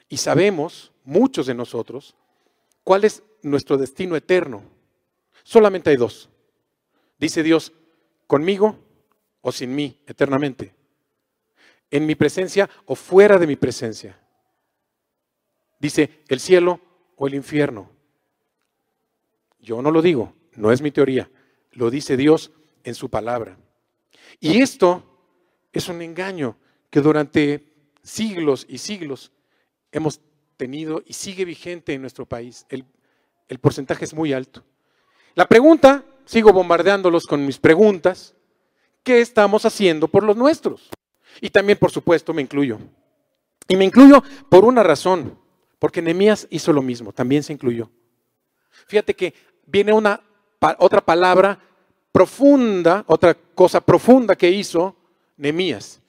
Y 0.08 0.16
sabemos, 0.16 0.90
muchos 1.04 1.46
de 1.46 1.54
nosotros, 1.54 2.16
cuál 2.82 3.04
es 3.04 3.22
nuestro 3.40 3.78
destino 3.78 4.16
eterno. 4.16 4.64
Solamente 5.44 5.90
hay 5.90 5.96
dos. 5.96 6.28
Dice 7.22 7.44
Dios, 7.44 7.72
conmigo 8.26 8.76
o 9.42 9.52
sin 9.52 9.72
mí, 9.76 9.96
eternamente. 10.08 10.74
En 11.88 12.04
mi 12.04 12.16
presencia 12.16 12.68
o 12.84 12.96
fuera 12.96 13.38
de 13.38 13.46
mi 13.46 13.54
presencia. 13.54 14.18
Dice, 15.78 16.24
el 16.26 16.40
cielo 16.40 16.80
o 17.14 17.28
el 17.28 17.34
infierno. 17.34 17.88
Yo 19.60 19.80
no 19.82 19.92
lo 19.92 20.02
digo, 20.02 20.34
no 20.56 20.72
es 20.72 20.82
mi 20.82 20.90
teoría, 20.90 21.30
lo 21.70 21.92
dice 21.92 22.16
Dios 22.16 22.50
en 22.82 22.96
su 22.96 23.08
palabra. 23.08 23.56
Y 24.40 24.60
esto 24.60 25.04
es 25.72 25.88
un 25.88 26.02
engaño 26.02 26.56
que 26.90 27.02
durante 27.02 27.72
siglos 28.02 28.66
y 28.68 28.78
siglos 28.78 29.30
hemos 29.92 30.20
tenido 30.56 31.04
y 31.06 31.12
sigue 31.12 31.44
vigente 31.44 31.94
en 31.94 32.00
nuestro 32.00 32.26
país. 32.26 32.66
El, 32.68 32.84
el 33.46 33.60
porcentaje 33.60 34.06
es 34.06 34.12
muy 34.12 34.32
alto. 34.32 34.64
La 35.36 35.46
pregunta, 35.46 36.04
sigo 36.24 36.52
bombardeándolos 36.52 37.26
con 37.26 37.44
mis 37.44 37.58
preguntas, 37.58 38.34
¿qué 39.02 39.20
estamos 39.20 39.64
haciendo 39.64 40.08
por 40.08 40.22
los 40.22 40.36
nuestros? 40.36 40.90
Y 41.40 41.50
también, 41.50 41.78
por 41.78 41.90
supuesto, 41.90 42.32
me 42.32 42.42
incluyo. 42.42 42.78
Y 43.68 43.76
me 43.76 43.84
incluyo 43.84 44.22
por 44.48 44.64
una 44.64 44.82
razón, 44.82 45.38
porque 45.78 46.02
Nehemías 46.02 46.46
hizo 46.50 46.72
lo 46.72 46.82
mismo, 46.82 47.12
también 47.12 47.42
se 47.42 47.52
incluyó. 47.52 47.90
Fíjate 48.86 49.14
que 49.14 49.34
viene 49.66 49.92
una 49.92 50.20
otra 50.78 51.00
palabra 51.00 51.58
profunda, 52.12 53.04
otra 53.06 53.34
cosa 53.34 53.80
profunda 53.80 54.36
que 54.36 54.50
hizo 54.50 54.96
Nehemías. 55.36 56.00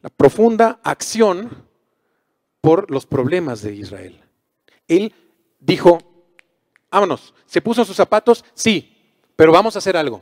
La 0.00 0.08
profunda 0.08 0.80
acción 0.82 1.66
por 2.60 2.90
los 2.90 3.06
problemas 3.06 3.62
de 3.62 3.74
Israel. 3.74 4.20
Él 4.86 5.12
dijo, 5.58 5.98
vámonos, 6.90 7.34
se 7.46 7.60
puso 7.60 7.84
sus 7.84 7.96
zapatos, 7.96 8.44
sí, 8.54 8.89
pero 9.40 9.52
vamos 9.52 9.74
a 9.74 9.78
hacer 9.78 9.96
algo. 9.96 10.20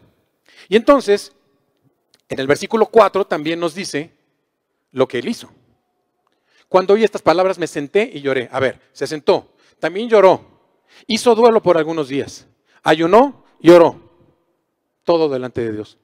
Y 0.68 0.76
entonces, 0.76 1.32
en 2.28 2.38
el 2.38 2.46
versículo 2.46 2.86
4 2.86 3.26
también 3.26 3.58
nos 3.58 3.74
dice 3.74 4.12
lo 4.92 5.08
que 5.08 5.18
él 5.18 5.26
hizo. 5.26 5.50
Cuando 6.68 6.94
oí 6.94 7.02
estas 7.02 7.22
palabras 7.22 7.58
me 7.58 7.66
senté 7.66 8.08
y 8.14 8.20
lloré. 8.20 8.48
A 8.52 8.60
ver, 8.60 8.80
se 8.92 9.08
sentó, 9.08 9.56
también 9.80 10.08
lloró, 10.08 10.40
hizo 11.08 11.34
duelo 11.34 11.60
por 11.60 11.76
algunos 11.76 12.06
días 12.06 12.46
ayunó 12.84 13.44
y 13.58 13.70
oró. 13.70 14.08
Todo 15.02 15.28
delante 15.28 15.62
de 15.62 15.72
Dios. 15.72 15.98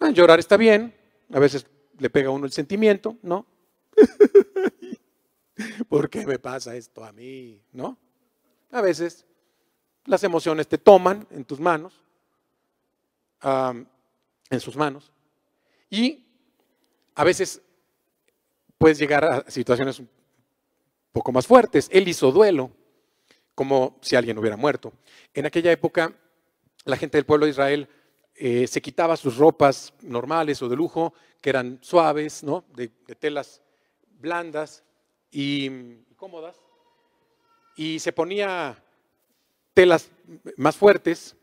Ah, 0.00 0.08
llorar 0.08 0.38
está 0.38 0.56
bien, 0.56 0.94
a 1.30 1.38
veces 1.38 1.66
le 1.98 2.08
pega 2.08 2.28
a 2.28 2.32
uno 2.32 2.46
el 2.46 2.52
sentimiento, 2.52 3.18
¿no? 3.20 3.44
¿Por 5.90 6.08
qué 6.08 6.24
me 6.24 6.38
pasa 6.38 6.74
esto 6.74 7.04
a 7.04 7.12
mí? 7.12 7.60
¿No? 7.72 7.98
A 8.70 8.80
veces 8.80 9.26
las 10.06 10.24
emociones 10.24 10.68
te 10.68 10.78
toman 10.78 11.26
en 11.30 11.44
tus 11.44 11.60
manos, 11.60 12.02
en 13.42 14.60
sus 14.60 14.76
manos, 14.76 15.12
y 15.90 16.24
a 17.14 17.24
veces 17.24 17.62
puedes 18.78 18.98
llegar 18.98 19.24
a 19.24 19.50
situaciones 19.50 19.98
un 19.98 20.08
poco 21.12 21.32
más 21.32 21.46
fuertes. 21.46 21.88
Él 21.92 22.08
hizo 22.08 22.32
duelo, 22.32 22.70
como 23.54 23.98
si 24.02 24.16
alguien 24.16 24.38
hubiera 24.38 24.56
muerto. 24.56 24.92
En 25.32 25.46
aquella 25.46 25.72
época, 25.72 26.12
la 26.84 26.96
gente 26.96 27.18
del 27.18 27.26
pueblo 27.26 27.46
de 27.46 27.50
Israel 27.50 27.88
eh, 28.34 28.66
se 28.66 28.82
quitaba 28.82 29.16
sus 29.16 29.38
ropas 29.38 29.94
normales 30.02 30.60
o 30.60 30.68
de 30.68 30.76
lujo, 30.76 31.14
que 31.40 31.50
eran 31.50 31.78
suaves, 31.80 32.42
¿no? 32.44 32.64
de, 32.74 32.88
telas 33.18 33.62
blandas 34.18 34.84
y, 35.30 35.70
cómodas, 36.16 36.56
y 37.76 37.98
se 37.98 38.12
ponía 38.12 38.82
telas 39.76 40.10
más 40.56 40.74
fuertes, 40.74 41.36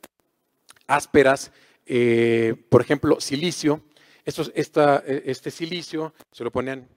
ásperas, 0.88 1.52
eh, 1.86 2.56
por 2.68 2.82
ejemplo, 2.82 3.22
silicio. 3.22 3.84
este 4.26 5.52
silicio 5.52 6.16
se 6.32 6.44
lo 6.44 6.50
ponían 6.50 6.90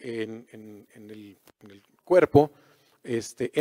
en, 0.00 0.86
el, 0.92 1.36
cuerpo, 2.02 2.50
este, 3.04 3.52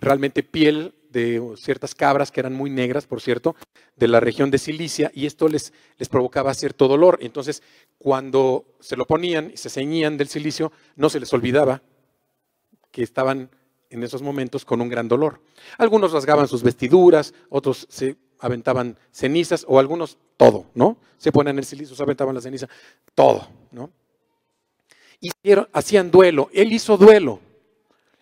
realmente 0.00 0.42
piel 0.42 0.94
de 1.10 1.42
ciertas 1.58 1.94
cabras 1.94 2.30
que 2.30 2.40
eran 2.40 2.54
muy 2.54 2.70
negras, 2.70 3.06
por 3.06 3.20
cierto, 3.20 3.54
de 3.96 4.08
la 4.08 4.20
región 4.20 4.50
de 4.50 4.56
Cilicia, 4.56 5.10
y 5.12 5.26
esto 5.26 5.46
les, 5.46 5.74
les 5.98 6.08
provocaba 6.08 6.54
cierto 6.54 6.88
dolor. 6.88 7.18
Entonces, 7.20 7.62
cuando 7.98 8.64
se 8.80 8.96
lo 8.96 9.04
ponían 9.04 9.50
y 9.52 9.58
se 9.58 9.68
ceñían 9.68 10.16
del 10.16 10.28
silicio, 10.28 10.72
no 10.96 11.10
se 11.10 11.20
les 11.20 11.34
olvidaba 11.34 11.82
que 12.90 13.02
estaban 13.02 13.50
en 13.90 14.02
esos 14.02 14.22
momentos 14.22 14.64
con 14.64 14.80
un 14.80 14.88
gran 14.88 15.08
dolor. 15.08 15.40
Algunos 15.76 16.12
rasgaban 16.12 16.48
sus 16.48 16.62
vestiduras, 16.62 17.34
otros 17.48 17.86
se 17.90 18.16
aventaban 18.38 18.96
cenizas, 19.10 19.66
o 19.68 19.78
algunos 19.78 20.16
todo, 20.36 20.66
¿no? 20.74 20.96
Se 21.18 21.32
ponían 21.32 21.58
el 21.58 21.64
silicio, 21.64 21.94
se 21.94 22.02
aventaban 22.02 22.34
la 22.34 22.40
ceniza, 22.40 22.68
todo, 23.14 23.46
¿no? 23.72 23.90
Y 25.20 25.30
hacían 25.72 26.10
duelo. 26.10 26.48
Él 26.54 26.72
hizo 26.72 26.96
duelo. 26.96 27.40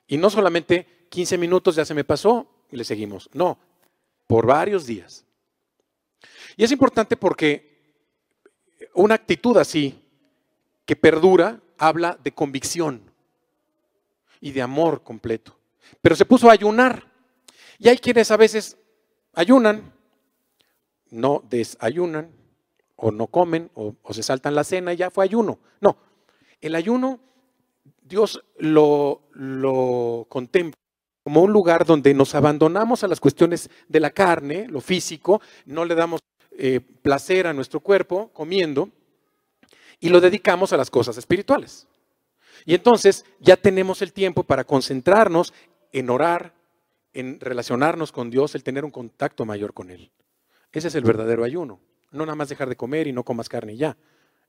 Y 0.09 0.17
no 0.17 0.31
solamente 0.31 1.07
15 1.11 1.39
minutos 1.39 1.77
ya 1.77 1.85
se 1.85 1.95
me 1.95 2.03
pasó 2.03 2.49
y 2.73 2.77
le 2.77 2.85
seguimos. 2.85 3.31
No, 3.33 3.59
por 4.27 4.47
varios 4.47 4.87
días. 4.87 5.25
Y 6.57 6.65
es 6.65 6.73
importante 6.73 7.17
porque 7.17 7.69
una 8.95 9.15
actitud 9.15 9.57
así, 9.59 10.03
que 10.85 10.97
perdura, 10.97 11.61
habla 11.77 12.19
de 12.25 12.33
convicción 12.33 13.03
y 14.41 14.51
de 14.53 14.63
amor 14.63 15.03
completo. 15.03 15.58
Pero 16.01 16.17
se 16.17 16.25
puso 16.25 16.49
a 16.49 16.53
ayunar. 16.53 17.05
Y 17.79 17.89
hay 17.89 17.99
quienes 17.99 18.31
a 18.31 18.37
veces 18.37 18.77
ayunan, 19.35 19.93
no 21.11 21.43
desayunan, 21.49 22.33
o 22.97 23.13
no 23.13 23.29
comen, 23.29 23.71
o, 23.75 23.95
se 24.11 24.23
saltan 24.23 24.55
la 24.55 24.65
cena 24.65 24.93
y 24.93 24.97
ya 24.97 25.11
fue 25.11 25.25
ayuno. 25.25 25.59
No, 25.81 25.97
el 26.61 26.75
ayuno 26.75 27.21
Dios 28.03 28.43
lo, 28.59 29.23
lo 29.33 30.27
contempla 30.29 30.79
como 31.29 31.43
un 31.43 31.53
lugar 31.53 31.85
donde 31.85 32.15
nos 32.15 32.35
abandonamos 32.35 33.05
a 33.05 33.07
las 33.07 33.21
cuestiones 33.21 33.69
de 33.87 34.01
la 34.01 34.09
carne, 34.09 34.67
lo 34.67 34.81
físico, 34.81 35.43
no 35.67 35.85
le 35.85 35.95
damos 35.95 36.23
eh, 36.57 36.81
placer 36.81 37.47
a 37.47 37.53
nuestro 37.53 37.81
cuerpo 37.81 38.31
comiendo 38.33 38.89
y 40.01 40.09
lo 40.09 40.23
dedicamos 40.23 40.73
a 40.73 40.79
las 40.79 40.89
cosas 40.89 41.19
espirituales. 41.19 41.87
Y 42.65 42.75
entonces 42.75 43.27
ya 43.41 43.59
tenemos 43.59 44.01
el 44.01 44.15
tiempo 44.15 44.43
para 44.43 44.65
concentrarnos 44.65 45.53
en 45.93 46.11
orar, 46.11 46.55
en 47.13 47.41
relacionarnos 47.41 48.13
con 48.13 48.31
Dios, 48.31 48.55
el 48.55 48.63
tener 48.63 48.85
un 48.85 48.91
contacto 48.91 49.45
mayor 49.45 49.75
con 49.75 49.91
Él. 49.91 50.13
Ese 50.73 50.89
es 50.89 50.95
el 50.95 51.05
verdadero 51.05 51.45
ayuno. 51.45 51.81
No 52.11 52.25
nada 52.25 52.37
más 52.37 52.49
dejar 52.49 52.69
de 52.69 52.77
comer 52.77 53.07
y 53.07 53.13
no 53.13 53.25
comas 53.25 53.49
carne 53.49 53.75
y 53.75 53.79
ya. 53.79 53.97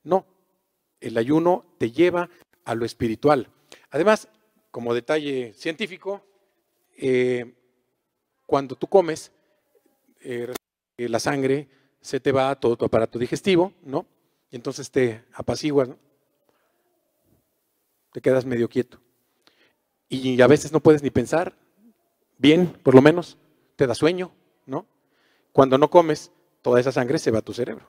No, 0.02 0.26
el 1.00 1.16
ayuno 1.16 1.64
te 1.78 1.90
lleva 1.90 2.28
a 2.64 2.74
lo 2.74 2.84
espiritual. 2.84 3.48
Además, 3.90 4.28
como 4.70 4.94
detalle 4.94 5.52
científico, 5.54 6.24
eh, 6.96 7.54
cuando 8.46 8.76
tú 8.76 8.86
comes, 8.86 9.32
eh, 10.20 10.52
la 10.96 11.18
sangre 11.18 11.68
se 12.00 12.20
te 12.20 12.32
va 12.32 12.50
a 12.50 12.60
todo 12.60 12.76
tu 12.76 12.84
aparato 12.84 13.18
digestivo, 13.18 13.72
¿no? 13.82 14.06
Y 14.50 14.56
entonces 14.56 14.90
te 14.90 15.24
apaciguas, 15.34 15.88
¿no? 15.88 15.98
Te 18.12 18.20
quedas 18.20 18.44
medio 18.44 18.68
quieto. 18.68 19.00
Y 20.10 20.42
a 20.42 20.46
veces 20.46 20.72
no 20.72 20.80
puedes 20.80 21.02
ni 21.02 21.08
pensar 21.10 21.54
bien, 22.36 22.66
por 22.82 22.94
lo 22.94 23.00
menos, 23.00 23.38
te 23.76 23.86
da 23.86 23.94
sueño, 23.94 24.32
¿no? 24.66 24.84
Cuando 25.52 25.78
no 25.78 25.88
comes, 25.88 26.32
toda 26.60 26.80
esa 26.80 26.92
sangre 26.92 27.18
se 27.18 27.30
va 27.30 27.38
a 27.38 27.42
tu 27.42 27.54
cerebro. 27.54 27.88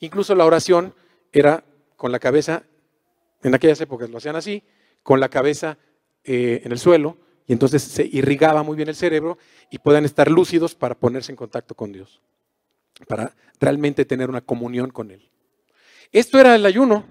Incluso 0.00 0.34
la 0.34 0.44
oración 0.44 0.94
era 1.32 1.64
con 1.96 2.12
la 2.12 2.18
cabeza, 2.18 2.62
en 3.42 3.54
aquellas 3.54 3.80
épocas 3.80 4.10
lo 4.10 4.18
hacían 4.18 4.36
así, 4.36 4.62
con 5.02 5.18
la 5.18 5.28
cabeza 5.28 5.78
eh, 6.24 6.60
en 6.64 6.72
el 6.72 6.78
suelo 6.78 7.16
y 7.46 7.52
entonces 7.52 7.82
se 7.82 8.04
irrigaba 8.04 8.62
muy 8.62 8.76
bien 8.76 8.88
el 8.88 8.96
cerebro 8.96 9.38
y 9.70 9.78
puedan 9.78 10.04
estar 10.04 10.30
lúcidos 10.30 10.74
para 10.74 10.94
ponerse 10.94 11.32
en 11.32 11.36
contacto 11.36 11.74
con 11.74 11.92
Dios, 11.92 12.20
para 13.06 13.34
realmente 13.60 14.04
tener 14.04 14.28
una 14.28 14.40
comunión 14.40 14.90
con 14.90 15.10
Él. 15.10 15.30
Esto 16.12 16.38
era 16.38 16.54
el 16.54 16.66
ayuno, 16.66 17.04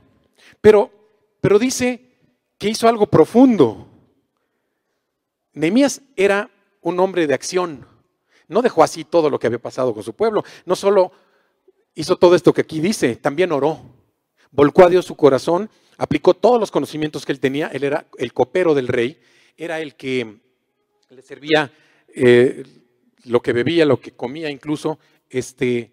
pero, 0.61 0.91
pero 1.41 1.57
dice 1.57 2.11
que 2.57 2.69
hizo 2.69 2.87
algo 2.87 3.07
profundo. 3.07 3.87
Nehemías 5.55 6.01
era 6.15 6.51
un 6.81 6.99
hombre 6.99 7.25
de 7.25 7.33
acción. 7.33 7.87
No 8.47 8.61
dejó 8.61 8.83
así 8.83 9.03
todo 9.03 9.29
lo 9.29 9.39
que 9.39 9.47
había 9.47 9.59
pasado 9.59 9.93
con 9.93 10.03
su 10.03 10.13
pueblo. 10.13 10.43
No 10.65 10.75
solo 10.75 11.11
hizo 11.95 12.17
todo 12.17 12.35
esto 12.35 12.53
que 12.53 12.61
aquí 12.61 12.79
dice, 12.79 13.15
también 13.15 13.51
oró. 13.51 13.79
Volcó 14.51 14.83
a 14.83 14.89
Dios 14.89 15.05
su 15.05 15.15
corazón, 15.15 15.69
aplicó 15.97 16.33
todos 16.33 16.59
los 16.59 16.69
conocimientos 16.69 17.25
que 17.25 17.31
él 17.31 17.39
tenía. 17.39 17.67
Él 17.69 17.83
era 17.83 18.05
el 18.17 18.33
copero 18.33 18.75
del 18.75 18.87
rey, 18.87 19.19
era 19.57 19.79
el 19.79 19.95
que 19.95 20.37
le 21.09 21.21
servía 21.21 21.71
eh, 22.13 22.63
lo 23.23 23.41
que 23.41 23.53
bebía, 23.53 23.85
lo 23.85 23.99
que 23.99 24.11
comía 24.11 24.49
incluso 24.49 24.99
este, 25.29 25.91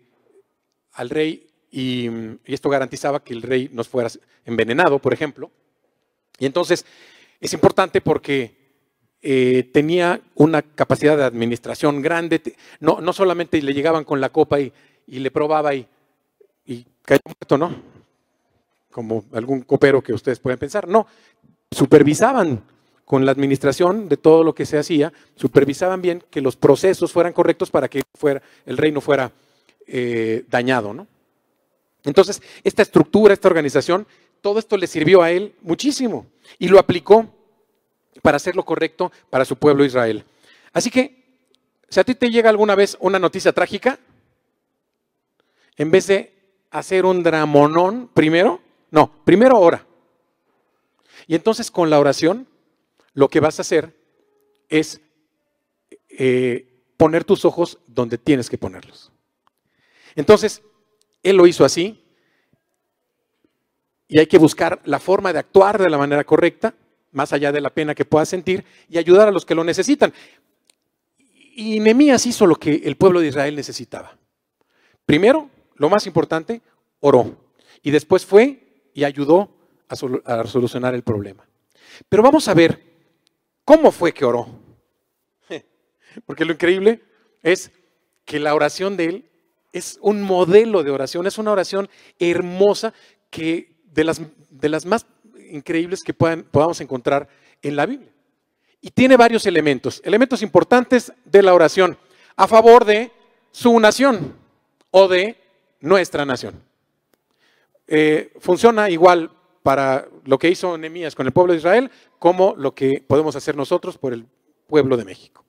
al 0.93 1.09
rey. 1.09 1.47
Y, 1.71 2.09
y 2.45 2.53
esto 2.53 2.69
garantizaba 2.69 3.25
que 3.25 3.33
el 3.33 3.43
rey 3.43 3.71
no 3.73 3.83
fuera 3.85 4.11
envenenado, 4.45 4.99
por 4.99 5.15
ejemplo. 5.15 5.51
Y 6.39 6.47
entonces 6.47 6.85
es 7.41 7.53
importante 7.55 8.01
porque 8.01 8.62
eh, 9.23 9.71
tenía 9.73 10.21
una 10.35 10.63
capacidad 10.63 11.17
de 11.17 11.23
administración 11.23 12.03
grande, 12.03 12.43
no, 12.81 13.01
no 13.01 13.13
solamente 13.13 13.63
le 13.63 13.73
llegaban 13.73 14.03
con 14.03 14.21
la 14.21 14.31
copa 14.31 14.59
y, 14.61 14.73
le 15.07 15.31
probaba 15.31 15.75
y, 15.75 15.87
y 16.67 16.85
caía 17.03 17.21
muerto, 17.25 17.57
¿no? 17.57 17.73
Como 18.91 19.25
algún 19.33 19.63
copero 19.63 20.03
que 20.03 20.13
ustedes 20.13 20.41
pueden 20.41 20.59
pensar, 20.59 20.89
no, 20.89 21.07
supervisaban 21.71 22.63
con 23.05 23.25
la 23.25 23.33
administración 23.33 24.09
de 24.09 24.17
todo 24.17 24.43
lo 24.43 24.55
que 24.55 24.67
se 24.67 24.79
hacía, 24.79 25.13
supervisaban 25.37 26.03
bien 26.03 26.25
que 26.31 26.41
los 26.41 26.57
procesos 26.57 27.13
fueran 27.13 27.33
correctos 27.33 27.71
para 27.71 27.89
que 27.89 28.03
fuera, 28.15 28.43
el 28.67 28.77
reino 28.77 29.01
fuera 29.01 29.31
eh, 29.87 30.45
dañado, 30.51 30.95
¿no? 30.95 31.07
Entonces, 32.05 32.43
esta 32.65 32.83
estructura, 32.83 33.35
esta 33.35 33.49
organización, 33.49 34.07
todo 34.41 34.59
esto 34.59 34.77
le 34.77 34.89
sirvió 34.89 35.23
a 35.23 35.31
él 35.31 35.55
muchísimo 35.63 36.27
y 36.59 36.67
lo 36.67 36.81
aplicó 36.81 37.29
para 38.21 38.37
hacer 38.37 38.57
lo 38.57 38.65
correcto 38.65 39.11
para 39.31 39.45
su 39.45 39.57
pueblo 39.57 39.85
Israel. 39.85 40.25
Así 40.73 40.91
que, 40.91 41.23
si 41.89 42.01
a 42.01 42.05
ti 42.05 42.15
te 42.15 42.31
llega 42.31 42.51
alguna 42.51 42.75
vez 42.75 42.97
una 43.01 43.19
noticia 43.19 43.53
trágica, 43.53 43.99
en 45.77 45.91
vez 45.91 46.07
de 46.07 46.33
hacer 46.71 47.05
un 47.05 47.23
dramonón 47.23 48.11
primero, 48.13 48.61
no, 48.91 49.25
primero 49.25 49.59
ora. 49.59 49.87
Y 51.27 51.35
entonces 51.35 51.71
con 51.71 51.91
la 51.91 51.99
oración, 51.99 52.47
lo 53.15 53.29
que 53.29 53.41
vas 53.41 53.59
a 53.59 53.63
hacer 53.63 53.95
es 54.69 55.01
eh, 56.09 56.67
poner 56.97 57.25
tus 57.25 57.45
ojos 57.45 57.79
donde 57.87 58.19
tienes 58.19 58.49
que 58.51 58.59
ponerlos. 58.59 59.13
Entonces, 60.15 60.63
él 61.23 61.37
lo 61.37 61.47
hizo 61.47 61.65
así, 61.65 62.03
y 64.09 64.19
hay 64.19 64.27
que 64.27 64.39
buscar 64.39 64.81
la 64.85 64.99
forma 64.99 65.33
de 65.33 65.39
actuar 65.39 65.81
de 65.81 65.89
la 65.89 65.97
manera 65.97 66.25
correcta 66.25 66.75
más 67.13 67.33
allá 67.33 67.53
de 67.53 67.61
la 67.61 67.71
pena 67.71 67.95
que 67.95 68.05
pueda 68.05 68.25
sentir, 68.25 68.65
y 68.89 68.99
ayudar 68.99 69.29
a 69.29 69.31
los 69.31 69.45
que 69.45 69.55
lo 69.55 69.65
necesitan. 69.65 70.13
Y 71.55 71.81
Nehemías 71.81 72.27
hizo 72.27 72.47
lo 72.47 72.57
que 72.57 72.83
el 72.85 72.97
pueblo 72.97 73.21
de 73.21 73.29
Israel 73.29 73.55
necesitaba. 73.55 74.17
Primero, 75.05 75.51
lo 75.77 75.91
más 75.91 76.07
importante, 76.07 76.63
oró. 77.01 77.37
Y 77.83 77.91
después 77.91 78.25
fue 78.25 78.89
y 78.95 79.05
ayudó 79.05 79.55
a, 79.89 79.97
solucionar 80.47 80.95
el 80.95 81.03
problema. 81.03 81.47
Pero 82.09 82.23
vamos 82.23 82.49
a 82.49 82.55
ver 82.55 82.83
cómo 83.65 83.93
fue 83.93 84.13
que 84.13 84.25
oró. 84.25 84.47
Porque 86.27 86.45
lo 86.45 86.53
increíble 86.53 87.03
es 87.43 87.71
que 88.25 88.39
la 88.39 88.55
oración 88.55 88.97
de 88.97 89.05
él 89.07 89.31
es 89.73 89.99
un 90.01 90.23
modelo 90.23 90.83
de 90.83 90.91
oración, 90.91 91.27
es 91.27 91.39
una 91.39 91.53
oración 91.53 91.89
hermosa 92.19 92.95
que 93.31 93.77
de 93.85 94.05
las, 94.05 94.21
de 94.51 94.69
las 94.69 94.87
más 94.87 95.07
increíbles 95.53 96.03
que 96.03 96.15
podamos 96.15 96.81
encontrar 96.81 97.29
en 97.63 97.77
la 97.77 97.87
Biblia. 97.87 98.11
Y 98.81 98.91
tiene 98.91 99.17
varios 99.17 99.47
elementos, 99.47 100.03
elementos 100.05 100.43
importantes 100.43 101.13
de 101.25 101.43
la 101.43 101.55
oración 101.55 101.97
a 102.37 102.49
favor 102.49 102.85
de 102.85 103.13
su 103.53 103.79
nación 103.79 104.35
o 104.91 105.07
de 105.07 105.37
nuestra 105.81 106.25
nación. 106.25 106.61
Eh, 107.87 108.33
funciona 108.41 108.91
igual 108.91 109.31
para 109.63 110.09
lo 110.25 110.39
que 110.39 110.49
hizo 110.49 110.77
Nehemías 110.77 111.15
con 111.15 111.27
el 111.27 111.33
pueblo 111.33 111.53
de 111.53 111.59
Israel 111.59 111.91
como 112.19 112.55
lo 112.57 112.75
que 112.75 113.05
podemos 113.07 113.37
hacer 113.37 113.57
nosotros 113.57 113.99
por 113.99 114.13
el 114.13 114.27
pueblo 114.67 114.97
de 114.97 115.05
México. 115.05 115.45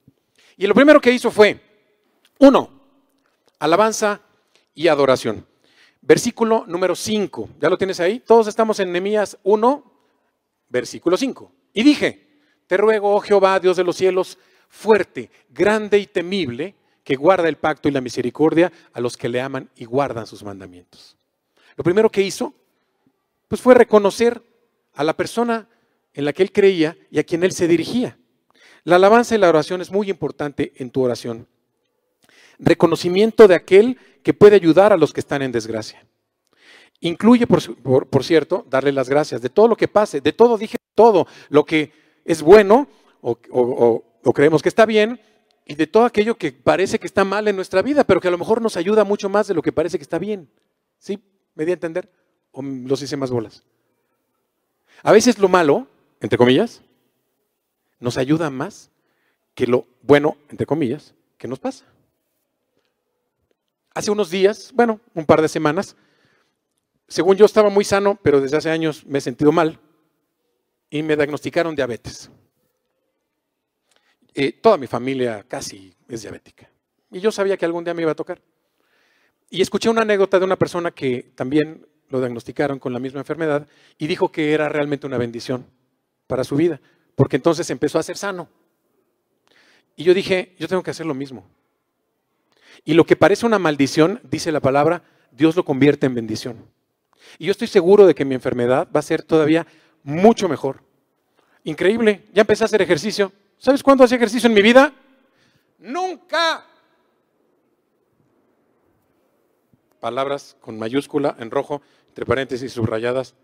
Y 0.57 0.67
lo 0.67 0.75
primero 0.75 1.01
que 1.01 1.11
hizo 1.11 1.31
fue, 1.31 1.59
uno, 2.39 2.69
alabanza 3.59 4.21
y 4.75 4.87
adoración. 4.87 5.45
Versículo 6.01 6.65
número 6.67 6.95
5, 6.95 7.49
¿ya 7.59 7.69
lo 7.69 7.77
tienes 7.77 7.99
ahí? 7.99 8.19
Todos 8.19 8.47
estamos 8.47 8.79
en 8.79 8.91
Nehemías 8.91 9.37
1, 9.43 9.92
Versículo 10.73 11.17
5. 11.17 11.51
Y 11.75 11.83
dije, 11.83 12.25
te 12.65 12.77
ruego, 12.77 13.15
oh 13.15 13.19
Jehová, 13.19 13.59
Dios 13.59 13.77
de 13.77 13.83
los 13.83 13.95
cielos, 13.95 14.39
fuerte, 14.67 15.29
grande 15.51 15.99
y 15.99 16.07
temible, 16.07 16.73
que 17.03 17.15
guarda 17.15 17.47
el 17.47 17.57
pacto 17.57 17.89
y 17.89 17.91
la 17.91 18.01
misericordia 18.01 18.71
a 18.91 18.99
los 18.99 19.15
que 19.15 19.29
le 19.29 19.39
aman 19.39 19.69
y 19.75 19.85
guardan 19.85 20.25
sus 20.25 20.43
mandamientos. 20.43 21.15
Lo 21.75 21.83
primero 21.83 22.09
que 22.09 22.23
hizo, 22.23 22.55
pues 23.47 23.61
fue 23.61 23.75
reconocer 23.75 24.41
a 24.95 25.03
la 25.03 25.15
persona 25.15 25.69
en 26.11 26.25
la 26.25 26.33
que 26.33 26.41
él 26.41 26.51
creía 26.51 26.97
y 27.11 27.19
a 27.19 27.23
quien 27.23 27.43
él 27.43 27.51
se 27.51 27.67
dirigía. 27.67 28.17
La 28.83 28.95
alabanza 28.95 29.35
y 29.35 29.37
la 29.37 29.49
oración 29.49 29.79
es 29.79 29.91
muy 29.91 30.09
importante 30.09 30.73
en 30.77 30.89
tu 30.89 31.03
oración. 31.03 31.47
Reconocimiento 32.57 33.47
de 33.47 33.53
aquel 33.53 33.99
que 34.23 34.33
puede 34.33 34.55
ayudar 34.55 34.91
a 34.91 34.97
los 34.97 35.13
que 35.13 35.19
están 35.19 35.43
en 35.43 35.51
desgracia. 35.51 36.03
Incluye, 37.03 37.45
por, 37.47 38.23
cierto, 38.23 38.65
darle 38.69 38.93
las 38.93 39.09
gracias 39.09 39.41
de 39.41 39.49
todo 39.49 39.67
lo 39.67 39.75
que 39.75 39.89
pase, 39.89 40.21
de 40.21 40.31
todo, 40.31 40.57
dije 40.57 40.77
todo, 40.95 41.27
lo 41.49 41.65
que 41.65 41.91
es 42.23 42.41
bueno 42.41 42.87
o, 43.19 43.35
creemos 44.33 44.61
que 44.61 44.69
está 44.69 44.85
bien 44.85 45.19
y 45.65 45.75
de 45.75 45.85
todo 45.85 46.05
aquello 46.05 46.35
que 46.35 46.53
parece 46.53 46.99
que 46.99 47.07
está 47.07 47.25
mal 47.25 47.45
en 47.49 47.57
nuestra 47.57 47.81
vida, 47.81 48.05
pero 48.05 48.21
que 48.21 48.29
a 48.29 48.31
lo 48.31 48.37
mejor 48.37 48.61
nos 48.61 48.77
ayuda 48.77 49.03
mucho 49.03 49.27
más 49.27 49.47
de 49.47 49.53
lo 49.53 49.61
que 49.61 49.73
parece 49.73 49.97
que 49.97 50.03
está 50.03 50.17
bien. 50.17 50.49
¿Sí? 50.97 51.21
¿Me 51.55 51.65
di 51.65 51.71
a 51.71 51.73
entender? 51.73 52.09
¿O 52.53 52.61
los 52.61 53.01
hice 53.01 53.17
más 53.17 53.31
bolas? 53.31 53.63
A 55.01 55.11
veces 55.11 55.37
lo 55.39 55.49
malo, 55.49 55.87
entre 56.21 56.37
comillas, 56.37 56.81
nos 57.99 58.17
ayuda 58.17 58.49
más 58.49 58.91
que 59.55 59.67
lo 59.67 59.87
bueno, 60.03 60.37
entre 60.47 60.65
comillas, 60.65 61.13
que 61.37 61.49
nos 61.49 61.59
pasa. 61.59 61.83
Hace 63.93 64.09
unos 64.09 64.29
días, 64.29 64.71
bueno, 64.73 65.01
un 65.13 65.25
par 65.25 65.41
de 65.41 65.49
semanas, 65.49 65.97
según 67.07 67.35
yo 67.35 67.45
estaba 67.45 67.69
muy 67.69 67.83
sano, 67.83 68.19
pero 68.21 68.41
desde 68.41 68.57
hace 68.57 68.69
años 68.69 69.05
me 69.05 69.19
he 69.19 69.21
sentido 69.21 69.51
mal 69.51 69.79
y 70.89 71.03
me 71.03 71.15
diagnosticaron 71.15 71.75
diabetes. 71.75 72.29
Eh, 74.33 74.51
toda 74.51 74.77
mi 74.77 74.87
familia 74.87 75.45
casi 75.47 75.93
es 76.07 76.21
diabética. 76.21 76.69
Y 77.11 77.19
yo 77.19 77.31
sabía 77.31 77.57
que 77.57 77.65
algún 77.65 77.83
día 77.83 77.93
me 77.93 78.01
iba 78.01 78.11
a 78.11 78.15
tocar. 78.15 78.41
Y 79.49 79.61
escuché 79.61 79.89
una 79.89 80.01
anécdota 80.01 80.39
de 80.39 80.45
una 80.45 80.57
persona 80.57 80.91
que 80.91 81.31
también 81.35 81.85
lo 82.09 82.19
diagnosticaron 82.19 82.79
con 82.79 82.93
la 82.93 82.99
misma 82.99 83.19
enfermedad 83.19 83.67
y 83.97 84.07
dijo 84.07 84.31
que 84.31 84.53
era 84.53 84.69
realmente 84.69 85.05
una 85.05 85.17
bendición 85.17 85.67
para 86.27 86.43
su 86.43 86.55
vida, 86.55 86.81
porque 87.15 87.35
entonces 87.35 87.69
empezó 87.69 87.99
a 87.99 88.03
ser 88.03 88.17
sano. 88.17 88.49
Y 89.95 90.03
yo 90.03 90.13
dije, 90.13 90.55
yo 90.57 90.67
tengo 90.67 90.81
que 90.81 90.91
hacer 90.91 91.05
lo 91.05 91.13
mismo. 91.13 91.47
Y 92.83 92.93
lo 92.93 93.05
que 93.05 93.15
parece 93.15 93.45
una 93.45 93.59
maldición, 93.59 94.19
dice 94.23 94.51
la 94.51 94.59
palabra, 94.59 95.03
Dios 95.31 95.55
lo 95.55 95.63
convierte 95.65 96.07
en 96.07 96.15
bendición. 96.15 96.65
Y 97.37 97.45
yo 97.45 97.51
estoy 97.51 97.67
seguro 97.67 98.05
de 98.05 98.15
que 98.15 98.25
mi 98.25 98.35
enfermedad 98.35 98.87
va 98.95 98.99
a 98.99 99.03
ser 99.03 99.23
todavía 99.23 99.65
mucho 100.03 100.47
mejor. 100.47 100.83
Increíble, 101.63 102.25
ya 102.33 102.41
empecé 102.41 102.63
a 102.63 102.65
hacer 102.65 102.81
ejercicio. 102.81 103.31
¿Sabes 103.57 103.81
cuándo 103.81 104.03
hacía 104.03 104.17
ejercicio 104.17 104.47
en 104.47 104.53
mi 104.53 104.61
vida? 104.61 104.93
Nunca. 105.79 106.65
Palabras 109.99 110.57
con 110.59 110.77
mayúscula 110.77 111.35
en 111.39 111.49
rojo, 111.49 111.81
entre 112.09 112.25
paréntesis 112.25 112.73
subrayadas. 112.73 113.35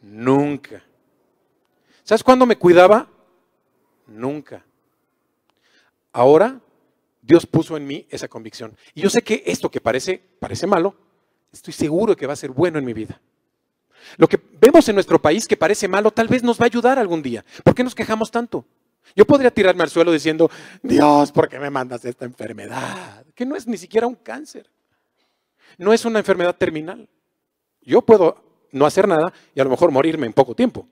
Nunca. 0.00 0.82
¿Sabes 2.02 2.24
cuándo 2.24 2.46
me 2.46 2.56
cuidaba? 2.56 3.08
Nunca. 4.06 4.64
Ahora 6.12 6.60
Dios 7.20 7.46
puso 7.46 7.76
en 7.76 7.86
mí 7.86 8.06
esa 8.10 8.28
convicción. 8.28 8.76
Y 8.94 9.02
yo 9.02 9.10
sé 9.10 9.22
que 9.22 9.42
esto 9.46 9.70
que 9.70 9.80
parece, 9.80 10.22
parece 10.40 10.66
malo, 10.66 10.96
estoy 11.52 11.72
seguro 11.72 12.16
que 12.16 12.26
va 12.26 12.32
a 12.32 12.36
ser 12.36 12.50
bueno 12.50 12.78
en 12.78 12.84
mi 12.84 12.92
vida. 12.92 13.20
Lo 14.16 14.28
que 14.28 14.40
vemos 14.60 14.88
en 14.88 14.96
nuestro 14.96 15.20
país 15.20 15.46
que 15.46 15.56
parece 15.56 15.86
malo, 15.88 16.10
tal 16.10 16.28
vez 16.28 16.42
nos 16.42 16.58
va 16.60 16.64
a 16.64 16.66
ayudar 16.66 16.98
algún 16.98 17.22
día. 17.22 17.44
¿Por 17.62 17.74
qué 17.74 17.84
nos 17.84 17.94
quejamos 17.94 18.30
tanto? 18.30 18.64
Yo 19.14 19.24
podría 19.24 19.50
tirarme 19.50 19.82
al 19.82 19.90
suelo 19.90 20.12
diciendo, 20.12 20.50
Dios, 20.82 21.32
¿por 21.32 21.48
qué 21.48 21.58
me 21.58 21.70
mandas 21.70 22.04
esta 22.04 22.24
enfermedad? 22.24 23.24
Que 23.34 23.44
no 23.46 23.56
es 23.56 23.66
ni 23.66 23.76
siquiera 23.76 24.06
un 24.06 24.14
cáncer. 24.14 24.70
No 25.78 25.92
es 25.92 26.04
una 26.04 26.18
enfermedad 26.18 26.56
terminal. 26.56 27.08
Yo 27.80 28.02
puedo 28.02 28.68
no 28.72 28.86
hacer 28.86 29.06
nada 29.06 29.32
y 29.54 29.60
a 29.60 29.64
lo 29.64 29.70
mejor 29.70 29.90
morirme 29.90 30.26
en 30.26 30.32
poco 30.32 30.54
tiempo. 30.54 30.86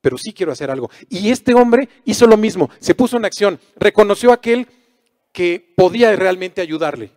pero 0.00 0.18
sí 0.18 0.32
quiero 0.32 0.52
hacer 0.52 0.70
algo. 0.70 0.90
Y 1.08 1.30
este 1.30 1.54
hombre 1.54 1.88
hizo 2.04 2.26
lo 2.26 2.36
mismo, 2.36 2.70
se 2.78 2.94
puso 2.94 3.16
en 3.16 3.24
acción, 3.24 3.60
reconoció 3.76 4.30
a 4.30 4.34
aquel 4.34 4.66
que 5.32 5.72
podía 5.76 6.14
realmente 6.16 6.60
ayudarle. 6.60 7.12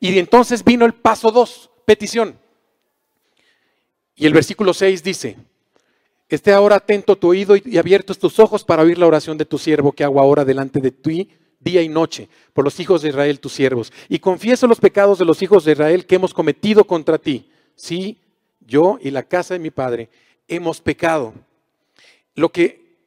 Y 0.00 0.18
entonces 0.18 0.64
vino 0.64 0.84
el 0.86 0.94
paso 0.94 1.30
dos, 1.30 1.70
petición. 1.88 2.38
Y 4.14 4.26
el 4.26 4.34
versículo 4.34 4.74
6 4.74 5.02
dice, 5.02 5.38
esté 6.28 6.52
ahora 6.52 6.76
atento 6.76 7.16
tu 7.16 7.28
oído 7.28 7.56
y 7.56 7.78
abiertos 7.78 8.18
tus 8.18 8.38
ojos 8.38 8.62
para 8.62 8.82
oír 8.82 8.98
la 8.98 9.06
oración 9.06 9.38
de 9.38 9.46
tu 9.46 9.56
siervo 9.56 9.92
que 9.92 10.04
hago 10.04 10.20
ahora 10.20 10.44
delante 10.44 10.82
de 10.82 10.90
ti 10.90 11.30
día 11.60 11.80
y 11.80 11.88
noche 11.88 12.28
por 12.52 12.66
los 12.66 12.78
hijos 12.78 13.00
de 13.00 13.08
Israel, 13.08 13.40
tus 13.40 13.54
siervos. 13.54 13.90
Y 14.10 14.18
confieso 14.18 14.66
los 14.66 14.80
pecados 14.80 15.18
de 15.18 15.24
los 15.24 15.40
hijos 15.40 15.64
de 15.64 15.72
Israel 15.72 16.04
que 16.04 16.16
hemos 16.16 16.34
cometido 16.34 16.84
contra 16.84 17.16
ti. 17.16 17.50
Sí, 17.74 18.18
yo 18.60 18.98
y 19.00 19.10
la 19.10 19.22
casa 19.22 19.54
de 19.54 19.60
mi 19.60 19.70
padre 19.70 20.10
hemos 20.46 20.82
pecado. 20.82 21.32
Lo 22.34 22.50
que 22.50 22.98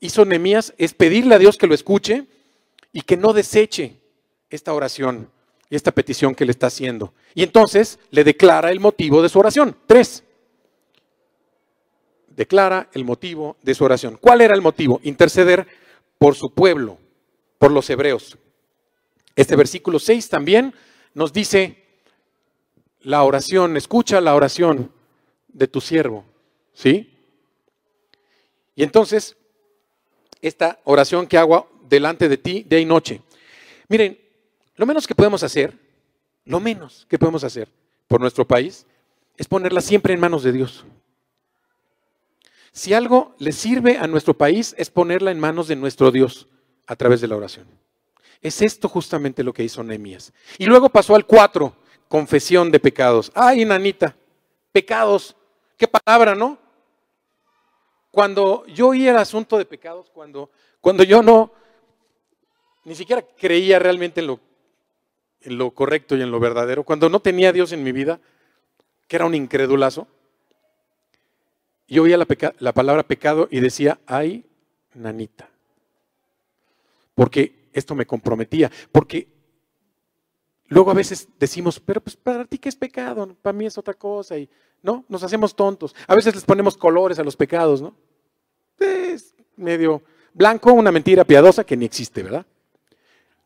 hizo 0.00 0.24
Nehemías 0.24 0.72
es 0.78 0.94
pedirle 0.94 1.34
a 1.34 1.38
Dios 1.38 1.58
que 1.58 1.66
lo 1.66 1.74
escuche 1.74 2.24
y 2.94 3.02
que 3.02 3.18
no 3.18 3.34
deseche 3.34 4.00
esta 4.48 4.72
oración 4.72 5.28
esta 5.70 5.92
petición 5.92 6.34
que 6.34 6.44
le 6.44 6.52
está 6.52 6.68
haciendo. 6.68 7.12
Y 7.34 7.42
entonces 7.42 7.98
le 8.10 8.24
declara 8.24 8.70
el 8.70 8.80
motivo 8.80 9.22
de 9.22 9.28
su 9.28 9.38
oración. 9.38 9.76
Tres. 9.86 10.22
Declara 12.28 12.88
el 12.92 13.04
motivo 13.04 13.56
de 13.62 13.74
su 13.74 13.84
oración. 13.84 14.18
¿Cuál 14.20 14.40
era 14.42 14.54
el 14.54 14.62
motivo? 14.62 15.00
Interceder 15.02 15.66
por 16.18 16.34
su 16.34 16.50
pueblo, 16.54 16.98
por 17.58 17.70
los 17.70 17.88
hebreos. 17.90 18.38
Este 19.34 19.56
versículo 19.56 19.98
6 19.98 20.28
también 20.28 20.74
nos 21.14 21.32
dice 21.32 21.82
la 23.00 23.22
oración, 23.22 23.76
escucha 23.76 24.20
la 24.20 24.34
oración 24.34 24.90
de 25.48 25.68
tu 25.68 25.80
siervo, 25.80 26.24
¿sí? 26.72 27.14
Y 28.74 28.82
entonces, 28.82 29.36
esta 30.42 30.80
oración 30.84 31.26
que 31.26 31.38
hago 31.38 31.70
delante 31.88 32.28
de 32.28 32.36
ti 32.36 32.64
día 32.68 32.78
y 32.78 32.84
noche. 32.84 33.22
Miren, 33.88 34.18
lo 34.76 34.86
menos 34.86 35.06
que 35.06 35.14
podemos 35.14 35.42
hacer, 35.42 35.78
lo 36.44 36.60
menos 36.60 37.06
que 37.08 37.18
podemos 37.18 37.44
hacer 37.44 37.68
por 38.06 38.20
nuestro 38.20 38.46
país, 38.46 38.86
es 39.36 39.48
ponerla 39.48 39.80
siempre 39.80 40.14
en 40.14 40.20
manos 40.20 40.42
de 40.42 40.52
Dios. 40.52 40.84
Si 42.72 42.92
algo 42.92 43.34
le 43.38 43.52
sirve 43.52 43.98
a 43.98 44.06
nuestro 44.06 44.34
país, 44.34 44.74
es 44.78 44.90
ponerla 44.90 45.30
en 45.30 45.40
manos 45.40 45.66
de 45.68 45.76
nuestro 45.76 46.10
Dios 46.10 46.46
a 46.86 46.94
través 46.94 47.20
de 47.20 47.28
la 47.28 47.36
oración. 47.36 47.66
Es 48.42 48.60
esto 48.60 48.88
justamente 48.88 49.42
lo 49.42 49.52
que 49.52 49.64
hizo 49.64 49.82
Nehemías. 49.82 50.32
Y 50.58 50.66
luego 50.66 50.90
pasó 50.90 51.14
al 51.14 51.26
4, 51.26 51.74
confesión 52.08 52.70
de 52.70 52.78
pecados. 52.78 53.32
Ay, 53.34 53.64
nanita, 53.64 54.14
pecados. 54.72 55.34
Qué 55.76 55.88
palabra, 55.88 56.34
¿no? 56.34 56.58
Cuando 58.10 58.64
yo 58.66 58.88
oí 58.88 59.08
el 59.08 59.16
asunto 59.16 59.58
de 59.58 59.64
pecados, 59.64 60.10
cuando, 60.10 60.50
cuando 60.80 61.02
yo 61.02 61.22
no, 61.22 61.52
ni 62.84 62.94
siquiera 62.94 63.22
creía 63.22 63.78
realmente 63.78 64.20
en 64.20 64.28
lo, 64.28 64.40
en 65.40 65.58
lo 65.58 65.70
correcto 65.72 66.16
y 66.16 66.22
en 66.22 66.30
lo 66.30 66.40
verdadero, 66.40 66.84
cuando 66.84 67.08
no 67.08 67.20
tenía 67.20 67.52
Dios 67.52 67.72
en 67.72 67.82
mi 67.82 67.92
vida, 67.92 68.20
que 69.08 69.16
era 69.16 69.26
un 69.26 69.34
incredulazo, 69.34 70.08
yo 71.88 72.02
oía 72.02 72.16
la, 72.16 72.26
la 72.58 72.72
palabra 72.72 73.04
pecado 73.04 73.48
y 73.50 73.60
decía, 73.60 74.00
ay, 74.06 74.44
nanita 74.94 75.48
porque 77.16 77.70
esto 77.72 77.94
me 77.94 78.06
comprometía, 78.06 78.70
porque 78.92 79.26
luego 80.66 80.90
a 80.90 80.94
veces 80.94 81.26
decimos, 81.40 81.80
pero 81.80 82.00
pues 82.02 82.14
para 82.14 82.44
ti 82.44 82.58
qué 82.58 82.68
es 82.68 82.76
pecado, 82.76 83.34
para 83.40 83.56
mí 83.56 83.64
es 83.64 83.78
otra 83.78 83.94
cosa, 83.94 84.36
y 84.38 84.48
no, 84.82 85.04
nos 85.08 85.22
hacemos 85.22 85.56
tontos. 85.56 85.96
A 86.06 86.14
veces 86.14 86.34
les 86.34 86.44
ponemos 86.44 86.76
colores 86.76 87.18
a 87.18 87.24
los 87.24 87.34
pecados, 87.34 87.80
¿no? 87.80 87.96
Es 88.78 89.34
medio 89.56 90.02
blanco, 90.34 90.74
una 90.74 90.92
mentira 90.92 91.24
piadosa 91.24 91.64
que 91.64 91.76
ni 91.76 91.86
existe, 91.86 92.22
¿verdad? 92.22 92.44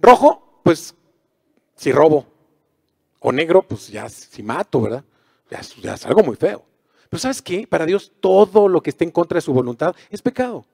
Rojo, 0.00 0.60
pues 0.64 0.96
si 1.80 1.92
robo, 1.92 2.26
o 3.20 3.32
negro, 3.32 3.62
pues 3.62 3.88
ya 3.88 4.06
si 4.10 4.42
mato, 4.42 4.82
¿verdad? 4.82 5.02
Ya, 5.50 5.60
es 5.94 6.04
algo 6.04 6.22
muy 6.22 6.36
feo. 6.36 6.62
Pero 7.08 7.18
¿sabes 7.18 7.40
qué? 7.40 7.66
Para 7.66 7.86
Dios 7.86 8.12
todo 8.20 8.68
lo 8.68 8.82
que 8.82 8.90
esté 8.90 9.04
en 9.04 9.10
contra 9.10 9.36
de 9.36 9.40
su 9.40 9.54
voluntad 9.54 9.96
es 10.10 10.20
pecado. 10.20 10.66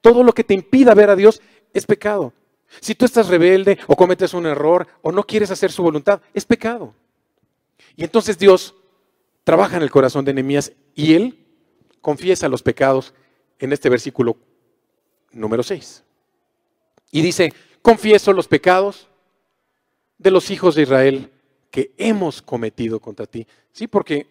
Todo 0.00 0.22
lo 0.22 0.32
que 0.32 0.44
te 0.44 0.54
impida 0.54 0.94
ver 0.94 1.10
a 1.10 1.16
Dios 1.16 1.42
es 1.74 1.84
pecado. 1.84 2.32
Si 2.80 2.94
tú 2.94 3.04
estás 3.04 3.26
rebelde 3.26 3.76
o 3.88 3.96
cometes 3.96 4.34
un 4.34 4.46
error 4.46 4.86
o 5.02 5.10
no 5.10 5.24
quieres 5.24 5.50
hacer 5.50 5.72
su 5.72 5.82
voluntad, 5.82 6.20
es 6.32 6.44
pecado. 6.44 6.94
Y 7.96 8.04
entonces 8.04 8.38
Dios 8.38 8.76
trabaja 9.42 9.76
en 9.76 9.82
el 9.82 9.90
corazón 9.90 10.24
de 10.24 10.32
Nehemías 10.32 10.70
y 10.94 11.14
él 11.14 11.44
confiesa 12.00 12.48
los 12.48 12.62
pecados 12.62 13.14
en 13.58 13.72
este 13.72 13.88
versículo 13.88 14.36
número 15.32 15.64
6. 15.64 16.04
Y 17.10 17.22
dice, 17.22 17.52
confieso 17.82 18.32
los 18.32 18.46
pecados 18.46 19.08
de 20.18 20.30
los 20.30 20.50
hijos 20.50 20.74
de 20.74 20.82
Israel 20.82 21.30
que 21.70 21.92
hemos 21.96 22.42
cometido 22.42 23.00
contra 23.00 23.26
ti. 23.26 23.46
Sí, 23.72 23.86
porque 23.86 24.26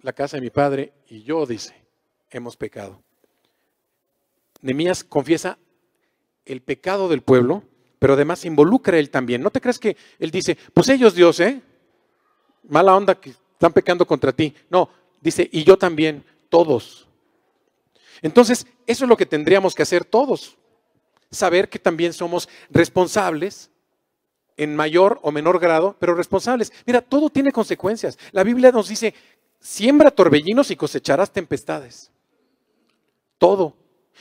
la 0.00 0.12
casa 0.12 0.36
de 0.36 0.42
mi 0.42 0.50
padre 0.50 0.92
y 1.08 1.22
yo, 1.22 1.46
dice, 1.46 1.74
hemos 2.30 2.56
pecado. 2.56 3.02
Nehemías 4.60 5.04
confiesa 5.04 5.58
el 6.44 6.62
pecado 6.62 7.08
del 7.08 7.22
pueblo, 7.22 7.64
pero 7.98 8.14
además 8.14 8.44
involucra 8.44 8.98
él 8.98 9.10
también. 9.10 9.42
¿No 9.42 9.50
te 9.50 9.60
crees 9.60 9.78
que 9.78 9.96
él 10.18 10.30
dice, 10.30 10.56
pues 10.72 10.88
ellos 10.88 11.14
Dios, 11.14 11.40
¿eh? 11.40 11.60
Mala 12.68 12.96
onda 12.96 13.14
que 13.14 13.30
están 13.30 13.72
pecando 13.72 14.06
contra 14.06 14.32
ti. 14.32 14.54
No, 14.70 14.88
dice, 15.20 15.48
y 15.52 15.64
yo 15.64 15.76
también, 15.76 16.24
todos. 16.48 17.08
Entonces, 18.22 18.66
eso 18.86 19.04
es 19.04 19.08
lo 19.08 19.16
que 19.16 19.26
tendríamos 19.26 19.74
que 19.74 19.82
hacer 19.82 20.04
todos. 20.04 20.56
Saber 21.30 21.68
que 21.68 21.78
también 21.78 22.12
somos 22.12 22.48
responsables 22.70 23.70
en 24.56 24.76
mayor 24.76 25.18
o 25.22 25.32
menor 25.32 25.58
grado, 25.58 25.96
pero 25.98 26.14
responsables. 26.14 26.72
Mira, 26.86 27.00
todo 27.00 27.30
tiene 27.30 27.52
consecuencias. 27.52 28.18
La 28.32 28.44
Biblia 28.44 28.70
nos 28.70 28.88
dice, 28.88 29.14
siembra 29.60 30.10
torbellinos 30.10 30.70
y 30.70 30.76
cosecharás 30.76 31.32
tempestades. 31.32 32.10
Todo. 33.38 33.76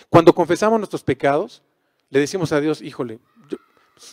Cuando 0.09 0.33
confesamos 0.33 0.79
nuestros 0.79 1.03
pecados, 1.03 1.61
le 2.09 2.19
decimos 2.19 2.51
a 2.51 2.59
Dios, 2.59 2.81
híjole, 2.81 3.19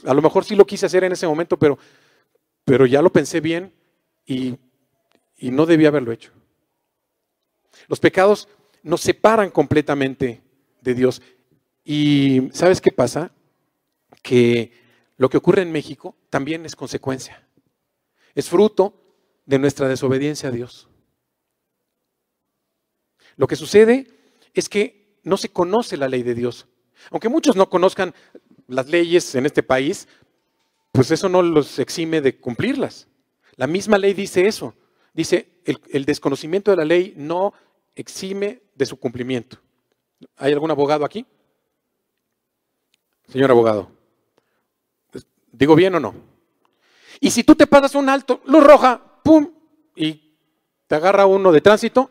a 0.05 0.14
lo 0.14 0.23
mejor 0.23 0.45
sí 0.45 0.55
lo 0.55 0.66
quise 0.66 0.87
hacer 0.87 1.05
en 1.05 1.12
ese 1.12 1.27
momento, 1.27 1.59
pero, 1.59 1.79
pero 2.64 2.87
ya 2.87 3.03
lo 3.03 3.11
pensé 3.11 3.41
bien 3.41 3.73
y, 4.27 4.57
y 5.39 5.51
no 5.51 5.66
debía 5.66 5.89
haberlo 5.89 6.12
hecho. 6.12 6.33
Los 7.89 7.99
pecados 8.01 8.49
nos 8.83 9.01
separan 9.01 9.51
completamente 9.51 10.43
de 10.81 10.95
Dios. 10.95 11.23
Y 11.85 12.51
¿sabes 12.53 12.81
qué 12.81 12.93
pasa? 12.93 13.31
Que 14.23 14.73
lo 15.21 15.29
que 15.29 15.37
ocurre 15.37 15.61
en 15.61 15.71
México 15.71 16.16
también 16.31 16.64
es 16.64 16.75
consecuencia. 16.75 17.47
Es 18.35 18.49
fruto 18.49 18.95
de 19.45 19.59
nuestra 19.59 19.87
desobediencia 19.87 20.49
a 20.49 20.53
Dios. 20.53 20.89
Lo 23.37 23.47
que 23.47 23.55
sucede 23.55 24.07
es 24.55 24.71
que 24.71 25.18
no 25.23 25.37
se 25.37 25.51
conoce 25.51 25.99
la 25.99 26.09
ley 26.09 26.23
de 26.23 26.35
Dios. 26.35 26.68
Aunque 27.11 27.29
muchos 27.29 27.55
no 27.55 27.68
conozcan 27.68 28.14
las 28.66 28.89
leyes 28.89 29.35
en 29.35 29.45
este 29.45 29.62
país, 29.62 30.09
pues 30.91 31.11
eso 31.11 31.29
no 31.29 31.43
los 31.43 31.79
exime 31.79 32.23
de 32.23 32.41
cumplirlas. 32.41 33.07
La 33.57 33.66
misma 33.66 33.99
ley 33.99 34.14
dice 34.14 34.49
eso. 34.49 34.75
Dice, 35.12 35.61
el, 35.66 36.07
desconocimiento 36.07 36.71
de 36.71 36.79
la 36.79 36.87
ley 36.87 37.12
no 37.14 37.53
exime 37.95 38.62
de 38.75 38.87
su 38.87 38.99
cumplimiento. 38.99 39.59
¿Hay 40.39 40.55
algún 40.55 40.71
abogado 40.71 41.05
aquí? 41.05 41.27
Señor 43.29 43.51
abogado, 43.51 43.99
¿digo 45.53 45.74
bien 45.74 45.94
o 45.94 46.01
no? 46.01 46.14
Y 47.20 47.30
si 47.30 47.44
tú 47.44 47.55
te 47.55 47.66
pasas 47.66 47.94
un 47.94 48.09
alto, 48.09 48.40
luz 48.46 48.64
roja, 48.64 49.20
¡pum! 49.22 49.53
Y 49.94 50.34
te 50.86 50.94
agarra 50.94 51.26
uno 51.26 51.53
de 51.53 51.61
tránsito, 51.61 52.11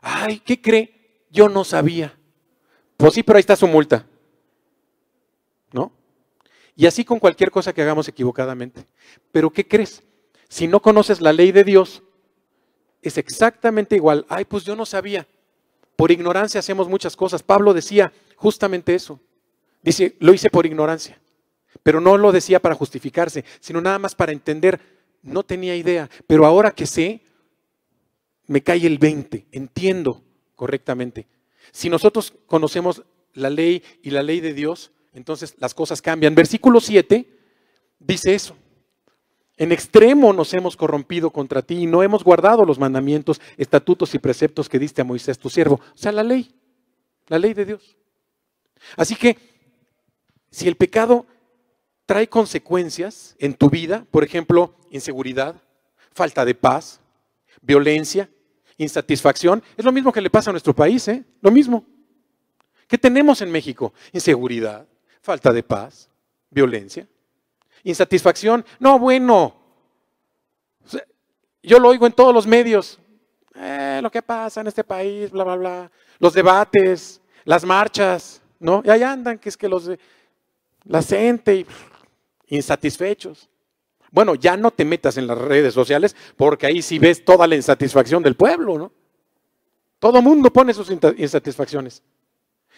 ¡ay, 0.00 0.40
qué 0.40 0.60
cree! 0.60 1.26
Yo 1.30 1.48
no 1.48 1.64
sabía. 1.64 2.18
Pues 2.96 3.14
sí, 3.14 3.22
pero 3.22 3.36
ahí 3.36 3.40
está 3.40 3.54
su 3.54 3.68
multa. 3.68 4.06
¿no? 5.72 5.92
Y 6.74 6.86
así 6.86 7.04
con 7.04 7.18
cualquier 7.18 7.50
cosa 7.50 7.72
que 7.72 7.82
hagamos 7.82 8.08
equivocadamente. 8.08 8.86
Pero 9.32 9.50
¿qué 9.50 9.66
crees? 9.66 10.02
Si 10.48 10.66
no 10.66 10.80
conoces 10.80 11.20
la 11.20 11.32
ley 11.32 11.52
de 11.52 11.64
Dios, 11.64 12.02
es 13.02 13.18
exactamente 13.18 13.96
igual. 13.96 14.26
Ay, 14.28 14.44
pues 14.44 14.64
yo 14.64 14.74
no 14.76 14.86
sabía. 14.86 15.26
Por 15.96 16.10
ignorancia 16.10 16.60
hacemos 16.60 16.88
muchas 16.88 17.16
cosas. 17.16 17.42
Pablo 17.42 17.74
decía 17.74 18.12
justamente 18.36 18.94
eso. 18.94 19.20
Dice, 19.82 20.16
lo 20.20 20.32
hice 20.32 20.50
por 20.50 20.66
ignorancia. 20.66 21.20
Pero 21.88 22.02
no 22.02 22.18
lo 22.18 22.32
decía 22.32 22.60
para 22.60 22.74
justificarse, 22.74 23.46
sino 23.60 23.80
nada 23.80 23.98
más 23.98 24.14
para 24.14 24.32
entender. 24.32 24.78
No 25.22 25.42
tenía 25.42 25.74
idea. 25.74 26.10
Pero 26.26 26.44
ahora 26.44 26.70
que 26.70 26.84
sé, 26.84 27.22
me 28.46 28.62
cae 28.62 28.86
el 28.86 28.98
20. 28.98 29.46
Entiendo 29.52 30.22
correctamente. 30.54 31.26
Si 31.72 31.88
nosotros 31.88 32.34
conocemos 32.44 33.04
la 33.32 33.48
ley 33.48 33.82
y 34.02 34.10
la 34.10 34.22
ley 34.22 34.40
de 34.40 34.52
Dios, 34.52 34.92
entonces 35.14 35.54
las 35.60 35.72
cosas 35.72 36.02
cambian. 36.02 36.34
Versículo 36.34 36.78
7 36.78 37.26
dice 38.00 38.34
eso. 38.34 38.54
En 39.56 39.72
extremo 39.72 40.34
nos 40.34 40.52
hemos 40.52 40.76
corrompido 40.76 41.30
contra 41.30 41.62
ti 41.62 41.84
y 41.84 41.86
no 41.86 42.02
hemos 42.02 42.22
guardado 42.22 42.66
los 42.66 42.78
mandamientos, 42.78 43.40
estatutos 43.56 44.14
y 44.14 44.18
preceptos 44.18 44.68
que 44.68 44.78
diste 44.78 45.00
a 45.00 45.04
Moisés 45.06 45.38
tu 45.38 45.48
siervo. 45.48 45.76
O 45.76 45.96
sea, 45.96 46.12
la 46.12 46.22
ley. 46.22 46.54
la 47.28 47.38
ley 47.38 47.54
de 47.54 47.64
Dios. 47.64 47.96
Así 48.94 49.16
que, 49.16 49.38
si 50.50 50.68
el 50.68 50.76
pecado 50.76 51.24
trae 52.08 52.26
consecuencias 52.26 53.36
en 53.38 53.52
tu 53.52 53.68
vida, 53.68 54.06
por 54.10 54.24
ejemplo, 54.24 54.74
inseguridad, 54.88 55.54
falta 56.14 56.42
de 56.42 56.54
paz, 56.54 57.02
violencia, 57.60 58.30
insatisfacción, 58.78 59.62
es 59.76 59.84
lo 59.84 59.92
mismo 59.92 60.10
que 60.10 60.22
le 60.22 60.30
pasa 60.30 60.48
a 60.48 60.54
nuestro 60.54 60.74
país, 60.74 61.06
¿eh? 61.08 61.22
Lo 61.42 61.50
mismo. 61.50 61.84
¿Qué 62.86 62.96
tenemos 62.96 63.42
en 63.42 63.50
México? 63.50 63.92
Inseguridad, 64.10 64.88
falta 65.20 65.52
de 65.52 65.62
paz, 65.62 66.08
violencia, 66.48 67.06
insatisfacción. 67.84 68.64
No, 68.80 68.98
bueno. 68.98 69.54
Yo 71.62 71.78
lo 71.78 71.90
oigo 71.90 72.06
en 72.06 72.14
todos 72.14 72.32
los 72.32 72.46
medios. 72.46 72.98
Eh, 73.54 74.00
lo 74.02 74.10
que 74.10 74.22
pasa 74.22 74.62
en 74.62 74.68
este 74.68 74.82
país, 74.82 75.30
bla, 75.30 75.44
bla, 75.44 75.56
bla. 75.56 75.90
Los 76.20 76.32
debates, 76.32 77.20
las 77.44 77.66
marchas, 77.66 78.40
¿no? 78.58 78.80
Y 78.82 78.88
ahí 78.88 79.02
andan, 79.02 79.38
que 79.38 79.50
es 79.50 79.58
que 79.58 79.68
los 79.68 79.90
la 80.84 81.02
gente, 81.02 81.66
insatisfechos. 82.48 83.48
Bueno, 84.10 84.34
ya 84.34 84.56
no 84.56 84.70
te 84.70 84.84
metas 84.84 85.16
en 85.18 85.26
las 85.26 85.38
redes 85.38 85.74
sociales 85.74 86.16
porque 86.36 86.66
ahí 86.66 86.82
sí 86.82 86.98
ves 86.98 87.24
toda 87.24 87.46
la 87.46 87.56
insatisfacción 87.56 88.22
del 88.22 88.36
pueblo, 88.36 88.78
¿no? 88.78 88.92
Todo 89.98 90.22
mundo 90.22 90.52
pone 90.52 90.72
sus 90.72 90.90
insatisfacciones. 90.90 92.02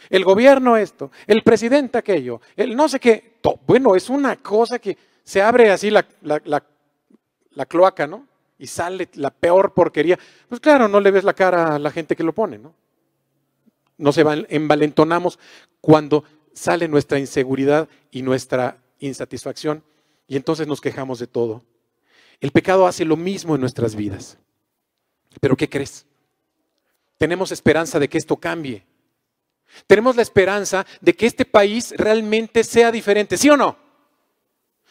El 0.09 0.25
gobierno 0.25 0.77
esto, 0.77 1.11
el 1.27 1.43
presidente 1.43 1.99
aquello, 1.99 2.41
el 2.57 2.75
no 2.75 2.89
sé 2.89 2.99
qué. 2.99 3.39
Bueno, 3.67 3.95
es 3.95 4.09
una 4.09 4.37
cosa 4.37 4.79
que 4.79 4.97
se 5.23 5.43
abre 5.43 5.71
así 5.71 5.91
la, 5.91 6.07
cloaca, 7.69 8.07
¿no? 8.07 8.27
Y 8.59 8.67
sale 8.67 9.09
la 9.15 9.31
peor 9.31 9.75
porquería. 9.75 10.19
Pues 10.49 10.61
claro, 10.61 10.89
no 10.89 11.01
le 11.01 11.11
ves 11.11 11.25
la 11.25 11.35
cara 11.35 11.75
a 11.75 11.79
la 11.79 11.91
gente 11.91 12.17
que 12.17 12.25
lo 12.25 12.33
pone, 12.33 12.59
¿no? 12.59 12.75
Nos 13.99 14.17
envalentonamos 14.17 15.39
cuando 15.83 16.25
sale 16.55 16.89
nuestra 16.89 17.19
inseguridad 17.19 17.89
y 18.11 18.23
nuestra 18.23 18.79
insatisfacción 19.01 19.83
y 20.29 20.37
entonces 20.37 20.67
nos 20.67 20.81
quejamos 20.81 21.19
de 21.19 21.27
todo. 21.27 21.63
El 22.41 22.53
pecado 22.53 22.87
hace 22.87 23.05
lo 23.05 23.17
mismo 23.17 23.55
en 23.55 23.61
nuestras 23.61 23.95
vidas. 23.95 24.39
Pero 25.41 25.57
¿qué 25.57 25.69
crees? 25.69 26.07
Tenemos 27.19 27.53
esperanza 27.53 27.99
de 27.99 28.09
que 28.09 28.19
esto 28.19 28.37
cambie. 28.37 28.85
Tenemos 29.87 30.17
la 30.17 30.23
esperanza 30.23 30.87
de 31.01 31.15
que 31.15 31.27
este 31.27 31.45
país 31.45 31.93
realmente 31.97 32.65
sea 32.65 32.91
diferente, 32.91 33.37
¿sí 33.37 33.51
o 33.51 33.57
no? 33.57 33.77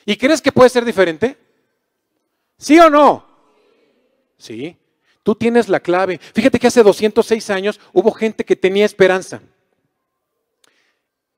¿Y 0.06 0.16
crees 0.16 0.42
que 0.42 0.52
puede 0.52 0.70
ser 0.70 0.86
diferente? 0.86 1.38
¿Sí 2.58 2.80
o 2.80 2.90
no? 2.90 3.26
Sí. 4.38 4.78
Tú 5.24 5.36
tienes 5.36 5.70
la 5.70 5.80
clave. 5.80 6.20
Fíjate 6.34 6.60
que 6.60 6.68
hace 6.68 6.84
206 6.84 7.50
años 7.50 7.80
hubo 7.94 8.12
gente 8.12 8.46
que 8.46 8.56
tenía 8.56 8.86
esperanza. 8.86 9.42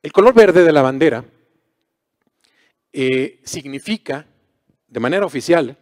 El 0.04 0.12
color 0.12 0.34
verde 0.34 0.64
de 0.64 0.72
la 0.72 0.82
bandera 0.82 1.24
eh, 2.94 3.40
significa, 3.44 4.26
de 4.88 5.00
manera 5.00 5.26
oficial, 5.26 5.78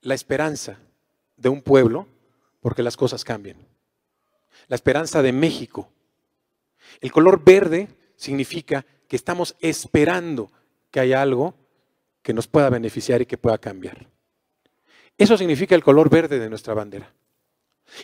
la 0.00 0.14
esperanza 0.14 0.78
de 1.36 1.48
un 1.48 1.62
pueblo 1.62 2.08
porque 2.60 2.82
las 2.82 2.96
cosas 2.96 3.24
cambian. 3.24 3.56
La 4.68 4.76
esperanza 4.76 5.22
de 5.22 5.32
México. 5.32 5.90
El 7.00 7.12
color 7.12 7.44
verde 7.44 7.88
significa 8.16 8.84
que 9.06 9.16
estamos 9.16 9.56
esperando 9.60 10.50
que 10.90 11.00
haya 11.00 11.22
algo 11.22 11.54
que 12.22 12.32
nos 12.32 12.46
pueda 12.46 12.70
beneficiar 12.70 13.22
y 13.22 13.26
que 13.26 13.38
pueda 13.38 13.58
cambiar. 13.58 14.08
Eso 15.16 15.36
significa 15.36 15.74
el 15.74 15.82
color 15.82 16.10
verde 16.10 16.38
de 16.38 16.48
nuestra 16.48 16.74
bandera. 16.74 17.12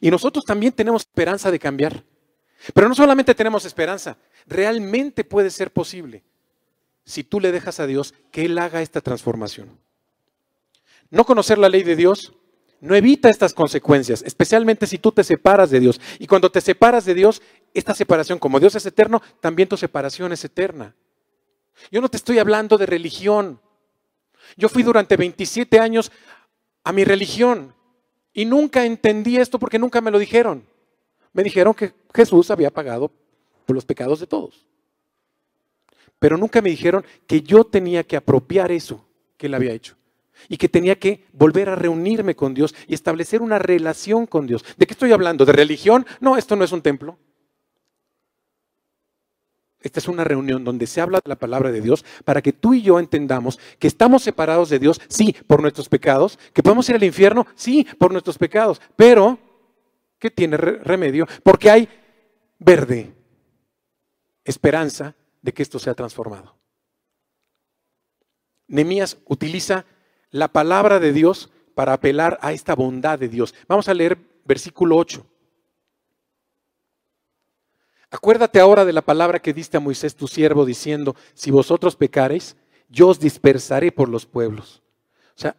Y 0.01 0.11
nosotros 0.11 0.45
también 0.45 0.73
tenemos 0.73 1.03
esperanza 1.03 1.51
de 1.51 1.59
cambiar. 1.59 2.05
Pero 2.73 2.89
no 2.89 2.95
solamente 2.95 3.35
tenemos 3.35 3.65
esperanza, 3.65 4.17
realmente 4.47 5.25
puede 5.25 5.51
ser 5.51 5.71
posible 5.71 6.23
si 7.05 7.25
tú 7.25 7.41
le 7.41 7.53
dejas 7.53 7.81
a 7.81 7.87
Dios 7.87 8.15
que 8.31 8.45
Él 8.45 8.59
haga 8.59 8.83
esta 8.83 9.01
transformación. 9.01 9.79
No 11.11 11.25
conocer 11.25 11.59
la 11.59 11.69
ley 11.69 11.83
de 11.83 11.97
Dios 11.97 12.33
no 12.81 12.95
evita 12.95 13.31
estas 13.31 13.55
consecuencias, 13.55 14.23
especialmente 14.23 14.87
si 14.87 14.99
tú 14.99 15.13
te 15.13 15.25
separas 15.25 15.71
de 15.71 15.81
Dios. 15.81 16.01
Y 16.19 16.27
cuando 16.27 16.51
te 16.51 16.61
separas 16.61 17.05
de 17.05 17.15
Dios, 17.15 17.41
esta 17.73 17.95
separación, 17.95 18.39
como 18.39 18.61
Dios 18.61 18.75
es 18.75 18.85
eterno, 18.85 19.23
también 19.41 19.69
tu 19.69 19.77
separación 19.77 20.33
es 20.33 20.45
eterna. 20.45 20.95
Yo 21.91 22.01
no 22.01 22.09
te 22.09 22.17
estoy 22.17 22.39
hablando 22.39 22.77
de 22.77 22.87
religión. 22.87 23.61
Yo 24.57 24.69
fui 24.69 24.83
durante 24.83 25.17
27 25.17 25.79
años 25.79 26.13
a 26.83 26.93
mi 26.93 27.05
religión 27.05 27.75
y 28.33 28.45
nunca 28.45 28.85
entendí 28.85 29.39
esto 29.39 29.59
porque 29.59 29.79
nunca 29.79 30.01
me 30.01 30.11
lo 30.11 30.19
dijeron. 30.19 30.67
Me 31.33 31.43
dijeron 31.43 31.75
que 31.75 31.95
Jesús 32.15 32.51
había 32.51 32.71
pagado 32.71 33.11
por 33.65 33.75
los 33.75 33.85
pecados 33.85 34.21
de 34.21 34.27
todos 34.27 34.67
pero 36.25 36.39
nunca 36.39 36.63
me 36.63 36.71
dijeron 36.71 37.05
que 37.27 37.43
yo 37.43 37.65
tenía 37.65 38.03
que 38.03 38.17
apropiar 38.17 38.73
eso 38.73 39.07
que 39.37 39.45
él 39.45 39.53
había 39.53 39.75
hecho 39.75 39.95
y 40.49 40.57
que 40.57 40.71
tenía 40.71 40.99
que 40.99 41.27
volver 41.35 41.69
a 41.69 41.77
reunirme 41.77 42.35
con 42.35 42.55
Dios 42.55 42.75
y 42.89 42.95
establecer 42.95 43.43
una 43.43 43.59
relación 43.59 44.25
con 44.25 44.47
Dios. 44.47 44.65
¿De 44.79 44.87
qué 44.87 44.95
estoy 44.95 45.13
hablando? 45.13 45.45
¿De 45.45 45.53
religión? 45.53 46.07
No, 46.21 46.39
esto 46.39 46.57
no 46.57 46.65
es 46.65 46.73
un 46.73 46.81
templo. 46.81 47.19
Esta 49.83 50.01
es 50.01 50.09
una 50.09 50.25
reunión 50.25 50.65
donde 50.65 50.87
se 50.87 51.03
habla 51.03 51.21
la 51.27 51.37
palabra 51.37 51.71
de 51.71 51.83
Dios 51.83 52.07
para 52.25 52.41
que 52.41 52.55
tú 52.55 52.73
y 52.73 52.81
yo 52.81 52.99
entendamos 52.99 53.59
que 53.79 53.89
estamos 53.89 54.23
separados 54.23 54.71
de 54.71 54.79
Dios, 54.79 55.03
sí, 55.09 55.37
por 55.47 55.61
nuestros 55.61 55.91
pecados, 55.91 56.39
que 56.55 56.63
podemos 56.63 56.89
ir 56.89 56.95
al 56.95 57.05
infierno, 57.05 57.47
sí, 57.55 57.87
por 57.99 58.13
nuestros 58.13 58.39
pecados, 58.39 58.81
pero 58.97 59.39
¿qué 60.19 60.31
tiene 60.31 60.57
remedio? 60.57 61.29
Porque 61.43 61.71
hay 61.71 61.87
verde, 62.59 63.13
esperanza 64.43 65.15
de 65.45 65.53
que 65.53 65.63
esto 65.63 65.79
sea 65.79 65.93
transformado. 65.93 66.57
Nemías 68.67 69.19
utiliza 69.27 69.85
la 70.31 70.49
palabra 70.49 70.99
de 70.99 71.13
Dios 71.13 71.51
para 71.75 71.93
apelar 71.93 72.39
a 72.41 72.55
esta 72.55 72.75
bondad 72.75 73.19
de 73.19 73.29
Dios. 73.29 73.55
Vamos 73.69 73.87
a 73.87 73.95
leer 73.95 74.17
versículo 74.47 74.97
8. 74.97 75.25
Acuérdate 78.11 78.59
ahora 78.59 78.87
de 78.87 78.95
la 78.95 79.03
palabra 79.03 79.39
que 79.39 79.53
diste 79.53 79.77
a 79.77 79.81
Moisés 79.81 80.17
tu 80.17 80.29
siervo 80.29 80.65
diciendo, 80.65 81.15
si 81.35 81.51
vosotros 81.51 81.95
pecareis, 81.95 82.57
yo 82.89 83.09
os 83.09 83.21
dispersaré 83.21 83.93
por 83.93 84.09
los 84.09 84.25
pueblos. 84.25 84.83
O 85.37 85.39
sea, 85.39 85.57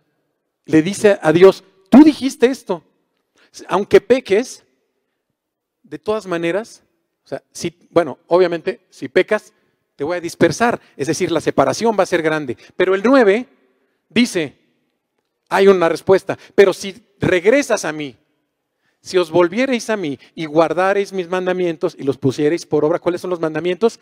le 0.66 0.82
dice 0.82 1.20
a 1.22 1.32
Dios, 1.32 1.64
tú 1.92 2.04
dijiste 2.04 2.48
esto, 2.48 2.84
aunque 3.68 4.02
peques, 4.02 4.66
de 5.84 6.00
todas 6.00 6.26
maneras, 6.26 6.82
o 7.24 7.28
sea, 7.28 7.44
si, 7.52 7.88
bueno, 7.92 8.18
obviamente, 8.26 8.82
si 8.90 9.10
pecas, 9.10 9.54
te 9.96 10.04
voy 10.04 10.18
a 10.18 10.22
dispersar, 10.22 10.82
es 10.98 11.08
decir, 11.08 11.32
la 11.32 11.42
separación 11.42 11.96
va 11.98 12.04
a 12.04 12.08
ser 12.08 12.22
grande. 12.22 12.58
Pero 12.76 12.96
el 12.96 13.04
9 13.04 13.48
dice, 14.10 14.58
hay 15.50 15.68
una 15.68 15.90
respuesta, 15.90 16.38
pero 16.54 16.74
si 16.74 17.02
regresas 17.20 17.86
a 17.86 17.92
mí, 17.92 18.18
si 19.02 19.18
os 19.18 19.32
volviereis 19.32 19.90
a 19.90 19.98
mí 19.98 20.20
y 20.34 20.46
guardareis 20.46 21.14
mis 21.14 21.30
mandamientos 21.30 21.96
y 21.98 22.04
los 22.04 22.18
pusiereis 22.18 22.66
por 22.66 22.84
obra, 22.84 23.00
¿cuáles 23.00 23.22
son 23.22 23.30
los 23.30 23.40
mandamientos? 23.40 24.00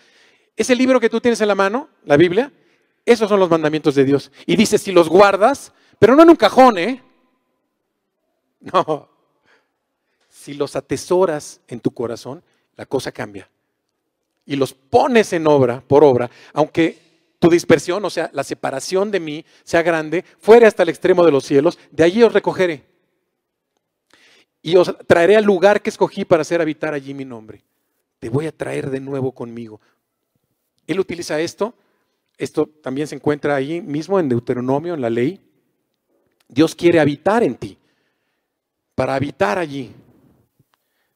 Ese 0.55 0.75
libro 0.75 0.99
que 0.99 1.09
tú 1.09 1.19
tienes 1.19 1.41
en 1.41 1.49
la 1.49 1.55
mano, 1.55 1.89
la 2.05 2.17
Biblia, 2.17 2.51
esos 3.05 3.29
son 3.29 3.39
los 3.39 3.49
mandamientos 3.49 3.95
de 3.95 4.05
Dios. 4.05 4.31
Y 4.45 4.55
dice, 4.55 4.77
si 4.77 4.91
los 4.91 5.09
guardas, 5.09 5.73
pero 5.99 6.15
no 6.15 6.23
en 6.23 6.29
un 6.29 6.35
cajón, 6.35 6.77
¿eh? 6.77 7.03
No. 8.61 9.09
Si 10.29 10.53
los 10.53 10.75
atesoras 10.75 11.59
en 11.67 11.81
tu 11.81 11.91
corazón, 11.91 12.43
la 12.75 12.85
cosa 12.85 13.11
cambia 13.11 13.49
y 14.45 14.55
los 14.55 14.73
pones 14.73 15.33
en 15.33 15.47
obra, 15.47 15.81
por 15.85 16.03
obra, 16.03 16.29
aunque 16.53 16.97
tu 17.39 17.49
dispersión, 17.49 18.03
o 18.05 18.09
sea, 18.09 18.29
la 18.33 18.43
separación 18.43 19.11
de 19.11 19.19
mí 19.19 19.45
sea 19.63 19.81
grande, 19.81 20.23
fuere 20.39 20.65
hasta 20.65 20.83
el 20.83 20.89
extremo 20.89 21.25
de 21.25 21.31
los 21.31 21.43
cielos, 21.43 21.77
de 21.91 22.03
allí 22.03 22.23
os 22.23 22.33
recogeré. 22.33 22.85
Y 24.61 24.77
os 24.77 24.95
traeré 25.07 25.35
al 25.35 25.43
lugar 25.43 25.81
que 25.81 25.89
escogí 25.89 26.23
para 26.23 26.43
hacer 26.43 26.61
habitar 26.61 26.93
allí 26.93 27.13
mi 27.13 27.25
nombre. 27.25 27.61
Te 28.19 28.29
voy 28.29 28.47
a 28.47 28.53
traer 28.53 28.89
de 28.89 29.01
nuevo 29.01 29.33
conmigo. 29.33 29.81
Él 30.87 30.99
utiliza 30.99 31.39
esto, 31.41 31.73
esto 32.37 32.67
también 32.81 33.07
se 33.07 33.15
encuentra 33.15 33.55
ahí 33.55 33.81
mismo 33.81 34.19
en 34.19 34.29
Deuteronomio, 34.29 34.93
en 34.93 35.01
la 35.01 35.09
ley. 35.09 35.41
Dios 36.47 36.75
quiere 36.75 36.99
habitar 36.99 37.43
en 37.43 37.55
ti, 37.55 37.77
para 38.95 39.15
habitar 39.15 39.57
allí. 39.57 39.91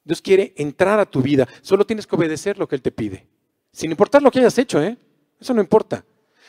Dios 0.07 0.21
quiere 0.21 0.53
entrar 0.55 1.01
a 1.01 1.05
tu 1.05 1.21
vida. 1.21 1.45
Solo 1.61 1.85
tienes 1.85 2.07
que 2.07 2.15
obedecer 2.15 2.57
lo 2.57 2.65
que 2.65 2.75
Él 2.75 2.81
te 2.81 2.91
pide. 2.91 3.27
Sin 3.73 3.91
importar 3.91 4.23
lo 4.23 4.31
que 4.31 4.39
hayas 4.39 4.57
hecho, 4.57 4.81
¿eh? 4.81 4.97
Eso 5.37 5.53
no 5.53 5.59
importa. 5.59 6.05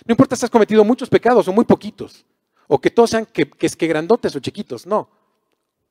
No 0.07 0.13
importa 0.13 0.37
si 0.37 0.45
has 0.45 0.51
cometido 0.51 0.85
muchos 0.85 1.11
pecados 1.11 1.49
o 1.49 1.53
muy 1.53 1.65
poquitos. 1.65 2.25
O 2.69 2.81
que 2.81 2.89
todos 2.89 3.11
sean 3.11 3.27
que, 3.27 3.51
es 3.59 3.75
que 3.75 3.89
grandotes 3.89 4.37
o 4.37 4.39
chiquitos. 4.39 4.87
No. 4.87 5.11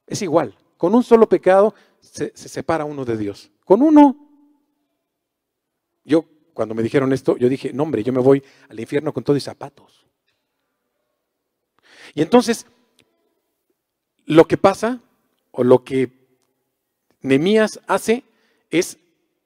Es 0.08 0.22
igual. 0.22 0.56
Con 0.78 0.96
un 0.96 1.04
solo 1.04 1.28
pecado 1.28 1.76
se, 2.00 2.32
se 2.34 2.48
separa 2.48 2.86
uno 2.86 3.04
de 3.04 3.18
Dios. 3.18 3.52
Con 3.66 3.82
uno. 3.82 4.16
Yo, 6.06 6.24
cuando 6.54 6.74
me 6.74 6.84
dijeron 6.84 7.12
esto, 7.12 7.36
yo 7.36 7.50
dije, 7.50 7.74
no 7.74 7.84
hombre, 7.84 8.02
yo 8.02 8.14
me 8.14 8.22
voy 8.22 8.42
al 8.70 8.80
infierno 8.80 9.12
con 9.12 9.26
todos 9.26 9.36
y 9.38 9.42
zapatos. 9.42 10.06
Y 12.16 12.22
entonces, 12.22 12.66
lo 14.26 14.48
que 14.48 14.56
pasa, 14.56 15.02
o 15.52 15.66
lo 15.66 15.84
que 15.84 16.27
Nemías 17.28 17.80
hace 17.88 18.24
es 18.70 18.98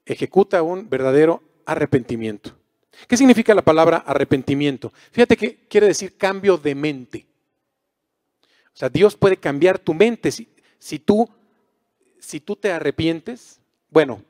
ejecuta 0.06 0.62
un 0.62 0.88
verdadero 0.88 1.42
arrepentimiento. 1.66 2.56
¿Qué 3.08 3.16
significa 3.16 3.54
la 3.54 3.62
palabra 3.62 3.98
arrepentimiento? 3.98 4.92
Fíjate 5.10 5.36
que 5.36 5.66
quiere 5.68 5.86
decir 5.86 6.16
cambio 6.16 6.56
de 6.58 6.74
mente. 6.74 7.26
O 8.74 8.76
sea, 8.76 8.88
Dios 8.88 9.16
puede 9.16 9.36
cambiar 9.36 9.78
tu 9.78 9.94
mente 9.94 10.30
si, 10.30 10.48
si 10.78 10.98
tú, 10.98 11.28
si 12.18 12.40
tú 12.40 12.56
te 12.56 12.72
arrepientes. 12.72 13.60
Bueno, 13.90 14.22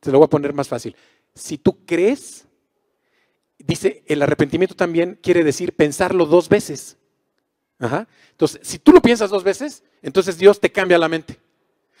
te 0.00 0.12
lo 0.12 0.18
voy 0.18 0.26
a 0.26 0.30
poner 0.30 0.52
más 0.52 0.68
fácil. 0.68 0.94
Si 1.34 1.58
tú 1.58 1.84
crees, 1.84 2.46
dice, 3.58 4.02
el 4.06 4.22
arrepentimiento 4.22 4.74
también 4.74 5.18
quiere 5.22 5.44
decir 5.44 5.74
pensarlo 5.74 6.26
dos 6.26 6.48
veces. 6.48 6.96
Entonces, 7.80 8.60
si 8.62 8.78
tú 8.78 8.92
lo 8.92 9.00
piensas 9.00 9.30
dos 9.30 9.44
veces, 9.44 9.84
entonces 10.02 10.36
Dios 10.38 10.60
te 10.60 10.70
cambia 10.70 10.98
la 10.98 11.08
mente. 11.08 11.38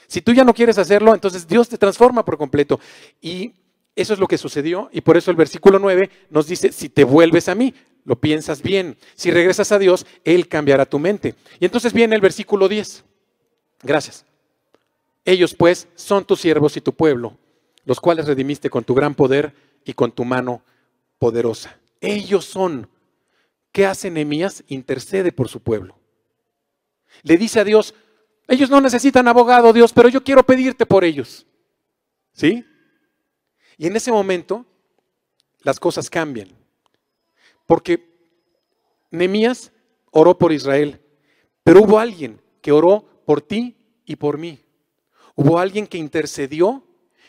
Si 0.08 0.22
tú 0.22 0.32
ya 0.32 0.42
no 0.42 0.54
quieres 0.54 0.78
hacerlo, 0.78 1.14
entonces 1.14 1.46
Dios 1.46 1.68
te 1.68 1.78
transforma 1.78 2.24
por 2.24 2.38
completo. 2.38 2.80
Y 3.20 3.52
eso 3.94 4.14
es 4.14 4.18
lo 4.18 4.26
que 4.26 4.38
sucedió 4.38 4.88
y 4.90 5.02
por 5.02 5.16
eso 5.16 5.30
el 5.30 5.36
versículo 5.36 5.78
9 5.78 6.10
nos 6.30 6.46
dice, 6.46 6.72
si 6.72 6.88
te 6.88 7.04
vuelves 7.04 7.48
a 7.48 7.54
mí, 7.54 7.74
lo 8.04 8.18
piensas 8.18 8.62
bien. 8.62 8.96
Si 9.14 9.30
regresas 9.30 9.70
a 9.70 9.78
Dios, 9.78 10.06
Él 10.24 10.48
cambiará 10.48 10.86
tu 10.86 10.98
mente. 10.98 11.34
Y 11.60 11.66
entonces 11.66 11.92
viene 11.92 12.14
el 12.14 12.22
versículo 12.22 12.68
10. 12.68 13.04
Gracias. 13.82 14.24
Ellos 15.26 15.54
pues 15.54 15.88
son 15.94 16.24
tus 16.24 16.40
siervos 16.40 16.76
y 16.78 16.80
tu 16.80 16.94
pueblo, 16.94 17.36
los 17.84 18.00
cuales 18.00 18.26
redimiste 18.26 18.70
con 18.70 18.82
tu 18.82 18.94
gran 18.94 19.14
poder 19.14 19.52
y 19.84 19.92
con 19.92 20.10
tu 20.10 20.24
mano 20.24 20.62
poderosa. 21.18 21.78
Ellos 22.00 22.46
son. 22.46 22.88
¿Qué 23.72 23.84
hace 23.84 24.10
Nehemías? 24.10 24.64
Intercede 24.68 25.32
por 25.32 25.48
su 25.48 25.60
pueblo. 25.60 25.98
Le 27.22 27.36
dice 27.36 27.60
a 27.60 27.64
Dios, 27.64 27.94
ellos 28.48 28.70
no 28.70 28.80
necesitan 28.80 29.28
abogado, 29.28 29.74
Dios, 29.74 29.92
pero 29.92 30.08
yo 30.08 30.24
quiero 30.24 30.42
pedirte 30.42 30.86
por 30.86 31.04
ellos. 31.04 31.46
¿Sí? 32.32 32.64
Y 33.76 33.86
en 33.86 33.94
ese 33.94 34.10
momento 34.10 34.64
las 35.60 35.78
cosas 35.78 36.08
cambian. 36.08 36.48
Porque 37.66 38.08
Nemías 39.10 39.70
oró 40.10 40.38
por 40.38 40.52
Israel, 40.52 41.00
pero 41.62 41.82
hubo 41.82 41.98
alguien 41.98 42.40
que 42.62 42.72
oró 42.72 43.22
por 43.26 43.42
ti 43.42 43.76
y 44.06 44.16
por 44.16 44.38
mí. 44.38 44.58
Hubo 45.34 45.58
alguien 45.58 45.86
que 45.86 45.98
intercedió 45.98 46.82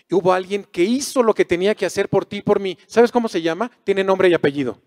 y 0.09 0.15
hubo 0.15 0.31
alguien 0.31 0.63
que 0.63 0.83
hizo 0.83 1.21
lo 1.21 1.33
que 1.33 1.43
tenía 1.43 1.75
que 1.75 1.85
hacer 1.85 2.07
por 2.07 2.25
ti 2.25 2.37
y 2.37 2.41
por 2.41 2.61
mí. 2.61 2.77
¿Sabes 2.87 3.11
cómo 3.11 3.27
se 3.27 3.41
llama? 3.41 3.69
Tiene 3.83 4.05
nombre 4.05 4.29
y 4.29 4.33
apellido. 4.33 4.81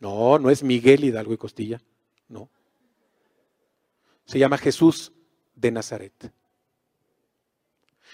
No, 0.00 0.38
no 0.38 0.50
es 0.50 0.62
Miguel 0.62 1.04
Hidalgo 1.04 1.32
y 1.34 1.36
Costilla. 1.36 1.82
No. 2.28 2.48
Se 4.24 4.38
llama 4.38 4.56
Jesús 4.56 5.12
de 5.54 5.70
Nazaret. 5.70 6.32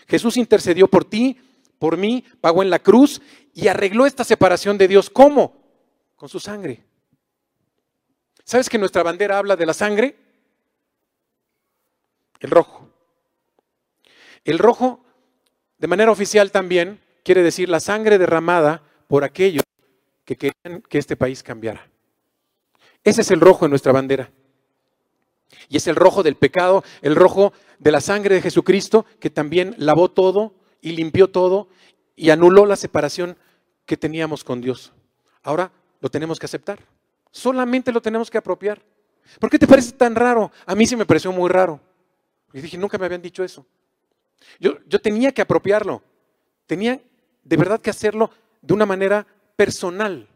Jesús 0.08 0.36
intercedió 0.36 0.88
por 0.88 1.04
ti 1.04 1.38
por 1.80 1.96
mí, 1.96 2.24
pagó 2.42 2.62
en 2.62 2.68
la 2.68 2.78
cruz 2.78 3.22
y 3.54 3.66
arregló 3.66 4.04
esta 4.04 4.22
separación 4.22 4.76
de 4.76 4.86
Dios. 4.86 5.08
¿Cómo? 5.08 5.56
Con 6.14 6.28
su 6.28 6.38
sangre. 6.38 6.84
¿Sabes 8.44 8.68
que 8.68 8.78
nuestra 8.78 9.02
bandera 9.02 9.38
habla 9.38 9.56
de 9.56 9.64
la 9.64 9.72
sangre? 9.72 10.14
El 12.38 12.50
rojo. 12.50 12.86
El 14.44 14.58
rojo, 14.58 15.02
de 15.78 15.86
manera 15.86 16.10
oficial 16.10 16.52
también, 16.52 17.00
quiere 17.24 17.42
decir 17.42 17.70
la 17.70 17.80
sangre 17.80 18.18
derramada 18.18 18.82
por 19.08 19.24
aquellos 19.24 19.62
que 20.26 20.36
querían 20.36 20.82
que 20.82 20.98
este 20.98 21.16
país 21.16 21.42
cambiara. 21.42 21.88
Ese 23.02 23.22
es 23.22 23.30
el 23.30 23.40
rojo 23.40 23.64
en 23.64 23.70
nuestra 23.70 23.92
bandera. 23.92 24.30
Y 25.68 25.76
es 25.76 25.86
el 25.86 25.96
rojo 25.96 26.22
del 26.22 26.36
pecado, 26.36 26.84
el 27.02 27.16
rojo 27.16 27.52
de 27.78 27.92
la 27.92 28.00
sangre 28.00 28.36
de 28.36 28.42
Jesucristo, 28.42 29.06
que 29.18 29.30
también 29.30 29.74
lavó 29.78 30.10
todo, 30.10 30.54
y 30.80 30.92
limpió 30.92 31.30
todo 31.30 31.68
y 32.16 32.30
anuló 32.30 32.66
la 32.66 32.76
separación 32.76 33.36
que 33.86 33.96
teníamos 33.96 34.44
con 34.44 34.60
Dios. 34.60 34.92
Ahora 35.42 35.72
lo 36.00 36.10
tenemos 36.10 36.38
que 36.38 36.46
aceptar. 36.46 36.78
Solamente 37.30 37.92
lo 37.92 38.00
tenemos 38.00 38.30
que 38.30 38.38
apropiar. 38.38 38.82
¿Por 39.38 39.50
qué 39.50 39.58
te 39.58 39.66
parece 39.66 39.92
tan 39.92 40.14
raro? 40.14 40.50
A 40.66 40.74
mí 40.74 40.86
sí 40.86 40.96
me 40.96 41.06
pareció 41.06 41.32
muy 41.32 41.48
raro. 41.48 41.80
Y 42.52 42.60
dije, 42.60 42.76
nunca 42.76 42.98
me 42.98 43.06
habían 43.06 43.22
dicho 43.22 43.44
eso. 43.44 43.64
Yo, 44.58 44.78
yo 44.86 45.00
tenía 45.00 45.32
que 45.32 45.42
apropiarlo. 45.42 46.02
Tenía 46.66 47.00
de 47.44 47.56
verdad 47.56 47.80
que 47.80 47.90
hacerlo 47.90 48.30
de 48.60 48.74
una 48.74 48.86
manera 48.86 49.26
personal. 49.56 50.28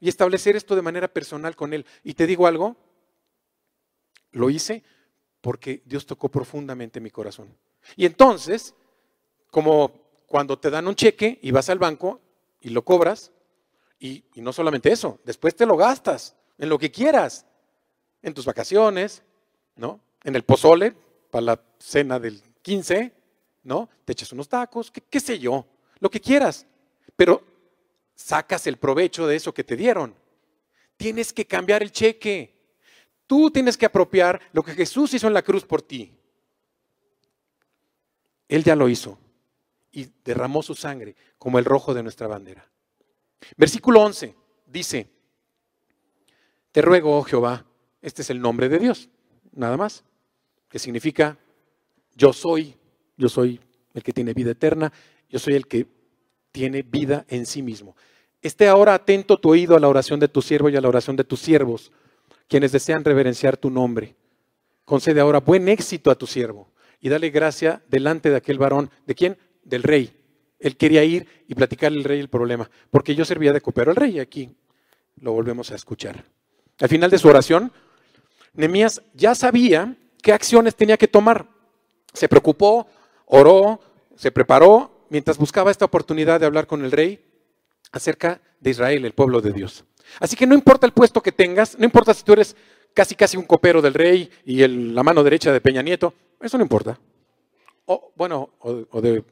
Y 0.00 0.08
establecer 0.08 0.56
esto 0.56 0.74
de 0.74 0.82
manera 0.82 1.08
personal 1.08 1.54
con 1.54 1.72
Él. 1.72 1.86
Y 2.02 2.14
te 2.14 2.26
digo 2.26 2.46
algo, 2.46 2.76
lo 4.32 4.50
hice 4.50 4.82
porque 5.40 5.82
Dios 5.84 6.06
tocó 6.06 6.28
profundamente 6.28 7.00
mi 7.00 7.10
corazón. 7.10 7.56
Y 7.96 8.06
entonces 8.06 8.74
como 9.50 9.92
cuando 10.26 10.58
te 10.58 10.70
dan 10.70 10.86
un 10.86 10.94
cheque 10.94 11.38
y 11.42 11.50
vas 11.50 11.68
al 11.70 11.78
banco 11.78 12.20
y 12.60 12.70
lo 12.70 12.84
cobras, 12.84 13.32
y, 13.98 14.24
no 14.36 14.52
solamente 14.52 14.90
eso, 14.90 15.18
después 15.24 15.54
te 15.54 15.66
lo 15.66 15.76
gastas 15.76 16.34
en 16.56 16.68
lo 16.68 16.78
que 16.78 16.90
quieras, 16.90 17.44
en 18.22 18.32
tus 18.32 18.46
vacaciones, 18.46 19.22
¿no? 19.76 20.00
En 20.24 20.36
el 20.36 20.42
pozole, 20.42 20.94
para 21.30 21.42
la 21.42 21.62
cena 21.78 22.18
del 22.18 22.40
15, 22.62 23.12
¿no? 23.64 23.90
Te 24.04 24.12
echas 24.12 24.32
unos 24.32 24.48
tacos, 24.48 24.90
qué, 24.90 25.02
qué 25.02 25.20
sé 25.20 25.38
yo, 25.38 25.66
lo 25.98 26.10
que 26.10 26.20
quieras, 26.20 26.66
pero 27.14 27.42
sacas 28.14 28.66
el 28.66 28.78
provecho 28.78 29.26
de 29.26 29.36
eso 29.36 29.52
que 29.52 29.64
te 29.64 29.76
dieron. 29.76 30.14
Tienes 30.96 31.32
que 31.32 31.46
cambiar 31.46 31.82
el 31.82 31.92
cheque. 31.92 32.54
Tú 33.30 33.48
tienes 33.48 33.76
que 33.76 33.86
apropiar 33.86 34.40
lo 34.52 34.64
que 34.64 34.72
Jesús 34.72 35.14
hizo 35.14 35.28
en 35.28 35.34
la 35.34 35.42
cruz 35.42 35.64
por 35.64 35.82
ti. 35.82 36.12
Él 38.48 38.64
ya 38.64 38.74
lo 38.74 38.88
hizo 38.88 39.16
y 39.92 40.08
derramó 40.24 40.64
su 40.64 40.74
sangre 40.74 41.14
como 41.38 41.60
el 41.60 41.64
rojo 41.64 41.94
de 41.94 42.02
nuestra 42.02 42.26
bandera. 42.26 42.68
Versículo 43.56 44.02
11 44.02 44.34
dice, 44.66 45.08
te 46.72 46.82
ruego, 46.82 47.16
oh 47.16 47.22
Jehová, 47.22 47.64
este 48.02 48.22
es 48.22 48.30
el 48.30 48.40
nombre 48.40 48.68
de 48.68 48.80
Dios, 48.80 49.08
nada 49.52 49.76
más, 49.76 50.02
que 50.68 50.80
significa 50.80 51.38
yo 52.16 52.32
soy, 52.32 52.74
yo 53.16 53.28
soy 53.28 53.60
el 53.94 54.02
que 54.02 54.12
tiene 54.12 54.34
vida 54.34 54.50
eterna, 54.50 54.92
yo 55.28 55.38
soy 55.38 55.54
el 55.54 55.68
que 55.68 55.86
tiene 56.50 56.82
vida 56.82 57.26
en 57.28 57.46
sí 57.46 57.62
mismo. 57.62 57.94
Esté 58.42 58.66
ahora 58.66 58.92
atento 58.94 59.38
tu 59.38 59.50
oído 59.50 59.76
a 59.76 59.80
la 59.80 59.86
oración 59.86 60.18
de 60.18 60.26
tu 60.26 60.42
siervo 60.42 60.68
y 60.68 60.74
a 60.74 60.80
la 60.80 60.88
oración 60.88 61.14
de 61.14 61.22
tus 61.22 61.38
siervos, 61.38 61.92
quienes 62.50 62.72
desean 62.72 63.02
reverenciar 63.04 63.56
tu 63.56 63.70
nombre. 63.70 64.14
Concede 64.84 65.20
ahora 65.20 65.40
buen 65.40 65.70
éxito 65.70 66.10
a 66.10 66.16
tu 66.16 66.26
siervo 66.26 66.68
y 67.00 67.08
dale 67.08 67.30
gracia 67.30 67.82
delante 67.88 68.28
de 68.28 68.36
aquel 68.36 68.58
varón. 68.58 68.90
¿De 69.06 69.14
quién? 69.14 69.38
del 69.64 69.82
rey. 69.82 70.16
Él 70.58 70.76
quería 70.76 71.02
ir 71.04 71.26
y 71.48 71.54
platicarle 71.54 71.98
al 71.98 72.04
rey 72.04 72.20
el 72.20 72.28
problema, 72.28 72.70
porque 72.90 73.14
yo 73.14 73.24
servía 73.24 73.52
de 73.52 73.60
copero 73.60 73.90
al 73.90 73.96
rey. 73.96 74.18
Aquí 74.18 74.54
lo 75.16 75.32
volvemos 75.32 75.70
a 75.70 75.74
escuchar. 75.74 76.24
Al 76.78 76.88
final 76.88 77.10
de 77.10 77.18
su 77.18 77.28
oración, 77.28 77.72
Nemías 78.52 79.00
ya 79.14 79.34
sabía 79.34 79.96
qué 80.22 80.32
acciones 80.32 80.76
tenía 80.76 80.98
que 80.98 81.08
tomar. 81.08 81.48
Se 82.12 82.28
preocupó, 82.28 82.86
oró, 83.26 83.80
se 84.16 84.30
preparó 84.30 85.06
mientras 85.08 85.38
buscaba 85.38 85.70
esta 85.70 85.86
oportunidad 85.86 86.40
de 86.40 86.46
hablar 86.46 86.66
con 86.66 86.84
el 86.84 86.92
rey 86.92 87.24
acerca 87.92 88.40
de 88.60 88.70
Israel, 88.70 89.04
el 89.04 89.12
pueblo 89.12 89.40
de 89.40 89.52
Dios. 89.52 89.84
Así 90.18 90.36
que 90.36 90.46
no 90.46 90.54
importa 90.54 90.86
el 90.86 90.92
puesto 90.92 91.22
que 91.22 91.32
tengas, 91.32 91.78
no 91.78 91.84
importa 91.84 92.14
si 92.14 92.24
tú 92.24 92.32
eres 92.32 92.56
casi 92.94 93.14
casi 93.14 93.36
un 93.36 93.44
copero 93.44 93.80
del 93.80 93.94
rey 93.94 94.28
y 94.44 94.66
la 94.66 95.02
mano 95.02 95.22
derecha 95.22 95.52
de 95.52 95.60
Peña 95.60 95.82
Nieto, 95.82 96.12
eso 96.40 96.58
no 96.58 96.64
importa. 96.64 96.98
O, 97.86 98.12
bueno, 98.16 98.50
o 98.58 99.00
de 99.00 99.24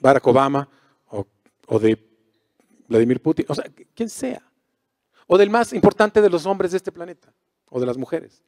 Barack 0.00 0.26
Obama 0.26 0.68
o, 1.68 1.78
de 1.78 1.96
Vladimir 2.88 3.20
Putin, 3.22 3.46
o 3.48 3.54
sea, 3.54 3.64
quien 3.94 4.10
sea. 4.10 4.42
O 5.26 5.38
del 5.38 5.48
más 5.48 5.72
importante 5.72 6.20
de 6.20 6.28
los 6.28 6.44
hombres 6.44 6.72
de 6.72 6.76
este 6.76 6.92
planeta, 6.92 7.32
o 7.70 7.80
de 7.80 7.86
las 7.86 7.96
mujeres. 7.96 8.42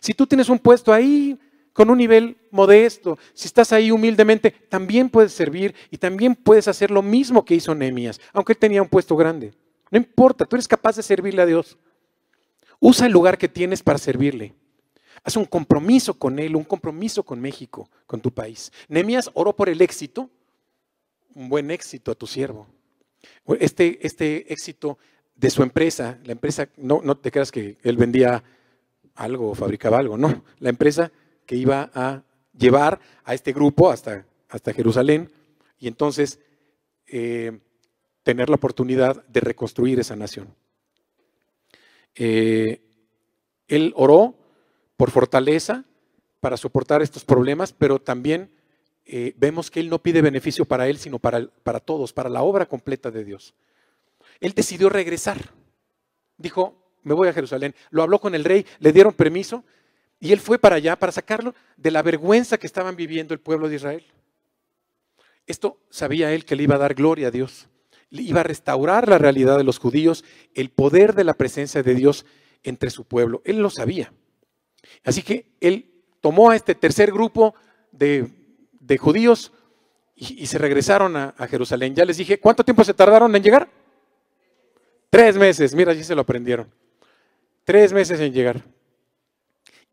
Si 0.00 0.14
tú 0.14 0.26
tienes 0.26 0.48
un 0.48 0.58
puesto 0.58 0.92
ahí 0.92 1.38
con 1.72 1.90
un 1.90 1.98
nivel 1.98 2.38
modesto, 2.50 3.18
si 3.34 3.46
estás 3.46 3.72
ahí 3.72 3.90
humildemente, 3.90 4.50
también 4.50 5.10
puedes 5.10 5.32
servir 5.32 5.74
y 5.90 5.98
también 5.98 6.34
puedes 6.34 6.68
hacer 6.68 6.90
lo 6.90 7.02
mismo 7.02 7.44
que 7.44 7.54
hizo 7.54 7.74
Nehemías, 7.74 8.20
aunque 8.32 8.52
él 8.52 8.58
tenía 8.58 8.80
un 8.80 8.88
puesto 8.88 9.14
grande. 9.16 9.52
No 9.90 9.98
importa, 9.98 10.44
tú 10.44 10.56
eres 10.56 10.68
capaz 10.68 10.96
de 10.96 11.02
servirle 11.02 11.42
a 11.42 11.46
Dios. 11.46 11.78
Usa 12.80 13.06
el 13.06 13.12
lugar 13.12 13.38
que 13.38 13.48
tienes 13.48 13.82
para 13.82 13.98
servirle. 13.98 14.54
Haz 15.24 15.36
un 15.36 15.44
compromiso 15.44 16.14
con 16.14 16.38
Él, 16.38 16.54
un 16.56 16.64
compromiso 16.64 17.22
con 17.22 17.40
México, 17.40 17.88
con 18.06 18.20
tu 18.20 18.30
país. 18.30 18.72
Nehemías 18.88 19.30
oró 19.34 19.54
por 19.54 19.68
el 19.68 19.80
éxito 19.80 20.30
un 21.34 21.48
buen 21.48 21.70
éxito 21.70 22.10
a 22.10 22.14
tu 22.14 22.26
siervo. 22.26 22.66
Este, 23.60 23.98
este 24.06 24.52
éxito 24.52 24.98
de 25.34 25.50
su 25.50 25.62
empresa, 25.62 26.18
la 26.24 26.32
empresa, 26.32 26.68
no, 26.76 27.00
no 27.04 27.16
te 27.16 27.30
creas 27.30 27.52
que 27.52 27.76
él 27.82 27.96
vendía 27.96 28.42
algo 29.16 29.54
fabricaba 29.54 29.98
algo, 29.98 30.16
no. 30.16 30.44
La 30.58 30.68
empresa 30.68 31.10
que 31.44 31.56
iba 31.56 31.90
a 31.94 32.22
llevar 32.56 33.00
a 33.24 33.34
este 33.34 33.52
grupo 33.52 33.90
hasta, 33.90 34.26
hasta 34.48 34.72
Jerusalén 34.72 35.30
y 35.78 35.88
entonces 35.88 36.38
eh, 37.06 37.58
tener 38.26 38.48
la 38.50 38.56
oportunidad 38.56 39.24
de 39.28 39.38
reconstruir 39.38 40.00
esa 40.00 40.16
nación. 40.16 40.52
Eh, 42.16 42.80
él 43.68 43.92
oró 43.94 44.34
por 44.96 45.12
fortaleza 45.12 45.84
para 46.40 46.56
soportar 46.56 47.02
estos 47.02 47.24
problemas, 47.24 47.72
pero 47.72 48.00
también 48.00 48.50
eh, 49.04 49.32
vemos 49.36 49.70
que 49.70 49.78
él 49.78 49.88
no 49.88 50.02
pide 50.02 50.22
beneficio 50.22 50.64
para 50.64 50.88
él, 50.88 50.98
sino 50.98 51.20
para, 51.20 51.46
para 51.62 51.78
todos, 51.78 52.12
para 52.12 52.28
la 52.28 52.42
obra 52.42 52.66
completa 52.66 53.12
de 53.12 53.24
Dios. 53.24 53.54
Él 54.40 54.54
decidió 54.54 54.88
regresar. 54.88 55.52
Dijo, 56.36 56.74
me 57.04 57.14
voy 57.14 57.28
a 57.28 57.32
Jerusalén. 57.32 57.76
Lo 57.90 58.02
habló 58.02 58.18
con 58.18 58.34
el 58.34 58.42
rey, 58.42 58.66
le 58.80 58.90
dieron 58.90 59.14
permiso 59.14 59.62
y 60.18 60.32
él 60.32 60.40
fue 60.40 60.58
para 60.58 60.74
allá 60.74 60.96
para 60.96 61.12
sacarlo 61.12 61.54
de 61.76 61.92
la 61.92 62.02
vergüenza 62.02 62.58
que 62.58 62.66
estaban 62.66 62.96
viviendo 62.96 63.34
el 63.34 63.40
pueblo 63.40 63.68
de 63.68 63.76
Israel. 63.76 64.04
Esto 65.46 65.78
sabía 65.90 66.32
él 66.32 66.44
que 66.44 66.56
le 66.56 66.64
iba 66.64 66.74
a 66.74 66.78
dar 66.78 66.94
gloria 66.94 67.28
a 67.28 67.30
Dios. 67.30 67.68
Iba 68.10 68.40
a 68.40 68.44
restaurar 68.44 69.08
la 69.08 69.18
realidad 69.18 69.58
de 69.58 69.64
los 69.64 69.78
judíos, 69.78 70.24
el 70.54 70.70
poder 70.70 71.14
de 71.14 71.24
la 71.24 71.34
presencia 71.34 71.82
de 71.82 71.94
Dios 71.94 72.24
entre 72.62 72.90
su 72.90 73.04
pueblo. 73.04 73.42
Él 73.44 73.58
lo 73.58 73.70
sabía. 73.70 74.12
Así 75.04 75.22
que 75.22 75.46
él 75.60 75.90
tomó 76.20 76.50
a 76.50 76.56
este 76.56 76.74
tercer 76.74 77.12
grupo 77.12 77.54
de, 77.92 78.28
judíos 78.98 79.52
y, 80.14 80.46
se 80.46 80.58
regresaron 80.58 81.16
a, 81.16 81.34
a 81.36 81.46
Jerusalén. 81.46 81.94
Ya 81.94 82.04
les 82.04 82.16
dije, 82.16 82.38
¿cuánto 82.38 82.64
tiempo 82.64 82.84
se 82.84 82.94
tardaron 82.94 83.34
en 83.34 83.42
llegar? 83.42 83.68
Tres 85.10 85.36
meses, 85.36 85.74
mira, 85.74 85.92
allí 85.92 86.04
se 86.04 86.14
lo 86.14 86.22
aprendieron. 86.22 86.68
Tres 87.64 87.92
meses 87.92 88.20
en 88.20 88.32
llegar. 88.32 88.62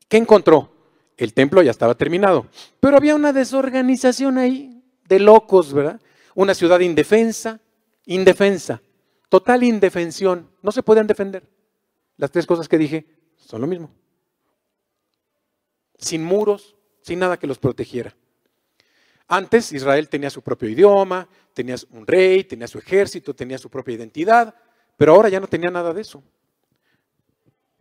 ¿Qué 0.08 0.18
encontró? 0.18 0.72
El 1.18 1.34
templo 1.34 1.62
ya 1.62 1.72
estaba 1.72 1.96
terminado, 1.96 2.48
pero 2.80 2.98
había 2.98 3.16
una 3.16 3.34
desorganización 3.34 4.38
ahí 4.38 4.84
de 5.08 5.20
locos, 5.20 5.74
¿verdad? 5.74 6.00
Una 6.36 6.56
ciudad 6.56 6.80
indefensa, 6.80 7.60
indefensa, 8.06 8.82
total 9.30 9.64
indefensión. 9.64 10.50
No 10.62 10.72
se 10.72 10.84
podían 10.84 11.08
defender. 11.08 11.48
Las 12.18 12.32
tres 12.32 12.46
cosas 12.46 12.68
que 12.68 12.78
dije 12.78 13.06
son 13.36 13.62
lo 13.62 13.68
mismo. 13.68 13.90
Sin 15.98 16.24
muros, 16.24 16.76
sin 17.02 17.20
nada 17.20 17.38
que 17.38 17.48
los 17.48 17.60
protegiera. 17.60 18.16
Antes 19.28 19.72
Israel 19.72 20.10
tenía 20.10 20.30
su 20.30 20.42
propio 20.42 20.70
idioma, 20.70 21.28
tenía 21.54 21.76
un 21.92 22.06
rey, 22.06 22.44
tenía 22.44 22.68
su 22.68 22.78
ejército, 22.78 23.34
tenía 23.34 23.58
su 23.58 23.70
propia 23.70 23.96
identidad, 23.96 24.54
pero 24.98 25.14
ahora 25.14 25.30
ya 25.30 25.40
no 25.40 25.48
tenía 25.48 25.72
nada 25.72 25.94
de 25.94 26.02
eso. 26.02 26.24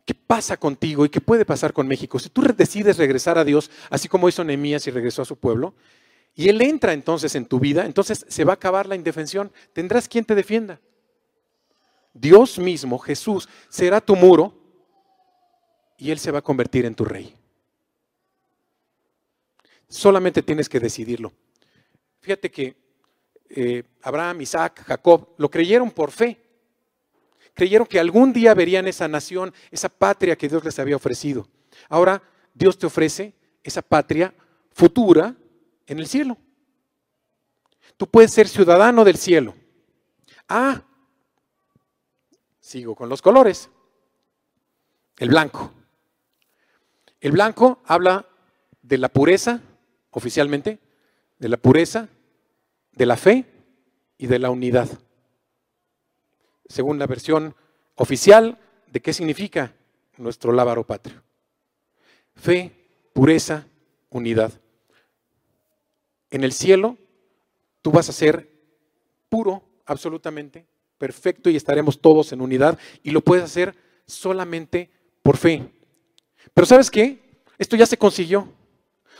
¿Qué 0.04 0.14
pasa 0.14 0.56
contigo 0.56 1.04
y 1.04 1.08
qué 1.08 1.20
puede 1.20 1.44
pasar 1.44 1.72
con 1.72 1.86
México? 1.86 2.18
Si 2.18 2.28
tú 2.28 2.42
decides 2.56 2.96
regresar 2.96 3.38
a 3.38 3.44
Dios, 3.44 3.70
así 3.90 4.08
como 4.08 4.28
hizo 4.28 4.42
Nehemías 4.42 4.86
y 4.86 4.90
regresó 4.90 5.22
a 5.22 5.24
su 5.24 5.36
pueblo, 5.36 5.74
y 6.34 6.48
Él 6.48 6.60
entra 6.62 6.92
entonces 6.92 7.34
en 7.34 7.46
tu 7.46 7.60
vida, 7.60 7.84
entonces 7.84 8.24
se 8.28 8.44
va 8.44 8.52
a 8.52 8.54
acabar 8.54 8.86
la 8.86 8.96
indefensión. 8.96 9.52
Tendrás 9.72 10.08
quien 10.08 10.24
te 10.24 10.34
defienda. 10.34 10.80
Dios 12.14 12.58
mismo, 12.58 12.98
Jesús, 12.98 13.48
será 13.68 14.00
tu 14.00 14.16
muro 14.16 14.54
y 15.98 16.10
Él 16.10 16.18
se 16.18 16.30
va 16.30 16.38
a 16.38 16.42
convertir 16.42 16.86
en 16.86 16.94
tu 16.94 17.04
rey. 17.04 17.34
Solamente 19.88 20.42
tienes 20.42 20.68
que 20.68 20.80
decidirlo. 20.80 21.32
Fíjate 22.20 22.50
que 22.50 22.76
eh, 23.50 23.82
Abraham, 24.02 24.40
Isaac, 24.40 24.84
Jacob 24.86 25.34
lo 25.36 25.50
creyeron 25.50 25.90
por 25.90 26.10
fe. 26.10 26.38
Creyeron 27.52 27.86
que 27.86 28.00
algún 28.00 28.32
día 28.32 28.54
verían 28.54 28.88
esa 28.88 29.06
nación, 29.08 29.52
esa 29.70 29.90
patria 29.90 30.36
que 30.36 30.48
Dios 30.48 30.64
les 30.64 30.78
había 30.78 30.96
ofrecido. 30.96 31.46
Ahora 31.90 32.22
Dios 32.54 32.78
te 32.78 32.86
ofrece 32.86 33.34
esa 33.62 33.82
patria 33.82 34.34
futura 34.72 35.36
en 35.86 35.98
el 35.98 36.06
cielo. 36.06 36.36
Tú 37.96 38.06
puedes 38.06 38.32
ser 38.32 38.48
ciudadano 38.48 39.04
del 39.04 39.16
cielo. 39.16 39.54
Ah, 40.48 40.82
sigo 42.60 42.94
con 42.94 43.08
los 43.08 43.22
colores. 43.22 43.70
El 45.18 45.28
blanco. 45.28 45.72
El 47.20 47.32
blanco 47.32 47.80
habla 47.84 48.26
de 48.82 48.98
la 48.98 49.08
pureza, 49.08 49.60
oficialmente, 50.10 50.80
de 51.38 51.48
la 51.48 51.56
pureza, 51.56 52.08
de 52.92 53.06
la 53.06 53.16
fe 53.16 53.44
y 54.18 54.26
de 54.26 54.38
la 54.38 54.50
unidad. 54.50 54.88
Según 56.66 56.98
la 56.98 57.06
versión 57.06 57.54
oficial, 57.96 58.58
¿de 58.86 59.00
qué 59.00 59.12
significa 59.12 59.74
nuestro 60.16 60.52
lábaro 60.52 60.86
patrio? 60.86 61.22
Fe, 62.34 62.72
pureza, 63.12 63.66
unidad. 64.10 64.61
En 66.32 66.42
el 66.44 66.52
cielo 66.52 66.96
tú 67.82 67.92
vas 67.92 68.08
a 68.08 68.12
ser 68.12 68.50
puro, 69.28 69.62
absolutamente, 69.84 70.66
perfecto 70.96 71.50
y 71.50 71.56
estaremos 71.56 72.00
todos 72.00 72.32
en 72.32 72.40
unidad 72.40 72.78
y 73.02 73.10
lo 73.10 73.20
puedes 73.20 73.44
hacer 73.44 73.74
solamente 74.06 74.90
por 75.22 75.36
fe. 75.36 75.70
Pero 76.54 76.66
¿sabes 76.66 76.90
qué? 76.90 77.42
Esto 77.58 77.76
ya 77.76 77.84
se 77.86 77.98
consiguió. 77.98 78.48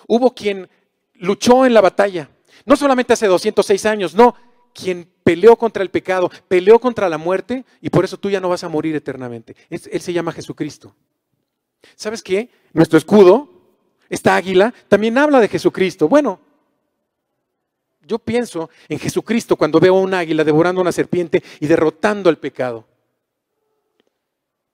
Hubo 0.08 0.34
quien 0.34 0.68
luchó 1.14 1.66
en 1.66 1.74
la 1.74 1.82
batalla, 1.82 2.30
no 2.64 2.76
solamente 2.76 3.12
hace 3.12 3.26
206 3.26 3.86
años, 3.86 4.14
no, 4.14 4.34
quien 4.74 5.06
peleó 5.22 5.56
contra 5.56 5.82
el 5.82 5.90
pecado, 5.90 6.30
peleó 6.48 6.80
contra 6.80 7.10
la 7.10 7.18
muerte 7.18 7.66
y 7.82 7.90
por 7.90 8.06
eso 8.06 8.16
tú 8.16 8.30
ya 8.30 8.40
no 8.40 8.48
vas 8.48 8.64
a 8.64 8.70
morir 8.70 8.96
eternamente. 8.96 9.54
Él 9.68 10.00
se 10.00 10.12
llama 10.14 10.32
Jesucristo. 10.32 10.96
¿Sabes 11.94 12.22
qué? 12.22 12.48
Nuestro 12.72 12.96
escudo, 12.96 13.50
esta 14.08 14.34
águila, 14.34 14.72
también 14.88 15.18
habla 15.18 15.40
de 15.40 15.48
Jesucristo. 15.48 16.08
Bueno, 16.08 16.40
yo 18.06 18.18
pienso 18.18 18.70
en 18.88 18.98
Jesucristo 18.98 19.56
cuando 19.56 19.80
veo 19.80 19.96
a 19.96 20.00
un 20.00 20.14
águila 20.14 20.44
devorando 20.44 20.80
una 20.80 20.92
serpiente 20.92 21.42
y 21.60 21.66
derrotando 21.66 22.28
al 22.28 22.38
pecado, 22.38 22.86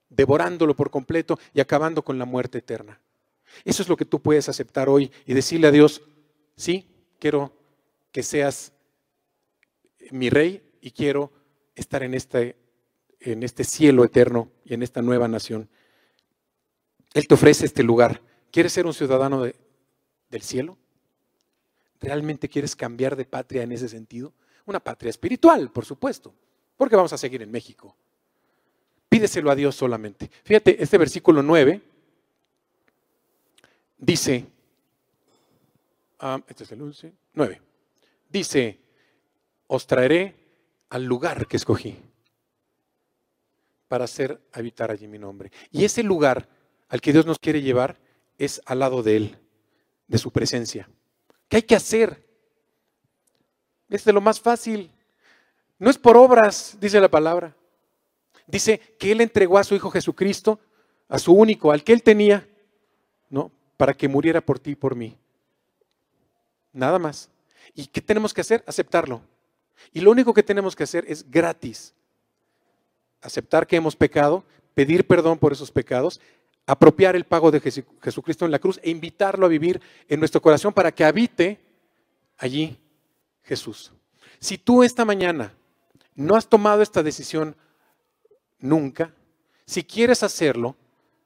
devorándolo 0.09 0.74
por 0.74 0.91
completo 0.91 1.39
y 1.53 1.61
acabando 1.61 2.03
con 2.03 2.18
la 2.18 2.24
muerte 2.24 2.59
eterna. 2.59 3.01
Eso 3.64 3.83
es 3.83 3.89
lo 3.89 3.97
que 3.97 4.05
tú 4.05 4.20
puedes 4.20 4.49
aceptar 4.49 4.89
hoy 4.89 5.11
y 5.26 5.35
decirle 5.35 5.66
a 5.66 5.70
Dios, 5.70 6.03
sí, 6.57 6.87
quiero 7.18 7.53
que 8.12 8.22
seas 8.22 8.72
mi 10.11 10.31
rey 10.31 10.62
y 10.81 10.91
quiero 10.91 11.33
estar 11.74 12.03
en 12.03 12.14
este, 12.14 12.57
en 13.20 13.43
este 13.43 13.64
cielo 13.64 14.05
eterno 14.05 14.51
y 14.64 14.74
en 14.74 14.83
esta 14.83 15.03
nueva 15.03 15.29
nación. 15.29 15.68
Él 17.14 17.26
te 17.26 17.35
ofrece 17.35 17.66
este 17.66 17.83
lugar. 17.83 18.20
¿Quieres 18.51 18.72
ser 18.72 18.87
un 18.87 18.95
ciudadano 18.95 19.43
del 19.43 20.43
cielo? 20.43 20.79
¿Realmente 22.01 22.49
quieres 22.49 22.76
cambiar 22.76 23.16
de 23.16 23.24
patria 23.24 23.62
en 23.62 23.72
ese 23.72 23.88
sentido? 23.88 24.32
Una 24.66 24.80
patria 24.80 25.11
espiritual, 25.11 25.70
por 25.70 25.84
supuesto, 25.84 26.34
porque 26.76 26.96
vamos 26.96 27.12
a 27.12 27.18
seguir 27.18 27.42
en 27.42 27.51
México. 27.51 27.96
Pídeselo 29.09 29.51
a 29.51 29.55
Dios 29.55 29.74
solamente. 29.74 30.30
Fíjate, 30.44 30.82
este 30.82 30.99
versículo 30.99 31.42
9 31.42 31.80
dice, 33.96 34.46
ah, 36.20 36.41
este 36.46 36.64
es 36.64 36.72
el 36.72 36.83
11, 36.83 37.12
9, 37.33 37.62
dice, 38.29 38.79
os 39.66 39.87
traeré 39.87 40.37
al 40.91 41.04
lugar 41.04 41.46
que 41.46 41.57
escogí 41.57 41.96
para 43.88 44.04
hacer 44.04 44.41
habitar 44.53 44.91
allí 44.91 45.08
mi 45.08 45.18
nombre. 45.18 45.50
Y 45.72 45.84
ese 45.84 46.03
lugar 46.03 46.49
al 46.88 47.00
que 47.00 47.12
Dios 47.12 47.26
nos 47.26 47.38
quiere 47.38 47.62
llevar 47.62 47.99
es 48.37 48.61
al 48.66 48.79
lado 48.80 49.03
de 49.03 49.16
Él, 49.16 49.38
de 50.07 50.18
su 50.18 50.30
presencia. 50.30 50.88
¿Qué 51.49 51.57
hay 51.57 51.62
que 51.62 51.75
hacer? 51.75 52.22
Es 53.88 54.04
de 54.04 54.12
lo 54.12 54.20
más 54.20 54.41
fácil. 54.41 54.91
No 55.79 55.91
es 55.91 55.99
por 55.99 56.16
obras, 56.16 56.76
dice 56.80 57.00
la 57.00 57.08
palabra. 57.08 57.54
Dice 58.46 58.79
que 58.99 59.12
Él 59.12 59.20
entregó 59.20 59.58
a 59.58 59.64
su 59.64 59.75
Hijo 59.75 59.91
Jesucristo, 59.91 60.58
a 61.08 61.18
su 61.18 61.33
único, 61.33 61.72
al 61.72 61.84
que 61.84 61.92
Él 61.92 62.03
tenía, 62.03 62.46
¿no? 63.30 63.50
Para 63.76 63.95
que 63.95 64.08
muriera 64.08 64.41
por 64.41 64.58
ti 64.58 64.70
y 64.72 64.76
por 64.76 64.95
mí. 64.95 65.16
Nada 66.72 66.99
más. 66.99 67.30
¿Y 67.75 67.87
qué 67.87 68.00
tenemos 68.00 68.34
que 68.34 68.41
hacer? 68.41 68.62
Aceptarlo. 68.66 69.22
Y 69.92 70.00
lo 70.00 70.11
único 70.11 70.34
que 70.34 70.42
tenemos 70.42 70.75
que 70.75 70.84
hacer 70.84 71.04
es 71.08 71.30
gratis. 71.30 71.95
Aceptar 73.20 73.66
que 73.66 73.76
hemos 73.76 73.96
pecado, 73.96 74.45
pedir 74.75 75.07
perdón 75.07 75.38
por 75.38 75.53
esos 75.53 75.70
pecados 75.70 76.20
apropiar 76.68 77.16
el 77.16 77.24
pago 77.24 77.50
de 77.50 77.61
Jesucristo 77.61 78.45
en 78.45 78.50
la 78.50 78.58
cruz 78.58 78.78
e 78.82 78.90
invitarlo 78.90 79.46
a 79.46 79.49
vivir 79.49 79.80
en 80.07 80.20
nuestro 80.20 80.42
corazón 80.42 80.74
para 80.74 80.92
que 80.92 81.03
habite 81.03 81.58
allí 82.36 82.78
Jesús. 83.42 83.90
Si 84.38 84.58
tú 84.58 84.82
esta 84.82 85.07
mañana 85.07 85.54
no 86.14 86.36
has 86.36 86.46
tomado 86.46 86.82
esta 86.82 87.03
decisión 87.03 87.57
nunca, 88.58 89.14
si 89.64 89.82
quieres 89.82 90.22
hacerlo, 90.22 90.76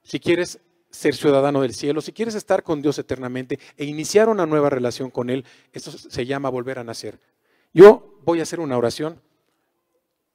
si 0.05 0.21
quieres 0.21 0.61
ser 0.91 1.17
ciudadano 1.17 1.61
del 1.63 1.75
cielo, 1.75 2.01
si 2.01 2.13
quieres 2.13 2.37
estar 2.37 2.63
con 2.63 2.81
Dios 2.81 2.97
eternamente 3.01 3.59
e 3.77 3.85
iniciar 3.85 4.29
una 4.29 4.47
nueva 4.47 4.71
relación 4.71 5.11
con 5.11 5.29
Él, 5.29 5.45
esto 5.73 5.91
se 5.91 6.25
llama 6.25 6.51
volver 6.51 6.79
a 6.79 6.85
nacer. 6.85 7.19
Yo 7.73 8.21
voy 8.25 8.39
a 8.39 8.45
hacer 8.45 8.61
una 8.61 8.79
oración 8.79 9.21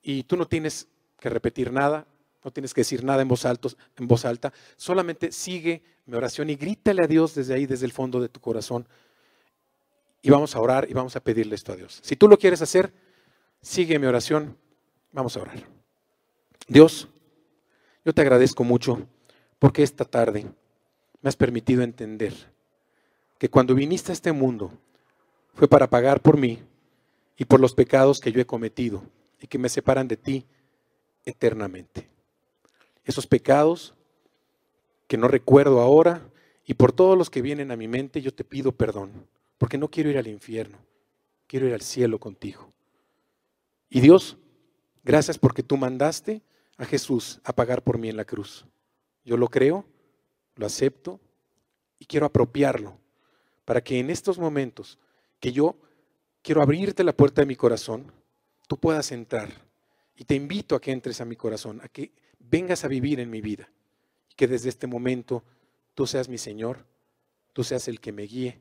y 0.01 0.23
tú 0.23 0.35
no 0.35 0.47
tienes 0.49 0.89
que 1.17 1.29
repetir 1.29 1.71
nada, 1.71 2.07
no 2.47 2.53
tienes 2.53 2.73
que 2.73 2.79
decir 2.79 3.03
nada 3.03 3.21
en 3.21 3.27
voz, 3.27 3.43
en 3.43 4.07
voz 4.07 4.23
alta, 4.23 4.53
solamente 4.77 5.33
sigue 5.33 5.83
mi 6.05 6.15
oración 6.15 6.49
y 6.49 6.55
grítale 6.55 7.03
a 7.03 7.07
Dios 7.07 7.35
desde 7.35 7.53
ahí, 7.53 7.65
desde 7.65 7.85
el 7.85 7.91
fondo 7.91 8.21
de 8.21 8.29
tu 8.29 8.39
corazón. 8.39 8.87
Y 10.21 10.29
vamos 10.29 10.55
a 10.55 10.61
orar 10.61 10.89
y 10.89 10.93
vamos 10.93 11.17
a 11.17 11.19
pedirle 11.19 11.55
esto 11.55 11.73
a 11.73 11.75
Dios. 11.75 11.99
Si 12.01 12.15
tú 12.15 12.29
lo 12.29 12.37
quieres 12.37 12.61
hacer, 12.61 12.93
sigue 13.61 13.99
mi 13.99 14.05
oración, 14.05 14.55
vamos 15.11 15.35
a 15.35 15.41
orar. 15.41 15.61
Dios, 16.69 17.09
yo 18.05 18.13
te 18.13 18.21
agradezco 18.21 18.63
mucho 18.63 19.05
porque 19.59 19.83
esta 19.83 20.05
tarde 20.05 20.45
me 21.21 21.27
has 21.27 21.35
permitido 21.35 21.81
entender 21.81 22.33
que 23.37 23.49
cuando 23.49 23.75
viniste 23.75 24.13
a 24.13 24.15
este 24.15 24.31
mundo 24.31 24.71
fue 25.53 25.67
para 25.67 25.89
pagar 25.89 26.21
por 26.21 26.37
mí 26.37 26.63
y 27.37 27.43
por 27.43 27.59
los 27.59 27.73
pecados 27.73 28.21
que 28.21 28.31
yo 28.31 28.39
he 28.39 28.45
cometido 28.45 29.03
y 29.41 29.47
que 29.47 29.57
me 29.57 29.67
separan 29.67 30.07
de 30.07 30.15
ti 30.15 30.45
eternamente. 31.25 32.07
Esos 33.07 33.25
pecados 33.25 33.95
que 35.07 35.15
no 35.15 35.29
recuerdo 35.29 35.79
ahora 35.79 36.29
y 36.65 36.73
por 36.73 36.91
todos 36.91 37.17
los 37.17 37.29
que 37.29 37.41
vienen 37.41 37.71
a 37.71 37.77
mi 37.77 37.87
mente 37.87 38.21
yo 38.21 38.33
te 38.33 38.43
pido 38.43 38.73
perdón, 38.73 39.25
porque 39.57 39.77
no 39.77 39.89
quiero 39.89 40.09
ir 40.09 40.17
al 40.17 40.27
infierno, 40.27 40.77
quiero 41.47 41.65
ir 41.67 41.73
al 41.73 41.81
cielo 41.81 42.19
contigo. 42.19 42.73
Y 43.89 44.01
Dios, 44.01 44.35
gracias 45.05 45.37
porque 45.37 45.63
tú 45.63 45.77
mandaste 45.77 46.41
a 46.77 46.83
Jesús 46.83 47.39
a 47.45 47.53
pagar 47.53 47.81
por 47.81 47.97
mí 47.97 48.09
en 48.09 48.17
la 48.17 48.25
cruz. 48.25 48.65
Yo 49.23 49.37
lo 49.37 49.47
creo, 49.47 49.85
lo 50.55 50.65
acepto 50.65 51.21
y 51.99 52.05
quiero 52.05 52.25
apropiarlo 52.25 52.99
para 53.63 53.81
que 53.81 53.99
en 53.99 54.09
estos 54.09 54.37
momentos 54.37 54.99
que 55.39 55.53
yo 55.53 55.77
quiero 56.41 56.61
abrirte 56.61 57.05
la 57.05 57.15
puerta 57.15 57.41
de 57.41 57.45
mi 57.45 57.55
corazón, 57.55 58.11
tú 58.67 58.77
puedas 58.77 59.13
entrar. 59.13 59.49
Y 60.17 60.25
te 60.25 60.35
invito 60.35 60.75
a 60.75 60.81
que 60.81 60.91
entres 60.91 61.21
a 61.21 61.25
mi 61.25 61.37
corazón, 61.37 61.79
a 61.81 61.87
que 61.87 62.11
vengas 62.49 62.83
a 62.83 62.87
vivir 62.87 63.19
en 63.19 63.29
mi 63.29 63.41
vida. 63.41 63.69
Que 64.35 64.47
desde 64.47 64.69
este 64.69 64.87
momento 64.87 65.43
tú 65.95 66.05
seas 66.05 66.29
mi 66.29 66.37
Señor, 66.37 66.85
tú 67.53 67.63
seas 67.63 67.87
el 67.87 67.99
que 67.99 68.11
me 68.11 68.23
guíe 68.23 68.59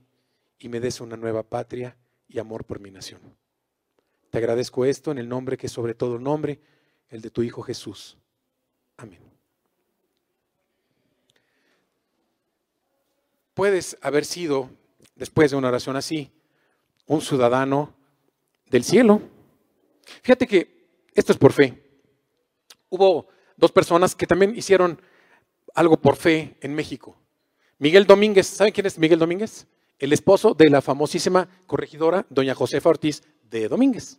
y 0.58 0.68
me 0.68 0.80
des 0.80 1.00
una 1.00 1.16
nueva 1.16 1.42
patria 1.42 1.96
y 2.28 2.38
amor 2.38 2.64
por 2.64 2.80
mi 2.80 2.90
nación. 2.90 3.20
Te 4.30 4.38
agradezco 4.38 4.84
esto 4.84 5.12
en 5.12 5.18
el 5.18 5.28
nombre 5.28 5.56
que 5.56 5.66
es 5.66 5.72
sobre 5.72 5.94
todo 5.94 6.18
nombre, 6.18 6.60
el 7.10 7.20
de 7.20 7.30
tu 7.30 7.42
Hijo 7.42 7.62
Jesús. 7.62 8.16
Amén. 8.96 9.20
Puedes 13.54 13.96
haber 14.02 14.24
sido, 14.24 14.70
después 15.14 15.50
de 15.50 15.56
una 15.56 15.68
oración 15.68 15.96
así, 15.96 16.30
un 17.06 17.20
ciudadano 17.22 17.94
del 18.70 18.84
cielo. 18.84 19.22
Fíjate 20.22 20.46
que 20.46 20.88
esto 21.14 21.32
es 21.32 21.38
por 21.38 21.52
fe. 21.52 21.82
Hubo 22.90 23.28
dos 23.56 23.72
personas 23.72 24.14
que 24.14 24.26
también 24.26 24.56
hicieron 24.56 25.00
algo 25.74 25.96
por 26.00 26.16
fe 26.16 26.56
en 26.60 26.74
México. 26.74 27.16
Miguel 27.78 28.06
Domínguez, 28.06 28.46
¿saben 28.46 28.72
quién 28.72 28.86
es 28.86 28.98
Miguel 28.98 29.18
Domínguez? 29.18 29.66
El 29.98 30.12
esposo 30.12 30.54
de 30.54 30.70
la 30.70 30.82
famosísima 30.82 31.48
corregidora 31.66 32.26
doña 32.30 32.54
Josefa 32.54 32.88
Ortiz 32.88 33.22
de 33.50 33.68
Domínguez. 33.68 34.18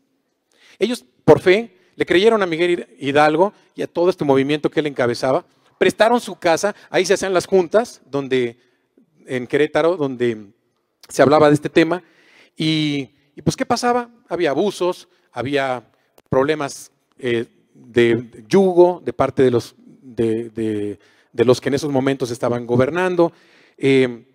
Ellos, 0.80 1.06
por 1.26 1.40
fe, 1.40 1.76
le 1.96 2.06
creyeron 2.06 2.44
a 2.44 2.46
Miguel 2.46 2.88
Hidalgo 3.00 3.54
y 3.76 3.82
a 3.82 3.88
todo 3.88 4.10
este 4.10 4.24
movimiento 4.24 4.70
que 4.70 4.80
él 4.80 4.88
encabezaba, 4.88 5.46
prestaron 5.78 6.22
su 6.22 6.38
casa, 6.38 6.76
ahí 6.90 7.06
se 7.06 7.16
hacían 7.16 7.34
las 7.34 7.48
juntas, 7.48 8.02
donde, 8.06 8.60
en 9.26 9.48
Querétaro, 9.48 9.98
donde 9.98 10.48
se 11.10 11.22
hablaba 11.22 11.48
de 11.48 11.56
este 11.56 11.70
tema, 11.70 12.04
y, 12.56 13.08
pues, 13.44 13.56
¿qué 13.56 13.66
pasaba? 13.66 14.10
Había 14.30 14.52
abusos, 14.52 15.08
había 15.32 15.92
problemas 16.30 16.92
eh, 17.20 17.46
de 17.86 18.46
yugo 18.48 19.02
de 19.04 19.14
parte 19.14 19.44
de 19.44 19.52
los, 19.52 19.76
de, 20.02 21.00
los 21.34 21.62
que 21.62 21.70
en 21.70 21.76
esos 21.76 21.92
momentos 21.92 22.32
estaban 22.32 22.66
gobernando, 22.66 23.32
eh, 23.78 24.26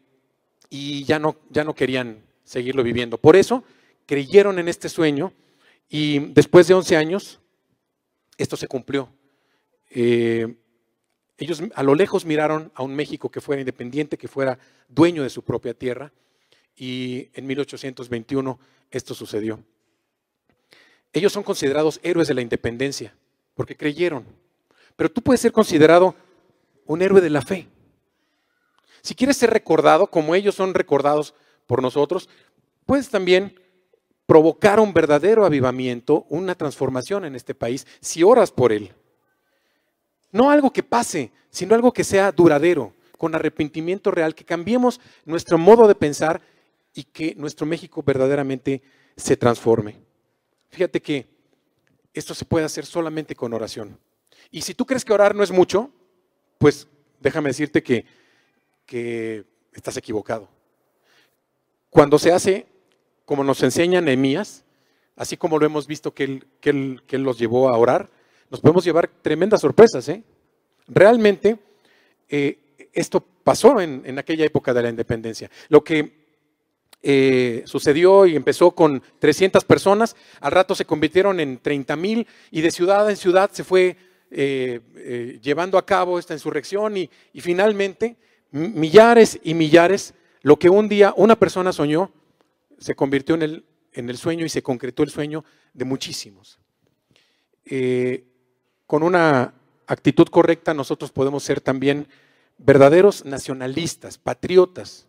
y 0.70 1.04
ya 1.04 1.18
no, 1.18 1.36
ya 1.50 1.64
no 1.64 1.74
querían 1.74 2.22
seguirlo 2.44 2.82
viviendo. 2.82 3.18
Por 3.18 3.36
eso 3.36 3.64
creyeron 4.06 4.58
en 4.58 4.68
este 4.68 4.88
sueño 4.88 5.32
y 5.88 6.18
después 6.18 6.66
de 6.68 6.74
11 6.74 6.96
años, 6.96 7.40
esto 8.38 8.56
se 8.56 8.68
cumplió. 8.68 9.10
Eh, 9.90 10.54
ellos 11.36 11.62
a 11.74 11.82
lo 11.82 11.94
lejos 11.94 12.24
miraron 12.24 12.72
a 12.74 12.82
un 12.82 12.94
México 12.94 13.30
que 13.30 13.40
fuera 13.40 13.60
independiente, 13.60 14.16
que 14.16 14.28
fuera 14.28 14.58
dueño 14.88 15.22
de 15.22 15.30
su 15.30 15.42
propia 15.42 15.74
tierra, 15.74 16.12
y 16.76 17.28
en 17.34 17.46
1821 17.46 18.58
esto 18.90 19.14
sucedió. 19.14 19.62
Ellos 21.12 21.32
son 21.32 21.42
considerados 21.42 22.00
héroes 22.02 22.28
de 22.28 22.34
la 22.34 22.40
independencia 22.40 23.14
porque 23.62 23.76
creyeron. 23.76 24.26
Pero 24.96 25.08
tú 25.08 25.22
puedes 25.22 25.40
ser 25.40 25.52
considerado 25.52 26.16
un 26.84 27.00
héroe 27.00 27.20
de 27.20 27.30
la 27.30 27.42
fe. 27.42 27.68
Si 29.02 29.14
quieres 29.14 29.36
ser 29.36 29.50
recordado 29.50 30.08
como 30.08 30.34
ellos 30.34 30.56
son 30.56 30.74
recordados 30.74 31.32
por 31.68 31.80
nosotros, 31.80 32.28
puedes 32.86 33.08
también 33.08 33.54
provocar 34.26 34.80
un 34.80 34.92
verdadero 34.92 35.46
avivamiento, 35.46 36.26
una 36.28 36.56
transformación 36.56 37.24
en 37.24 37.36
este 37.36 37.54
país 37.54 37.86
si 38.00 38.24
oras 38.24 38.50
por 38.50 38.72
él. 38.72 38.90
No 40.32 40.50
algo 40.50 40.72
que 40.72 40.82
pase, 40.82 41.30
sino 41.48 41.76
algo 41.76 41.92
que 41.92 42.02
sea 42.02 42.32
duradero, 42.32 42.94
con 43.16 43.32
arrepentimiento 43.36 44.10
real, 44.10 44.34
que 44.34 44.44
cambiemos 44.44 45.00
nuestro 45.24 45.56
modo 45.56 45.86
de 45.86 45.94
pensar 45.94 46.42
y 46.94 47.04
que 47.04 47.36
nuestro 47.36 47.64
México 47.64 48.02
verdaderamente 48.04 48.82
se 49.16 49.36
transforme. 49.36 50.00
Fíjate 50.68 51.00
que 51.00 51.32
esto 52.14 52.34
se 52.34 52.44
puede 52.44 52.66
hacer 52.66 52.86
solamente 52.86 53.34
con 53.34 53.52
oración. 53.52 53.98
Y 54.50 54.62
si 54.62 54.74
tú 54.74 54.86
crees 54.86 55.04
que 55.04 55.12
orar 55.12 55.34
no 55.34 55.42
es 55.42 55.50
mucho, 55.50 55.90
pues 56.58 56.86
déjame 57.20 57.50
decirte 57.50 57.82
que, 57.82 58.04
que 58.86 59.44
estás 59.72 59.96
equivocado. 59.96 60.48
Cuando 61.90 62.18
se 62.18 62.32
hace, 62.32 62.66
como 63.24 63.44
nos 63.44 63.62
enseña 63.62 64.00
Nehemías, 64.00 64.64
así 65.16 65.36
como 65.36 65.58
lo 65.58 65.66
hemos 65.66 65.86
visto 65.86 66.14
que 66.14 66.24
él, 66.24 66.46
que 66.60 66.70
él, 66.70 67.22
los 67.22 67.38
llevó 67.38 67.68
a 67.68 67.76
orar, 67.76 68.10
nos 68.50 68.60
podemos 68.60 68.84
llevar 68.84 69.08
tremendas 69.22 69.60
sorpresas. 69.60 70.08
¿eh? 70.08 70.22
Realmente, 70.86 71.58
eh, 72.28 72.58
esto 72.92 73.20
pasó 73.20 73.80
en, 73.80 74.02
en 74.04 74.18
aquella 74.18 74.44
época 74.44 74.74
de 74.74 74.82
la 74.82 74.90
independencia. 74.90 75.50
Lo 75.68 75.82
que 75.82 76.21
eh, 77.04 77.64
sucedió 77.66 78.26
y 78.26 78.36
empezó 78.36 78.70
con 78.70 79.02
300 79.18 79.64
personas, 79.64 80.14
al 80.40 80.52
rato 80.52 80.76
se 80.76 80.84
convirtieron 80.84 81.40
en 81.40 81.58
30 81.58 81.96
mil 81.96 82.28
y 82.52 82.60
de 82.60 82.70
ciudad 82.70 83.10
en 83.10 83.16
ciudad 83.16 83.50
se 83.50 83.64
fue 83.64 83.96
eh, 84.30 84.80
eh, 84.94 85.40
llevando 85.42 85.78
a 85.78 85.84
cabo 85.84 86.20
esta 86.20 86.32
insurrección 86.32 86.96
y, 86.96 87.10
finalmente 87.40 88.16
millares 88.52 89.40
y 89.42 89.54
millares, 89.54 90.14
lo 90.42 90.58
que 90.60 90.70
un 90.70 90.88
día 90.88 91.12
una 91.16 91.34
persona 91.36 91.72
soñó, 91.72 92.12
se 92.78 92.94
convirtió 92.94 93.34
en 93.34 93.42
el, 93.42 93.64
en 93.94 94.08
el 94.08 94.16
sueño 94.16 94.44
y 94.44 94.48
se 94.48 94.62
concretó 94.62 95.02
el 95.02 95.10
sueño 95.10 95.44
de 95.74 95.84
muchísimos. 95.84 96.60
con 98.86 99.02
una 99.02 99.54
actitud 99.88 100.28
correcta 100.28 100.72
nosotros 100.72 101.10
podemos 101.10 101.42
ser 101.42 101.60
también 101.60 102.06
verdaderos 102.58 103.24
nacionalistas, 103.24 104.18
patriotas, 104.18 105.08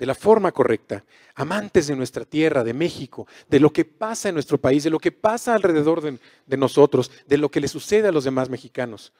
de 0.00 0.06
la 0.06 0.14
forma 0.14 0.50
correcta, 0.50 1.04
amantes 1.34 1.86
de 1.86 1.94
nuestra 1.94 2.24
tierra, 2.24 2.64
de 2.64 2.72
México, 2.72 3.26
de 3.50 3.60
lo 3.60 3.70
que 3.70 3.84
pasa 3.84 4.30
en 4.30 4.34
nuestro 4.34 4.56
país, 4.56 4.82
de 4.82 4.88
lo 4.88 4.98
que 4.98 5.12
pasa 5.12 5.54
alrededor 5.54 6.00
de, 6.00 6.56
nosotros, 6.56 7.10
de 7.26 7.36
lo 7.36 7.50
que 7.50 7.60
le 7.60 7.68
sucede 7.68 8.08
a 8.08 8.12
los 8.12 8.24
demás 8.24 8.48
mexicanos. 8.48 9.12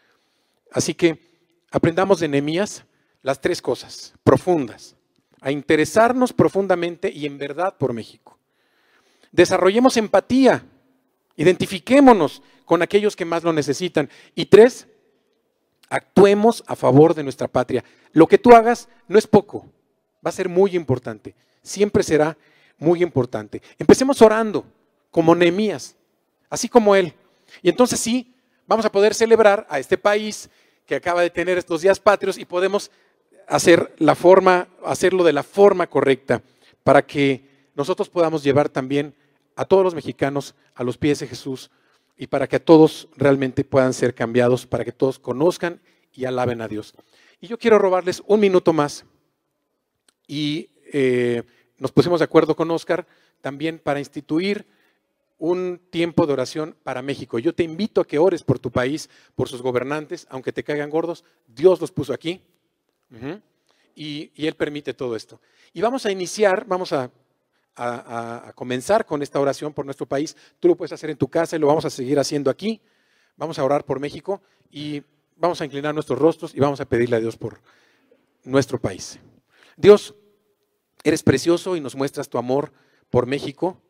Así 0.73 0.95
que 0.95 1.21
aprendamos 1.71 2.19
de 2.19 2.29
Nehemías 2.29 2.85
las 3.21 3.43
tres 3.43 3.61
cosas 3.61 4.15
profundas, 4.25 4.97
a 5.43 5.51
interesarnos 5.51 6.33
profundamente 6.33 7.13
y 7.13 7.27
en 7.27 7.37
verdad 7.37 7.77
por 7.77 7.93
México. 7.93 8.39
Desarrollemos 9.33 9.99
empatía, 9.99 10.65
identifiquémonos 11.37 12.43
con 12.65 12.81
aquellos 12.81 13.17
que 13.17 13.27
más 13.27 13.45
lo 13.45 13.53
necesitan. 13.53 14.09
Y 14.35 14.47
tres, 14.47 14.89
actuemos 15.91 16.65
a 16.67 16.75
favor 16.75 17.15
de 17.15 17.23
nuestra 17.23 17.49
patria. 17.49 17.85
Lo 18.13 18.27
que 18.27 18.39
tú 18.39 18.53
hagas 18.53 18.89
no 19.09 19.19
es 19.19 19.27
poco, 19.27 19.67
Va 20.25 20.31
a 20.31 20.33
ser 20.33 20.49
muy 20.49 20.77
importante. 20.77 21.35
Siempre 21.63 22.03
será 22.03 22.37
muy 22.79 23.03
importante. 23.03 23.63
Empecemos 23.79 24.21
orando, 24.23 24.65
como 25.11 25.35
Nehemías, 25.35 25.97
así 26.49 26.69
como 26.69 26.95
él. 26.95 27.15
Y 27.63 27.69
entonces 27.69 28.01
sí, 28.01 28.33
vamos 28.67 28.85
a 28.85 28.93
poder 28.93 29.15
celebrar 29.15 29.67
a 29.69 29.79
este 29.79 29.99
país 29.99 30.51
que 30.87 30.95
acaba 30.95 31.23
de 31.23 31.31
tener 31.31 31.59
estos 31.59 31.83
días 31.83 32.01
patrios 32.01 32.39
y 32.39 32.45
podemos 32.45 32.91
hacer 33.47 33.95
la 33.99 34.15
forma, 34.15 34.69
hacerlo 34.85 35.25
de 35.25 35.33
la 35.33 35.43
forma 35.43 35.87
correcta 35.89 36.43
para 36.85 37.03
que 37.03 37.49
nosotros 37.75 38.09
podamos 38.09 38.43
llevar 38.43 38.69
también 38.69 39.15
a 39.57 39.65
todos 39.65 39.85
los 39.85 39.95
mexicanos 39.95 40.55
a 40.75 40.85
los 40.85 40.97
pies 40.97 41.21
de 41.21 41.27
Jesús 41.27 41.71
y 42.17 42.27
para 42.27 42.47
que 42.47 42.61
todos 42.61 43.09
realmente 43.17 43.65
puedan 43.65 43.93
ser 43.93 44.15
cambiados, 44.15 44.67
para 44.67 44.85
que 44.85 44.93
todos 44.93 45.19
conozcan 45.19 45.81
y 46.13 46.25
alaben 46.25 46.61
a 46.61 46.69
Dios. 46.69 46.95
Y 47.41 47.47
yo 47.47 47.59
quiero 47.59 47.79
robarles 47.79 48.23
un 48.27 48.41
minuto 48.41 48.73
más 48.73 49.05
y 50.31 50.71
eh, 50.93 51.43
nos 51.77 51.91
pusimos 51.91 52.21
de 52.21 52.25
acuerdo 52.25 52.55
con 52.55 52.71
Oscar 52.71 53.05
también 53.41 53.81
para 53.81 53.99
instituir 53.99 54.65
un 55.39 55.81
tiempo 55.91 56.25
de 56.25 56.33
oración 56.35 56.77
para 56.85 57.03
México. 57.03 57.41
Yo 57.41 57.53
te 57.53 57.65
invito 57.65 58.01
a 58.01 58.07
que 58.07 58.21
ores 58.21 58.45
por 58.45 58.61
tu 58.61 58.71
país, 58.71 59.11
por 59.35 59.49
sus 59.49 59.61
gobernantes, 59.61 60.29
aunque 60.31 60.53
te 60.53 60.63
caigan 60.63 60.89
gordos, 60.89 61.25
Dios 61.49 61.81
los 61.81 61.91
puso 61.91 62.13
aquí 62.13 62.45
y, 63.97 64.31
Él 64.37 64.55
permite 64.55 64.95
todo 64.95 65.17
esto. 65.17 65.41
Y 65.73 65.81
vamos 65.81 66.07
a 66.07 66.13
iniciar, 66.13 66.65
vamos 66.65 66.93
a, 66.93 67.11
comenzar 68.55 69.07
con 69.07 69.23
esta 69.23 69.41
oración 69.41 69.73
por 69.73 69.85
nuestro 69.85 70.07
país. 70.07 70.37
Tú 70.61 70.69
lo 70.69 70.77
puedes 70.77 70.93
hacer 70.93 71.11
en 71.11 71.17
tu 71.17 71.27
casa 71.27 71.57
y 71.57 71.59
lo 71.59 71.67
vamos 71.67 71.87
a 71.87 71.91
seguir 71.91 72.21
haciendo 72.21 72.51
aquí. 72.51 72.81
Vamos 73.37 73.59
a 73.59 73.65
orar 73.65 73.85
por 73.85 73.99
México 73.99 74.43
y 74.71 75.03
vamos 75.37 75.61
a 75.61 75.65
inclinar 75.65 75.93
nuestros 75.93 76.21
rostros 76.21 76.55
y 76.55 76.61
vamos 76.61 76.81
a 76.81 76.85
pedirle 76.85 77.17
a 77.17 77.21
Dios 77.21 77.37
por 77.37 77.61
nuestro 78.45 78.79
país. 78.79 79.19
Dios, 79.81 80.15
Eres 81.03 81.23
precioso 81.23 81.77
y 81.77 81.81
nos 81.81 81.97
muestras 81.97 82.29
tu 82.29 82.37
amor 82.37 82.73
por 83.09 83.27
México 83.27 83.81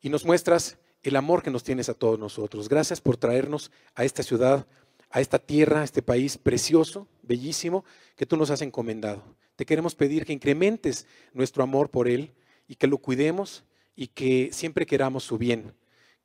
y 0.00 0.08
nos 0.08 0.24
muestras 0.24 0.78
el 1.02 1.16
amor 1.16 1.42
que 1.42 1.50
nos 1.50 1.64
tienes 1.64 1.88
a 1.88 1.94
todos 1.94 2.18
nosotros. 2.18 2.68
Gracias 2.68 3.00
por 3.00 3.16
traernos 3.16 3.72
a 3.94 4.04
esta 4.04 4.22
ciudad, 4.22 4.66
a 5.10 5.20
esta 5.20 5.38
tierra, 5.38 5.80
a 5.80 5.84
este 5.84 6.00
país 6.00 6.38
precioso, 6.38 7.08
bellísimo, 7.22 7.84
que 8.16 8.26
tú 8.26 8.36
nos 8.36 8.50
has 8.50 8.62
encomendado. 8.62 9.22
Te 9.56 9.66
queremos 9.66 9.94
pedir 9.94 10.24
que 10.24 10.32
incrementes 10.32 11.06
nuestro 11.32 11.62
amor 11.62 11.90
por 11.90 12.08
Él 12.08 12.32
y 12.68 12.76
que 12.76 12.86
lo 12.86 12.98
cuidemos 12.98 13.64
y 13.96 14.08
que 14.08 14.50
siempre 14.52 14.86
queramos 14.86 15.24
su 15.24 15.38
bien, 15.38 15.74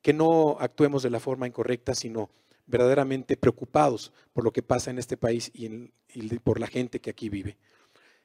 que 0.02 0.12
no 0.12 0.56
actuemos 0.60 1.02
de 1.02 1.10
la 1.10 1.20
forma 1.20 1.46
incorrecta, 1.46 1.94
sino 1.94 2.30
verdaderamente 2.66 3.36
preocupados 3.36 4.12
por 4.32 4.44
lo 4.44 4.52
que 4.52 4.62
pasa 4.62 4.90
en 4.90 4.98
este 4.98 5.16
país 5.16 5.50
y, 5.54 5.90
por 6.38 6.60
la 6.60 6.66
gente 6.66 7.00
que 7.00 7.10
aquí 7.10 7.28
vive. 7.28 7.56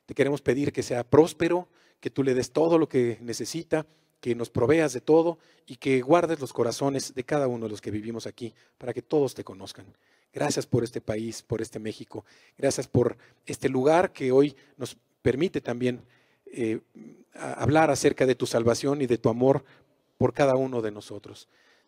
Te 0.06 0.14
queremos 0.14 0.42
pedir 0.42 0.72
que 0.72 0.84
sea 0.84 1.04
próspero, 1.04 1.68
que 2.00 2.10
tú 2.10 2.24
le 2.24 2.34
des 2.34 2.52
todo 2.52 2.78
lo 2.78 2.88
que 2.88 3.18
necesita, 3.22 3.86
que 4.20 4.36
nos 4.36 4.50
proveas 4.50 4.94
de 4.94 5.02
todo 5.02 5.38
y 5.68 5.76
que 5.76 6.02
guardes 6.02 6.40
los 6.40 6.54
corazones 6.54 7.14
de 7.14 7.24
cada 7.24 7.48
uno 7.48 7.66
de 7.66 7.72
los 7.72 7.82
que 7.82 7.92
vivimos 7.92 8.28
aquí 8.28 8.54
para 8.78 8.94
que 8.94 9.02
todos 9.02 9.34
te 9.34 9.44
conozcan. 9.44 9.86
Gracias 10.34 10.66
por 10.66 10.84
este 10.84 11.00
país, 11.00 11.42
por 11.42 11.62
este 11.62 11.80
México. 11.80 12.26
Gracias 12.58 12.88
por 12.88 13.18
este 13.46 13.70
lugar 13.70 14.12
que 14.12 14.32
hoy 14.32 14.56
nos 14.78 14.98
permite 15.22 15.62
también 15.62 16.02
eh, 16.46 16.80
hablar 17.34 17.90
acerca 17.90 18.26
de 18.26 18.36
tu 18.36 18.46
salvación 18.46 19.02
y 19.02 19.08
de 19.08 19.18
tu 19.18 19.30
amor 19.30 19.64
por 20.18 20.34
cada 20.34 20.56
uno 20.56 20.82
de 20.82 20.92
nosotros. 20.92 21.48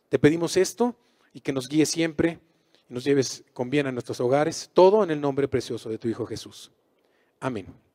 Te 0.10 0.20
pedimos 0.20 0.58
esto 0.58 0.96
y 1.34 1.42
que 1.42 1.54
nos 1.54 1.68
guíe 1.68 1.86
siempre 1.86 2.40
y 2.90 2.94
nos 2.94 3.04
lleves 3.04 3.44
con 3.54 3.70
bien 3.70 3.88
a 3.88 3.92
nuestros 3.92 4.20
hogares, 4.20 4.70
todo 4.74 5.04
en 5.04 5.12
el 5.12 5.22
nombre 5.22 5.48
precioso 5.48 5.90
de 5.90 5.98
tu 5.98 6.08
Hijo 6.08 6.26
Jesús. 6.26 6.72
Amén. 7.40 7.87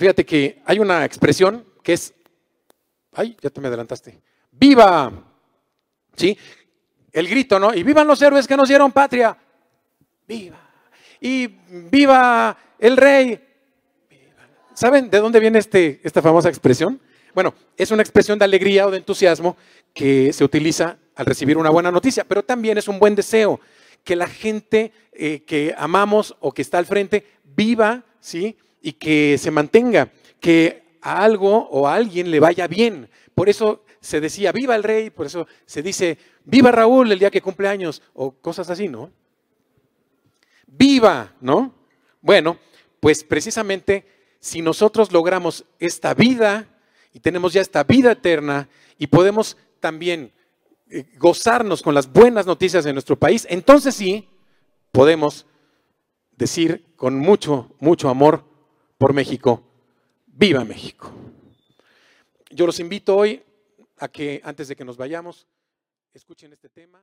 Fíjate 0.00 0.24
que 0.24 0.62
hay 0.64 0.78
una 0.78 1.04
expresión 1.04 1.62
que 1.82 1.92
es, 1.92 2.14
ay, 3.12 3.36
ya 3.38 3.50
te 3.50 3.60
me 3.60 3.68
adelantaste, 3.68 4.18
viva, 4.50 5.12
¿sí? 6.16 6.38
El 7.12 7.28
grito, 7.28 7.60
¿no? 7.60 7.74
Y 7.74 7.82
vivan 7.82 8.06
los 8.06 8.22
héroes 8.22 8.48
que 8.48 8.56
nos 8.56 8.66
dieron 8.66 8.92
patria, 8.92 9.36
viva. 10.26 10.58
Y 11.20 11.48
viva 11.90 12.56
el 12.78 12.96
rey. 12.96 13.46
¿Saben 14.72 15.10
de 15.10 15.18
dónde 15.18 15.38
viene 15.38 15.58
este, 15.58 16.00
esta 16.02 16.22
famosa 16.22 16.48
expresión? 16.48 16.98
Bueno, 17.34 17.52
es 17.76 17.90
una 17.90 18.00
expresión 18.00 18.38
de 18.38 18.46
alegría 18.46 18.86
o 18.86 18.90
de 18.90 18.96
entusiasmo 18.96 19.58
que 19.92 20.32
se 20.32 20.44
utiliza 20.44 20.96
al 21.14 21.26
recibir 21.26 21.58
una 21.58 21.68
buena 21.68 21.90
noticia, 21.90 22.24
pero 22.24 22.42
también 22.42 22.78
es 22.78 22.88
un 22.88 22.98
buen 22.98 23.14
deseo 23.14 23.60
que 24.02 24.16
la 24.16 24.28
gente 24.28 24.94
eh, 25.12 25.44
que 25.44 25.74
amamos 25.76 26.36
o 26.40 26.52
que 26.52 26.62
está 26.62 26.78
al 26.78 26.86
frente 26.86 27.26
viva, 27.44 28.02
¿sí? 28.18 28.56
Y 28.80 28.92
que 28.92 29.36
se 29.38 29.50
mantenga, 29.50 30.12
que 30.40 30.98
a 31.02 31.22
algo 31.22 31.68
o 31.70 31.86
a 31.86 31.94
alguien 31.94 32.30
le 32.30 32.40
vaya 32.40 32.66
bien. 32.66 33.08
Por 33.34 33.48
eso 33.48 33.84
se 34.00 34.20
decía, 34.20 34.52
viva 34.52 34.74
el 34.76 34.82
rey, 34.82 35.10
por 35.10 35.26
eso 35.26 35.46
se 35.66 35.82
dice, 35.82 36.18
viva 36.44 36.70
Raúl 36.70 37.12
el 37.12 37.18
día 37.18 37.30
que 37.30 37.42
cumple 37.42 37.68
años, 37.68 38.02
o 38.14 38.32
cosas 38.32 38.70
así, 38.70 38.88
¿no? 38.88 39.10
Viva, 40.66 41.34
¿no? 41.40 41.74
Bueno, 42.20 42.58
pues 43.00 43.24
precisamente 43.24 44.06
si 44.40 44.62
nosotros 44.62 45.12
logramos 45.12 45.64
esta 45.78 46.14
vida 46.14 46.66
y 47.12 47.20
tenemos 47.20 47.52
ya 47.52 47.60
esta 47.60 47.84
vida 47.84 48.12
eterna 48.12 48.68
y 48.98 49.06
podemos 49.06 49.56
también 49.80 50.32
eh, 50.90 51.06
gozarnos 51.18 51.82
con 51.82 51.94
las 51.94 52.10
buenas 52.10 52.46
noticias 52.46 52.84
de 52.84 52.92
nuestro 52.92 53.16
país, 53.16 53.46
entonces 53.50 53.94
sí 53.94 54.28
podemos 54.92 55.46
decir 56.36 56.86
con 56.96 57.18
mucho, 57.18 57.74
mucho 57.80 58.08
amor 58.08 58.49
por 59.00 59.14
México, 59.14 59.62
viva 60.26 60.62
México. 60.62 61.10
Yo 62.50 62.66
los 62.66 62.78
invito 62.80 63.16
hoy 63.16 63.42
a 63.96 64.08
que 64.08 64.42
antes 64.44 64.68
de 64.68 64.76
que 64.76 64.84
nos 64.84 64.98
vayamos, 64.98 65.46
escuchen 66.12 66.52
este 66.52 66.68
tema. 66.68 67.02